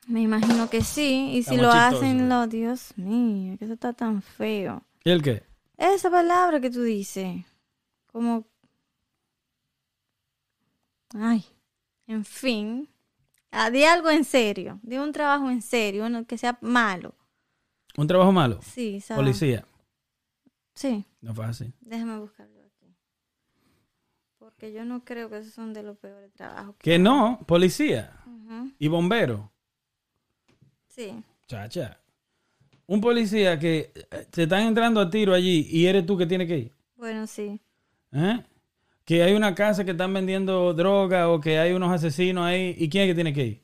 [0.07, 2.29] Me imagino que sí, y si lo hacen, ¿eh?
[2.29, 4.83] lo, Dios mío, que eso está tan feo.
[5.03, 5.43] ¿Y el qué?
[5.77, 7.43] Esa palabra que tú dices,
[8.13, 8.45] como...
[11.13, 11.45] Ay,
[12.07, 12.89] en fin.
[13.51, 17.15] Ah, di algo en serio, di un trabajo en serio, uno que sea malo.
[17.95, 18.59] Un trabajo malo.
[18.61, 19.23] Sí, ¿sabes?
[19.23, 19.65] Policía.
[20.75, 21.03] Sí.
[21.21, 21.73] No fue así.
[21.81, 22.95] Déjame buscarlo aquí.
[24.37, 26.75] Porque yo no creo que esos son de los peores trabajos.
[26.77, 28.13] Que no, policía.
[28.77, 29.51] Y bombero.
[30.87, 31.23] Sí.
[31.47, 31.99] Chacha.
[32.85, 36.47] Un policía que eh, te están entrando a tiro allí y eres tú que tienes
[36.47, 36.71] que ir.
[36.95, 37.59] Bueno, sí.
[38.11, 38.43] ¿Eh?
[39.07, 42.75] Que hay una casa que están vendiendo droga o que hay unos asesinos ahí.
[42.77, 43.61] ¿Y quién es que tiene que ir?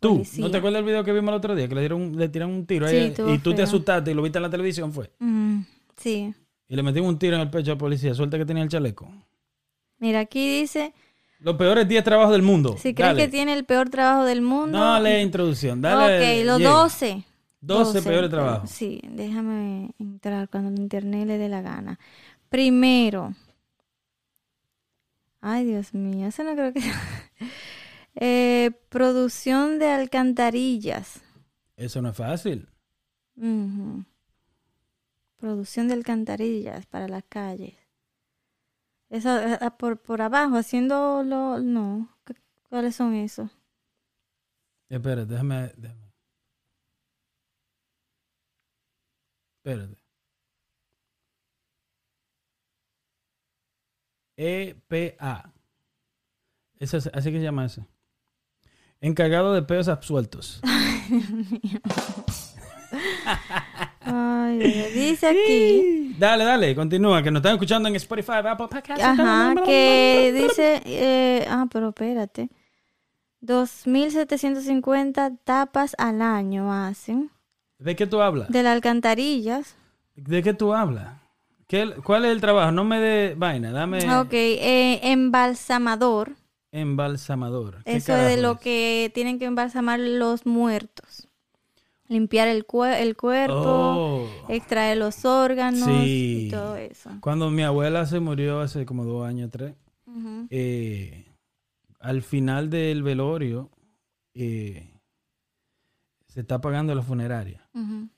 [0.00, 0.14] Tú.
[0.14, 0.44] Policía.
[0.44, 1.68] ¿No te acuerdas del video que vimos el otro día?
[1.68, 4.14] Que le dieron, le tiraron un tiro Sí, ahí estuvo y tú te asustaste y
[4.14, 5.12] lo viste en la televisión, fue.
[5.20, 5.60] Mm,
[5.96, 6.34] sí.
[6.68, 8.12] Y le metimos un tiro en el pecho al policía.
[8.12, 9.08] Suelta que tenía el chaleco.
[10.00, 10.92] Mira, aquí dice,
[11.38, 12.74] Los peores 10 trabajos del mundo.
[12.78, 13.22] si crees Dale.
[13.22, 14.76] que tiene el peor trabajo del mundo...
[14.76, 15.80] Dale introducción.
[15.80, 16.40] Dale.
[16.40, 16.70] ok, los llega.
[16.70, 17.24] 12.
[17.60, 18.70] 12 peores trabajos.
[18.70, 22.00] Sí, déjame entrar cuando el internet le dé la gana.
[22.48, 23.34] Primero.
[25.40, 26.80] Ay, Dios mío, eso no creo que...
[28.16, 31.20] Eh, producción de alcantarillas.
[31.76, 32.68] Eso no es fácil.
[35.36, 37.74] Producción de alcantarillas para las calles.
[39.10, 41.60] Eso eh, ah, por, por abajo, haciendo lo...
[41.60, 42.08] No.
[42.26, 42.34] ¿Qué-
[42.68, 43.48] ¿Cuáles son esos?
[44.88, 46.10] Espérate, déjame, déjame.
[49.58, 49.99] Espérate.
[54.42, 55.52] EPA.
[56.78, 57.86] Eso es- así que se llama eso.
[59.02, 60.60] Encargado de peos absueltos.
[64.02, 66.14] Ay, Dios, dice aquí...
[66.18, 69.02] Dale, dale, continúa, que nos están escuchando en Spotify, Apple Podcasts.
[69.04, 72.48] Ajá, que dice, eh, ah, pero espérate,
[73.42, 77.30] 2.750 tapas al año hacen
[77.78, 78.48] ¿De qué tú hablas?
[78.50, 79.76] de las alcantarillas.
[80.16, 81.19] ¿De qué tú hablas?
[81.70, 82.72] ¿Qué- ¿Cuál es el trabajo?
[82.72, 86.32] No me dé vaina, dame Ok, eh, embalsamador.
[86.72, 87.82] embalsamador.
[87.84, 88.58] ¿Qué Eso es de lo es?
[88.60, 91.28] que tienen que embalsamar los muertos.
[92.08, 94.28] Limpiar el, cue- el cuerpo, Oh.
[94.48, 96.46] extraer los órganos Sí.
[96.46, 97.10] y todo eso.
[97.20, 99.74] Cuando mi abuela se murió hace como dos años, tres,
[100.50, 101.24] eh,
[102.00, 103.70] al final del velorio
[104.34, 104.90] eh,
[106.26, 107.64] se está pagando la funeraria.
[107.74, 108.08] Ujú.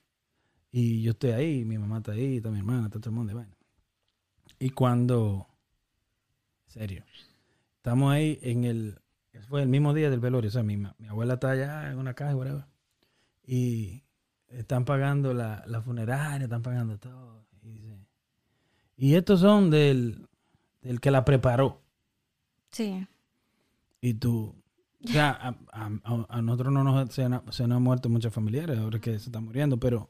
[0.75, 3.31] Y yo estoy ahí, mi mamá está ahí, está mi hermana, está todo el mundo.
[3.31, 3.55] y vaina.
[4.59, 5.47] Y cuando,
[6.65, 7.03] serio,
[7.77, 8.99] estamos ahí en el,
[9.47, 12.15] fue el mismo día del velorio, o sea, mi, mi abuela está allá en una
[12.15, 12.65] caja, whatever,
[13.45, 14.01] y
[14.47, 17.45] están pagando la, la funeraria, están pagando todo.
[17.61, 17.99] Y, dice,
[18.97, 20.27] y estos son del,
[20.81, 21.81] del que la preparó.
[22.71, 23.05] Sí.
[24.01, 24.55] Y tú,
[25.03, 28.09] o sea, a, a- a- a nosotros no nos se han, se nos han muerto
[28.09, 30.09] muchos familiares ahora que se están muriendo, pero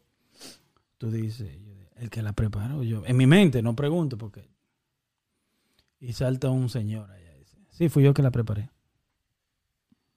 [1.04, 1.60] tú dices,
[1.98, 4.48] el que la preparó, yo, en mi mente, no pregunto porque.
[6.00, 8.70] Y salta un señor allá y dice, sí, fui yo que la preparé.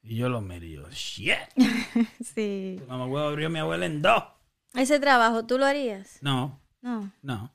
[0.01, 1.33] Y yo lo yo, shit,
[2.25, 2.81] Sí.
[2.87, 4.23] mamá huevo abrió a mi abuela en dos.
[4.75, 6.19] Ese trabajo, ¿tú lo harías?
[6.23, 7.11] No, No.
[7.21, 7.53] no.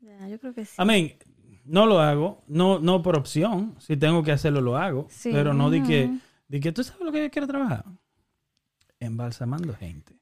[0.00, 0.74] Ya, yo creo que sí.
[0.82, 1.12] I mean,
[1.64, 3.76] no lo hago, no, no por opción.
[3.78, 5.06] Si tengo que hacerlo, lo hago.
[5.08, 5.30] Sí.
[5.32, 7.84] Pero no di que, di que tú sabes lo que yo quiero trabajar.
[8.98, 10.18] Embalsamando gente.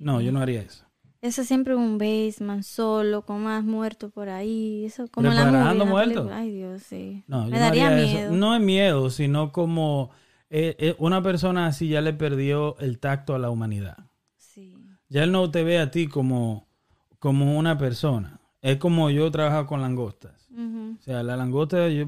[0.00, 0.84] No, yo no haría eso.
[1.20, 4.84] Eso siempre un basement solo, con más muertos por ahí.
[4.84, 6.30] Eso como la muertos.
[6.32, 7.24] Ay, Dios, sí.
[7.26, 8.26] No, Me daría miedo.
[8.28, 8.32] eso.
[8.32, 10.10] No es miedo, sino como
[10.48, 13.96] eh, eh, una persona así ya le perdió el tacto a la humanidad.
[14.36, 14.76] Sí.
[15.08, 16.68] Ya él no te ve a ti como,
[17.18, 18.40] como una persona.
[18.62, 20.48] Es como yo trabajo con langostas.
[20.56, 22.06] O sea, la langosta, yo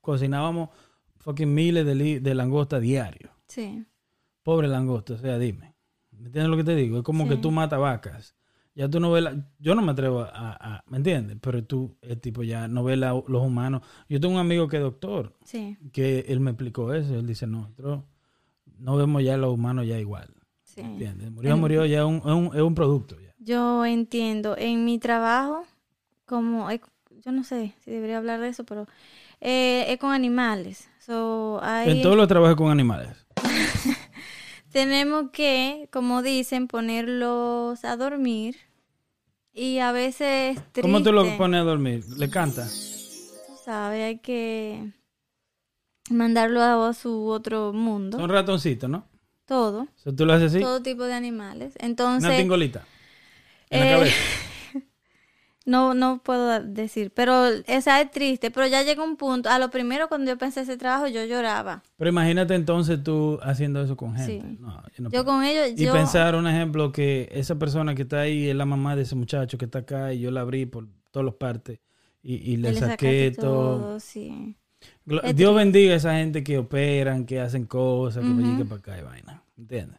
[0.00, 0.70] cocinábamos
[1.18, 3.30] fucking miles de, de langosta diario.
[3.48, 3.84] Sí.
[4.42, 5.74] Pobre langosta, o sea, dime.
[6.18, 6.98] ¿Me entiendes lo que te digo?
[6.98, 7.30] Es como Sí.
[7.30, 8.34] que tú matas vacas.
[8.74, 9.34] Ya tú no ves la...
[9.58, 10.28] Yo no me atrevo a...
[10.52, 11.36] a- ¿Me entiendes?
[11.40, 13.82] Pero tú, el tipo, ya no ves la- los humanos.
[14.08, 15.76] Yo tengo un amigo que es doctor, Sí.
[15.92, 17.14] que él me explicó eso.
[17.18, 18.04] Él dice, nosotros
[18.78, 20.28] no vemos ya los humanos ya igual.
[20.62, 20.80] Sí.
[20.80, 21.30] ¿Entiendes?
[21.32, 23.16] Murió, murió, ya es un, es un, es un producto.
[23.20, 23.34] Ya.
[23.40, 24.56] Yo entiendo.
[24.56, 25.64] En mi trabajo,
[26.24, 28.86] como yo no sé si debería hablar de eso, pero
[29.40, 30.88] eh, es con animales.
[31.00, 33.08] So, hay- En todos los trabajos con animales.
[34.72, 38.56] tenemos que, como dicen, ponerlos a dormir.
[39.52, 41.38] Y a veces es ¿Cómo tú lo triste.
[41.38, 42.04] pones a dormir?
[42.16, 42.64] ¿Le canta?
[42.66, 44.92] Tú sabes, hay que
[46.10, 48.18] mandarlo a su otro mundo.
[48.18, 49.04] Son ratoncitos, ¿no?
[49.46, 49.88] Todo.
[50.16, 51.74] Tú lo haces así, Todo tipo de animales.
[51.78, 52.84] una Entonces, tingolita.
[53.70, 54.16] En la Eh, cabeza.
[55.68, 58.50] no, no puedo decir, pero esa es triste.
[58.50, 61.82] Pero ya llega un punto, a lo primero cuando yo pensé ese trabajo, yo lloraba.
[61.96, 64.40] Pero imagínate entonces tú haciendo eso con gente.
[64.48, 64.56] Sí.
[64.60, 65.92] No, yo no Yo con ellos, Y yo...
[65.92, 69.58] pensar, un ejemplo, que esa persona que está ahí es la mamá de ese muchacho
[69.58, 71.78] que está acá y yo la abrí por todas las partes
[72.22, 74.00] y, y le le saqué sacaste todo.
[74.00, 74.56] sí.
[75.34, 78.58] Dios bendiga a esa gente que operan, que hacen cosas, que Ujú.
[78.58, 79.42] que para acá y vaina.
[79.56, 79.98] ¿Entiendes?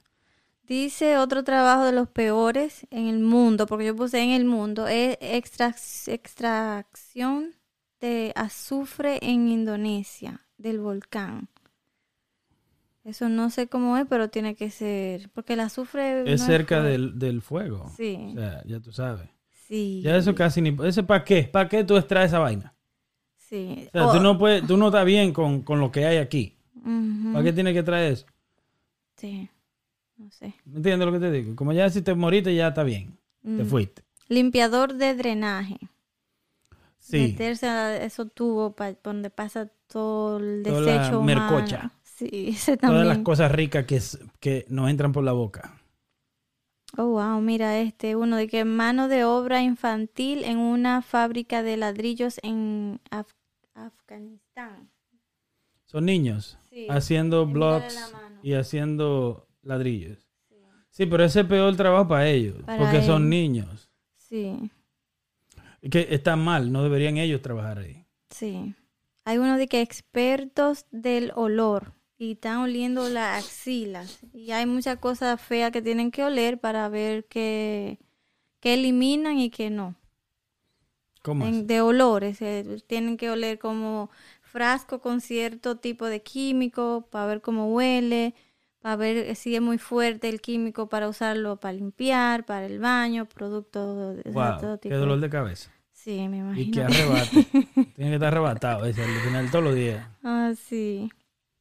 [0.70, 4.88] Dice otro trabajo de los peores en el mundo, porque yo puse en el mundo,
[4.88, 7.56] es extrac- extracción
[8.00, 11.50] de azufre en Indonesia, del volcán.
[13.04, 16.24] Eso no sé cómo es, pero tiene que ser, porque el azufre...
[16.24, 17.92] no Es cerca del, del fuego.
[17.98, 19.28] Sí, O sea, ya tú sabes.
[19.68, 20.02] sí.
[20.04, 20.76] Ya eso casi ni...
[20.86, 21.44] ¿Ese para qué?
[21.44, 22.76] ¿Para qué tú extraes esa vaina?
[23.38, 23.88] Sí.
[23.88, 26.18] O sea, Oh, tú no puedes, tú no estás bien con, con lo que hay
[26.18, 26.56] aquí.
[27.34, 28.26] ¿Para qué tienes que traer eso?
[29.18, 29.50] Sí,
[30.20, 30.54] no sé.
[30.66, 31.56] ¿Me entiendes lo que te digo?
[31.56, 33.18] Como ya si te moriste ya está bien.
[33.42, 33.66] Te Mm.
[33.66, 34.04] fuiste.
[34.28, 35.78] Limpiador de drenaje.
[37.00, 37.20] Sí.
[37.20, 41.50] Meterse a esos tubos pa- donde pasa todo el Toda la desecho humano.
[41.50, 41.92] mercocha.
[42.04, 43.24] Sí, ese Todas las también.
[43.24, 44.00] cosas ricas que,
[44.40, 45.74] que nos entran por la boca.
[46.98, 51.78] Oh, wow, mira este, uno de que mano de obra infantil en una fábrica de
[51.78, 53.36] ladrillos en Af-
[53.76, 54.90] Afganistán.
[55.86, 56.88] Son niños Sí.
[56.90, 57.80] haciendo mano.
[58.44, 60.28] y haciendo ladrillos.
[60.90, 63.90] Sí, pero ese es peor trabajo para ellos, Para porque son niños.
[64.18, 64.70] Sí,
[65.82, 68.06] Que están mal, no deberían ellos trabajar ahí.
[68.30, 68.76] sí.
[69.26, 74.20] Hay uno de que expertos del olor y están oliendo las axilas.
[74.34, 78.00] Y hay muchas cosas feas que tienen que oler para ver qué,
[78.60, 79.96] qué eliminan y qué no.
[81.22, 82.42] ¿Cómo en- de olores.
[82.42, 84.10] eh, tienen que oler como
[84.42, 88.34] frasco con cierto tipo de químico para ver cómo huele,
[88.82, 93.26] para ver si es muy fuerte el químico para usarlo para limpiar, para el baño,
[93.26, 94.96] productos de todo Wow, qué tipo.
[94.96, 95.72] dolor de cabeza.
[95.92, 96.72] Sí, me Y imagino.
[96.74, 97.44] qué arrebate.
[97.74, 100.08] Tiene que estar arrebatado ese, al final todos los días.
[100.24, 101.10] Ah, sí.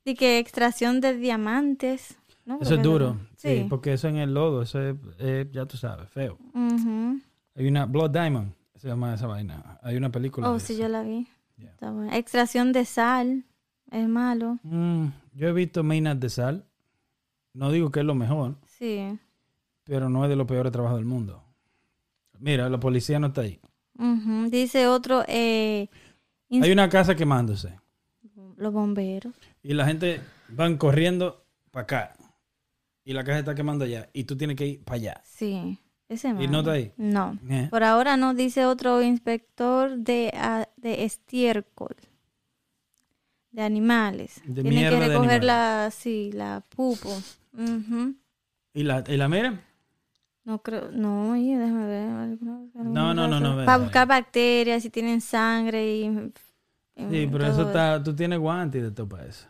[0.04, 2.18] Y que extracción de diamantes.
[2.46, 2.58] ¿no?
[2.62, 3.18] Eso es duro.
[3.36, 3.48] Sí.
[3.58, 3.66] Sí.
[3.68, 4.96] porque eso en el lodo, eso es,
[5.52, 6.38] ya tú sabes, feo.
[7.54, 9.78] Hay una Blood Diamond, se llama esa vaina.
[9.82, 10.48] Hay una película.
[10.50, 10.82] Oh, sí, eso.
[10.82, 11.26] yo la vi.
[11.56, 11.70] Yeah.
[11.70, 12.16] Está buena.
[12.16, 13.44] Extracción de sal.
[13.90, 14.58] Es malo.
[14.62, 16.64] Mm, yo he visto minas de sal.
[17.58, 19.18] No digo que es lo mejor, Sí.
[19.84, 21.42] pero no es de los peores trabajos del mundo.
[22.38, 23.58] Mira, la policía no está ahí.
[24.48, 25.88] Dice otro, eh,
[26.50, 27.76] Hay una casa quemándose
[28.56, 29.34] los bomberos.
[29.62, 30.20] y la gente
[30.50, 32.16] van corriendo para acá
[33.04, 35.20] y la casa está quemando allá y tú tienes que ir para allá.
[35.24, 35.78] Sí,
[36.08, 36.92] ese ¿Y no está ahí?
[36.96, 37.36] No.
[37.50, 37.66] Eh.
[37.70, 41.96] Por ahora no, dice otro inspector de, a- de estiércol.
[43.50, 44.40] De animales.
[44.46, 45.44] De Tiene que de recoger animales.
[45.44, 47.10] la, sí, la pupo.
[48.74, 49.60] ¿Y la, y la mira?
[50.44, 52.08] No creo, no, oye, déjame ver.
[52.10, 56.04] alguna- No, no, no, no, Para buscar bacterias, si tienen sangre y...
[56.06, 56.32] y
[57.10, 59.46] Sí, pero eso está, tú tienes guantes de todo para eso.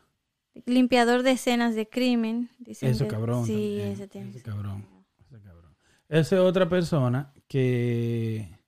[0.67, 2.51] Limpiador de escenas de crimen.
[2.59, 3.47] dicen Eso que- cabrón.
[3.47, 4.31] Sí, ese tiene.
[4.31, 4.85] Ese cabrón.
[5.21, 5.73] Ese cabrón.
[6.09, 8.59] Esa es otra persona que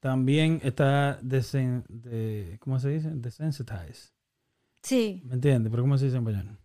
[0.00, 3.10] también está desen, de, ¿cómo se dice?
[3.12, 4.10] Desensitized.
[4.82, 5.20] Sí.
[5.26, 5.70] ¿Me entiendes?
[5.70, 6.57] Pero ¿cómo se dice en español?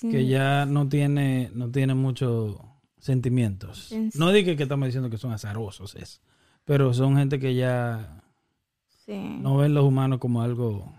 [0.00, 2.56] Que ya no tiene, no tiene muchos
[2.98, 3.92] sentimientos.
[4.14, 6.20] No diga que estamos diciendo que son azarosos, es.
[6.64, 8.22] Pero son gente que ya
[9.04, 9.38] Sí.
[9.40, 10.92] no ven los humanos como algo.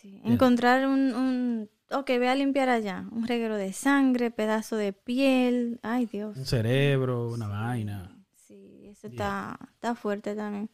[0.00, 0.20] sí.
[0.24, 1.70] Encontrar un, un...
[1.90, 3.06] Ok, ve a limpiar allá.
[3.12, 5.78] Un reguero de sangre, pedazo de piel.
[5.82, 6.36] Ay, Dios.
[6.36, 8.16] Un cerebro, una vaina.
[8.34, 10.68] Sí, eso está, está fuerte también.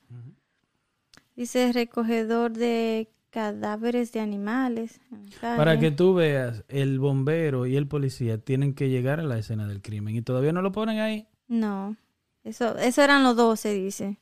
[1.36, 5.00] Dice recogedor de cadáveres de animales.
[5.40, 9.66] Para que tú veas, el bombero y el policía tienen que llegar a la escena
[9.66, 11.96] del crimen y todavía no lo ponen ahí No.
[12.42, 14.18] Eso, eso eran los 12, dice.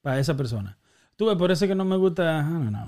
[0.00, 0.78] para esa persona.
[1.16, 2.86] Tú ves, por eso es que no me gusta, don't know.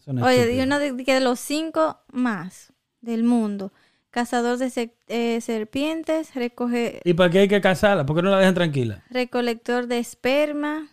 [0.00, 0.58] Son Oye, estúpidos.
[0.58, 3.72] y uno de, que de los cinco más del mundo.
[4.10, 8.04] Cazador de se- eh, serpientes, recoge, ¿Y para qué hay que casarla?
[8.06, 9.04] ¿Por qué no la dejan tranquila?
[9.10, 10.88] recolector de esperma,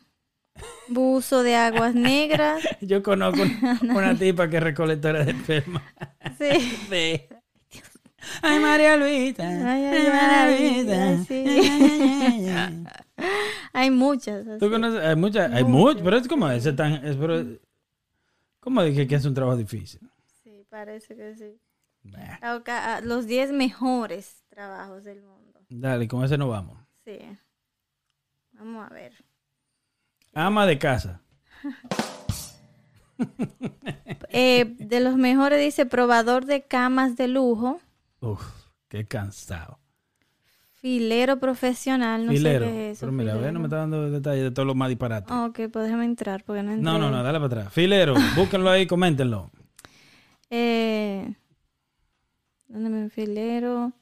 [0.88, 2.64] buzo de aguas negras.
[2.82, 5.84] Yo conozco una, una tipa que es recolectora de esperma.
[6.38, 6.77] Sí.
[6.90, 7.22] Sí.
[8.41, 9.48] Ay, María Luisa.
[9.48, 11.45] Ay, ay, ay, ay, sí.
[13.72, 14.48] Hay muchas.
[14.48, 14.60] así.
[14.60, 14.99] ¿Tú conoces?
[15.03, 17.44] Hay muchas, hay muchas, pero es como ese tan, es, pero,
[18.60, 20.02] ¿cómo dije que es un trabajo difícil?
[20.44, 21.60] Sí, parece que sí.
[22.41, 25.60] Ah, ah, Los 10 mejores trabajos del mundo.
[25.69, 26.80] Dale, con ese no vamos.
[27.03, 27.19] Sí.
[28.53, 29.14] Vamos a ver.
[30.36, 31.22] Ama de casa.
[34.30, 37.80] Eh, de los mejores dice probador de camas de lujo,
[38.20, 38.41] Uf,
[38.90, 39.80] qué cansado.
[40.74, 42.66] filero profesional, no filero.
[42.66, 43.06] sé qué es eso.
[43.06, 43.60] pero mira, ve, no filero.
[43.62, 45.32] me está dando detalles de todos los más disparates.
[45.32, 46.84] Ok, pues déjame entrar porque no entré.
[46.84, 47.74] no, no, no, dale para atrás.
[47.74, 49.49] Filero, búsquenlo ahí, coméntenlo.
[50.52, 51.34] Eh,
[52.68, 53.94] ¿Dónde me filero?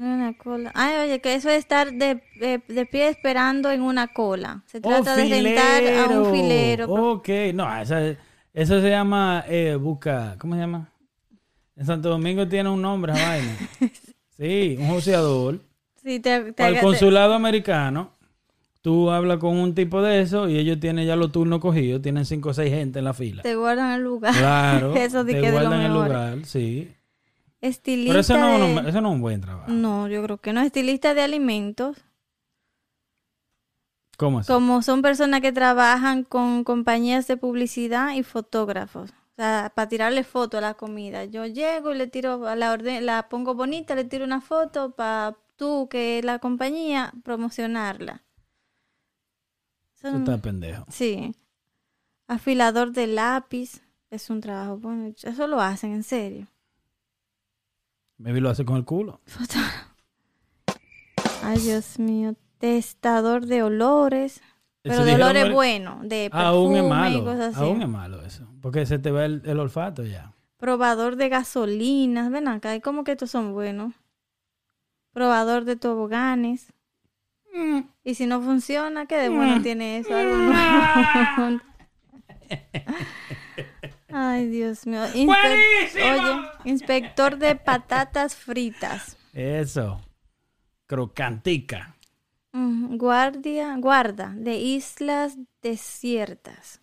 [0.00, 0.72] Una cola.
[0.74, 4.62] Ay, oye, que eso es estar de, de- de pie esperando en una cola.
[4.66, 6.86] Se trata Oh, de rentar a un filero.
[6.86, 8.00] Ok, no, esa,
[8.54, 10.88] eso se llama eh, busca, ¿cómo se llama?
[11.76, 13.56] En Santo Domingo tiene un nombre vaina.
[14.38, 15.60] Sí, un joseador.
[16.02, 18.12] Sí, te, te Al consulado americano,
[18.80, 22.24] tú hablas con un tipo de eso y ellos tienen ya los turnos cogidos, tienen
[22.24, 23.42] cinco o seis gente en la fila.
[23.42, 24.32] te guardan el lugar.
[24.34, 26.90] Claro, Eso te de guardan el lugar, sí.
[27.60, 28.10] Estilista.
[28.12, 29.70] Pero eso no, de- no- eso no es un buen trabajo.
[29.70, 30.60] No, yo creo que no.
[30.62, 31.96] Estilista de alimentos.
[34.16, 34.52] ¿Cómo así?
[34.52, 39.10] Como son personas que trabajan con compañías de publicidad y fotógrafos.
[39.10, 41.24] O sea, para tirarle foto a la comida.
[41.24, 44.90] Yo llego y le tiro a la orden, la pongo bonita, le tiro una foto
[44.90, 48.22] para tú, que es la compañía, promocionarla.
[49.96, 50.84] Eso estás pendejo.
[50.90, 51.34] Sí.
[52.28, 53.80] Afilador de lápiz.
[54.10, 54.76] Es un trabajo.
[54.78, 56.46] Bueno, eso lo hacen, en serio.
[58.20, 59.20] Maybe lo hace con el culo.
[61.42, 62.34] Ay, Dios mío.
[62.58, 64.42] Testador de olores.
[64.82, 67.24] Pero de olores el- buenos, de perfume Aún es y malo.
[67.24, 67.64] cosas así.
[67.64, 68.46] Aún es malo eso.
[68.62, 70.32] Porque se te va el, el olfato ya.
[70.58, 72.30] Probador de gasolinas.
[72.30, 73.94] Ven acá, y como que estos son buenos.
[75.12, 76.72] Probador de toboganes.
[78.04, 80.10] Y si no funciona, ¿qué de bueno tiene eso?
[84.12, 85.04] Ay, Dios mío.
[85.14, 85.28] Inspe-
[85.94, 89.16] Oye, inspector de patatas fritas.
[89.32, 90.00] Eso.
[90.86, 91.96] Crocantica.
[92.52, 96.80] Guardia, guarda de islas desiertas.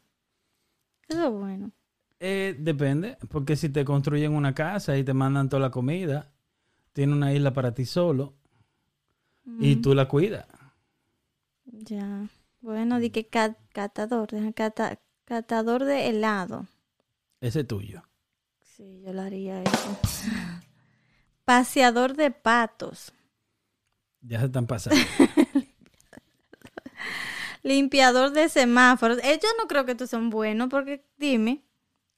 [1.09, 1.71] Eso es bueno.
[2.19, 6.31] Eh, depende, porque si te construyen una casa y te mandan toda la comida,
[6.93, 8.33] tiene una isla para ti solo
[9.59, 10.45] y tú la cuidas.
[11.65, 12.27] Ya.
[12.61, 16.65] Bueno, di que ca- catador, deja cata- catador de helado.
[17.41, 18.03] Ese es tuyo.
[18.61, 19.99] Sí, yo lo haría eso.
[21.45, 23.13] Paseador de patos.
[24.21, 24.99] Ya se están pasando.
[27.63, 29.17] Limpiador de semáforos.
[29.17, 31.63] Yo no creo que estos son buenos porque dime,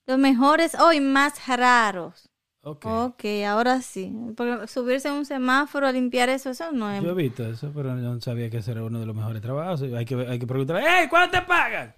[0.06, 2.30] los mejores hoy más raros.
[2.62, 2.86] Ok.
[2.86, 4.14] Ok, ahora sí.
[4.36, 7.02] Porque subirse a un semáforo a limpiar eso, eso no es.
[7.04, 9.42] Yo he visto eso, pero yo no sabía que ese era uno de los mejores
[9.42, 9.82] trabajos.
[9.82, 11.08] Hay que, hay que preguntar, ¡Hey!
[11.10, 11.94] ¿Cuánto te pagan?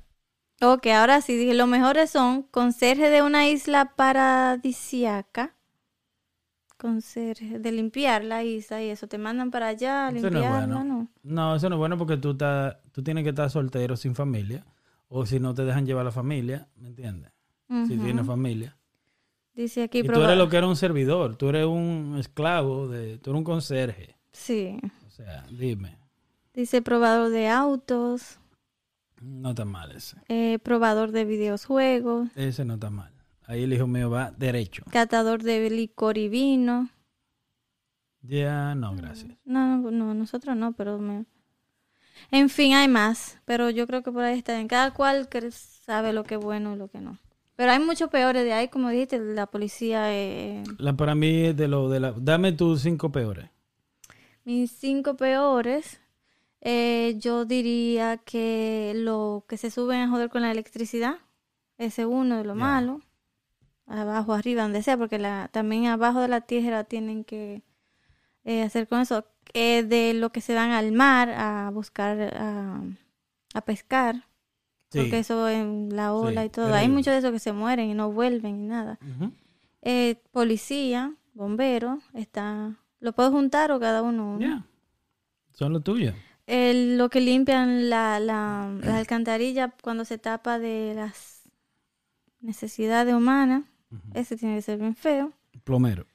[0.64, 5.56] Ok, ahora sí, dije, los mejores son conserje de una isla paradisiaca.
[6.78, 9.08] Conserje, de limpiar la isla y eso.
[9.08, 10.84] Te mandan para allá a Eso no es limpiarla, bueno.
[10.84, 11.08] ¿no?
[11.24, 14.64] No, eso no es bueno porque tú, estás, tú tienes que estar soltero sin familia.
[15.08, 17.32] O si no te dejan llevar la familia, ¿me entiendes?
[17.88, 18.78] Si tienes familia.
[19.54, 21.38] Dice aquí, Y tú eres lo que era un servidor.
[21.38, 24.18] Tú eres un esclavo, de, tú eres un conserje.
[24.32, 24.80] Sí.
[25.08, 25.98] O sea, dime.
[26.54, 28.41] Dice probador de autos,
[29.22, 30.18] No está mal ese.
[30.28, 33.12] eh, probador de videojuegos, Ese no está mal.
[33.46, 34.84] Ahí el hijo mío va derecho.
[34.92, 36.90] catador de licor y vino.
[38.22, 39.34] Ya, no, gracias.
[39.46, 41.26] No, no, nosotros no, pero me...
[42.30, 44.68] En fin, hay más, pero yo creo que por ahí está bien.
[44.68, 47.18] Cada cual que sabe lo que es bueno y lo que no.
[47.56, 50.14] Pero hay muchos peores de ahí, como dijiste, la policía...
[50.14, 52.12] eh, La, para mí es de lo de la...
[52.14, 53.50] Dame tus cinco peores.
[54.46, 56.00] mis cinco peores,
[56.62, 61.16] eh, yo diría que lo que se suben a joder con la electricidad,
[61.78, 62.60] ese es uno de lo Ya.
[62.60, 63.02] malo.
[63.88, 67.62] Abajo, arriba, donde sea, porque la, también abajo de la tierra tienen que
[68.46, 69.26] eh, hacer con eso.
[69.54, 72.82] Eh, de lo que se van al mar a buscar, a,
[73.54, 74.28] a pescar,
[74.90, 75.00] Sí.
[75.00, 76.74] porque eso en la ola Sí, y todo.
[76.74, 79.00] Hay muchos de esos que se mueren y no vuelven y nada.
[79.82, 82.76] Eh, policía, bombero, está...
[83.00, 84.36] ¿Lo puedo juntar o cada uno?
[84.36, 84.66] uno?
[85.54, 86.14] Son los tuyos.
[86.52, 91.44] El- lo que limpian la, la, la alcantarilla cuando se tapa de las
[92.40, 93.64] necesidades humanas.
[94.14, 95.34] Ese tiene que ser bien feo.
[95.64, 96.06] Plomero.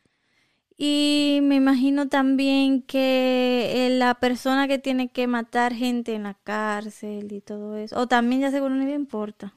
[0.79, 6.35] Y me imagino también que eh, la persona que tiene que matar gente en la
[6.35, 7.99] cárcel y todo eso.
[7.99, 9.55] O también ya seguro no le importa.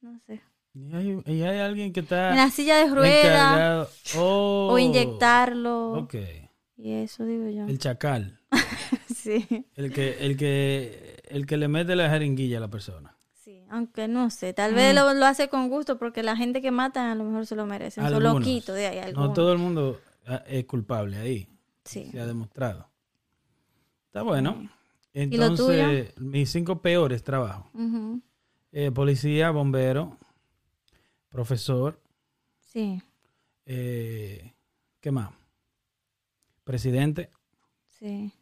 [0.00, 0.40] No sé.
[0.74, 3.88] Y hay, y hay alguien que está En la silla de ruedas encargado.
[4.16, 5.92] Oh, o inyectarlo.
[5.94, 6.14] Ok.
[6.76, 7.64] Y eso digo yo.
[7.66, 8.38] El chacal.
[9.24, 9.66] Sí.
[9.74, 13.16] El que, el que, el que le mete la jeringuilla a la persona.
[13.32, 16.70] Sí, aunque no sé, tal vez lo, lo hace con gusto porque la gente que
[16.70, 18.04] matan a lo mejor se lo merecen.
[18.04, 18.40] Son Algunos.
[18.40, 19.34] loquitos de ahí, No algunos.
[19.34, 21.48] todo el mundo ah, es culpable ahí.
[21.84, 22.08] Sí.
[22.10, 22.88] Se ha demostrado.
[24.06, 24.68] Está bueno.
[25.12, 27.66] ¿Y lo Entonces, mis cinco peores trabajos.
[28.72, 30.18] Eh, policía, bombero,
[31.28, 32.00] profesor,
[32.72, 33.00] Sí,
[33.66, 34.52] eh,
[35.00, 35.30] ¿qué más?
[36.64, 37.30] Presidente,
[37.88, 38.32] sí.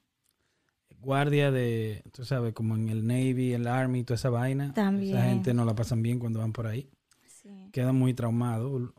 [1.02, 4.72] Guardia de, tú sabes, como en el Navy, el Army, toda esa vaina.
[4.72, 5.16] También.
[5.16, 6.88] Esa gente no la pasan bien cuando van por ahí.
[7.26, 7.68] sí.
[7.72, 8.92] Quedan muy traumados.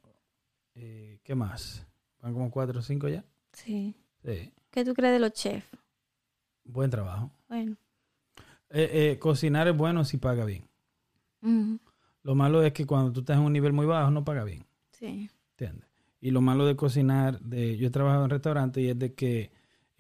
[0.76, 1.88] Eh, ¿Qué más?
[2.22, 3.24] ¿Van como cuatro o cinco ya?
[3.54, 3.96] sí.
[4.24, 4.54] Sí.
[4.72, 5.68] ¿Qué tú crees de los chefs?
[6.64, 7.30] Buen trabajo.
[7.50, 7.76] Bueno.
[8.70, 10.68] Eh, eh, cocinar es bueno si paga bien.
[12.24, 14.66] Lo malo es que cuando tú estás en un nivel muy bajo no paga bien.
[14.92, 15.30] Sí.
[15.52, 15.88] ¿Entiendes?
[16.22, 19.52] Y lo malo de cocinar, de, yo he trabajado en restaurantes y es de que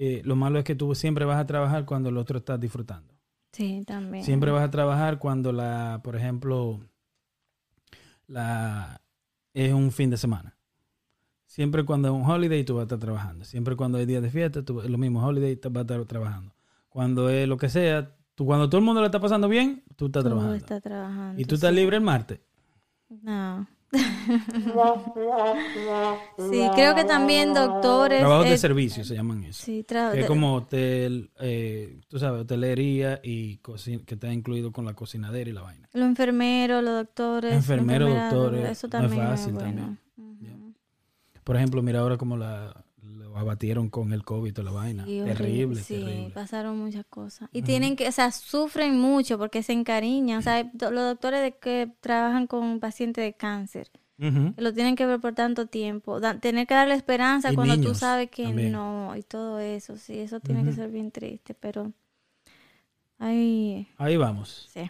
[0.05, 3.13] eh, lo malo es que tú siempre vas a trabajar cuando el otro está disfrutando.
[3.51, 4.23] Sí, también.
[4.23, 6.80] Siempre vas a trabajar cuando la, por ejemplo,
[8.27, 9.01] la
[9.53, 10.57] es un fin de semana.
[11.45, 13.45] Siempre cuando es un holiday tú vas a estar trabajando.
[13.45, 16.53] Siempre cuando hay días de fiesta, tú, lo mismo, holiday, tú vas a estar trabajando.
[16.89, 20.07] Cuando es lo que sea, tú cuando todo el mundo le está pasando bien, tú
[20.07, 20.55] estás Tú trabajando.
[20.55, 21.39] estás trabajando.
[21.41, 22.39] y tú estás libre el martes.
[23.21, 23.67] No.
[26.38, 28.20] Sí, creo que también doctores.
[28.20, 29.64] Trabajos de eh, servicio se llaman eso.
[29.64, 34.86] Sí, Que es como hotel, eh, tú sabes, hotelería y cocina, que está incluido con
[34.86, 35.90] la cocinadera y la vaina.
[35.94, 37.53] Los enfermeros, los doctores.
[37.53, 39.98] Enfermeros, doctores, Eso no es también fácil bueno.
[40.15, 40.76] también.
[41.44, 42.82] Por ejemplo, mira ahora cómo la,
[43.34, 45.05] lo abatieron con el COVID y toda la vaina.
[45.05, 46.31] Sí, terrible, Sí, terrible.
[46.34, 47.49] pasaron muchas cosas.
[47.51, 50.39] Y tienen que, o sea, sufren mucho porque se encariñan.
[50.39, 53.89] O sea, los doctores de que trabajan con pacientes de cáncer,
[54.57, 56.19] lo tienen que ver por tanto tiempo.
[56.19, 58.72] Da- tener que darle esperanza Y cuando tú sabes que también.
[58.72, 61.91] no, y todo eso, sí, eso tiene que ser bien triste, pero.
[63.19, 64.69] Ay, Ahí vamos.
[64.73, 64.89] sí.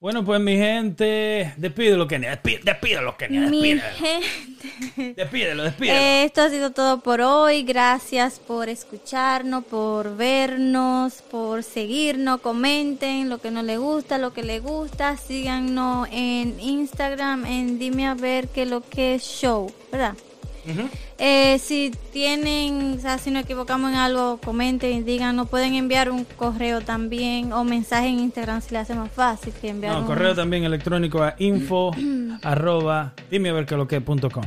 [0.00, 2.30] Bueno, pues mi gente, despídelo, Kenia.
[2.42, 3.42] Despí- Despídelo, Kenia.
[3.50, 3.96] Mi Despídelo.
[3.98, 5.14] gente.
[5.22, 5.98] Despídelo, despídelo.
[5.98, 7.64] Eh, Esto ha sido todo por hoy.
[7.64, 12.40] Gracias por escucharnos, por vernos, por seguirnos.
[12.40, 15.18] Comenten lo que no les gusta, lo que les gusta.
[15.18, 20.14] Síganos en Instagram, en Dime a ver qué lo que es show, ¿verdad?
[21.18, 25.36] Eh, si tienen, o sea, si nos equivocamos en algo, comenten y digan.
[25.36, 29.52] Nos pueden enviar un correo también o mensaje en Instagram si le hace más fácil
[29.60, 31.90] que enviar No, un correo también electrónico a info
[32.42, 34.44] arroba dime a ver qué lo que punto com.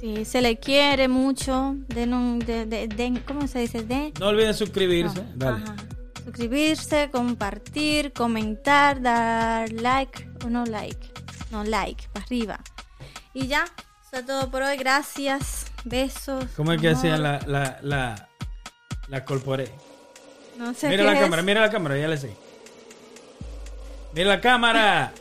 [0.00, 1.74] Sí, se le quiere mucho.
[1.88, 3.84] Den un, de, de- den- ¿Cómo se dice?
[4.20, 5.16] No olviden suscribirse.
[5.22, 5.56] No, Dale.
[5.64, 5.74] ajá.
[6.24, 10.98] Suscribirse, compartir, comentar, dar like o no like.
[11.50, 12.60] No like, para arriba.
[13.34, 13.64] Y ya,
[14.10, 14.76] eso es todo por hoy.
[14.76, 15.66] Gracias.
[15.84, 16.44] Besos.
[16.56, 16.98] ¿Cómo es que amor.
[16.98, 18.28] hacían la, la, la,
[19.08, 19.70] la corporé?
[20.56, 21.20] No sé Mira qué la es.
[21.20, 22.36] cámara, mira la cámara, ya le sé.
[24.12, 25.12] Mira la cámara.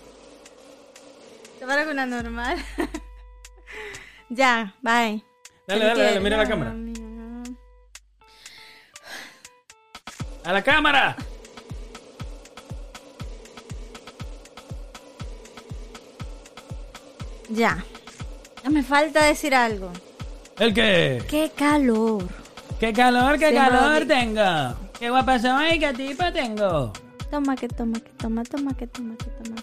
[1.60, 2.58] Te parece una normal.
[4.30, 5.24] ya, bye.
[5.68, 6.74] Dale, dale, dale, mira la cámara.
[10.46, 11.16] A la cámara.
[17.50, 17.84] Ya.
[18.72, 19.92] Me falta decir algo.
[20.60, 21.24] ¿El qué?
[21.30, 22.24] ¡Qué calor!
[22.80, 24.08] ¿Qué calor, qué Se calor olvidó.
[24.08, 24.90] tengo?
[25.00, 25.80] ¿Qué guapa soy?
[25.80, 26.94] ¿Qué tipo tengo?
[27.32, 29.56] Toma, que toma, que toma, toma, que toma, que toma.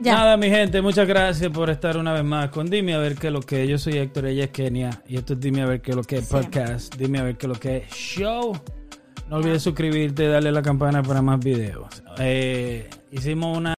[0.00, 0.14] Ya.
[0.14, 3.28] Nada, mi gente, muchas gracias por estar una vez más con Dime a ver qué
[3.28, 3.68] es lo que es.
[3.70, 5.02] Yo soy Héctor, ella es Kenia.
[5.06, 6.32] Y esto es Dime a ver qué es lo que es Sí.
[6.34, 6.94] podcast.
[6.96, 8.52] Dime a ver qué es lo que es show.
[9.30, 12.02] No olvides suscribirte, darle a la campana para más videos.
[12.18, 13.72] Eh, hicimos una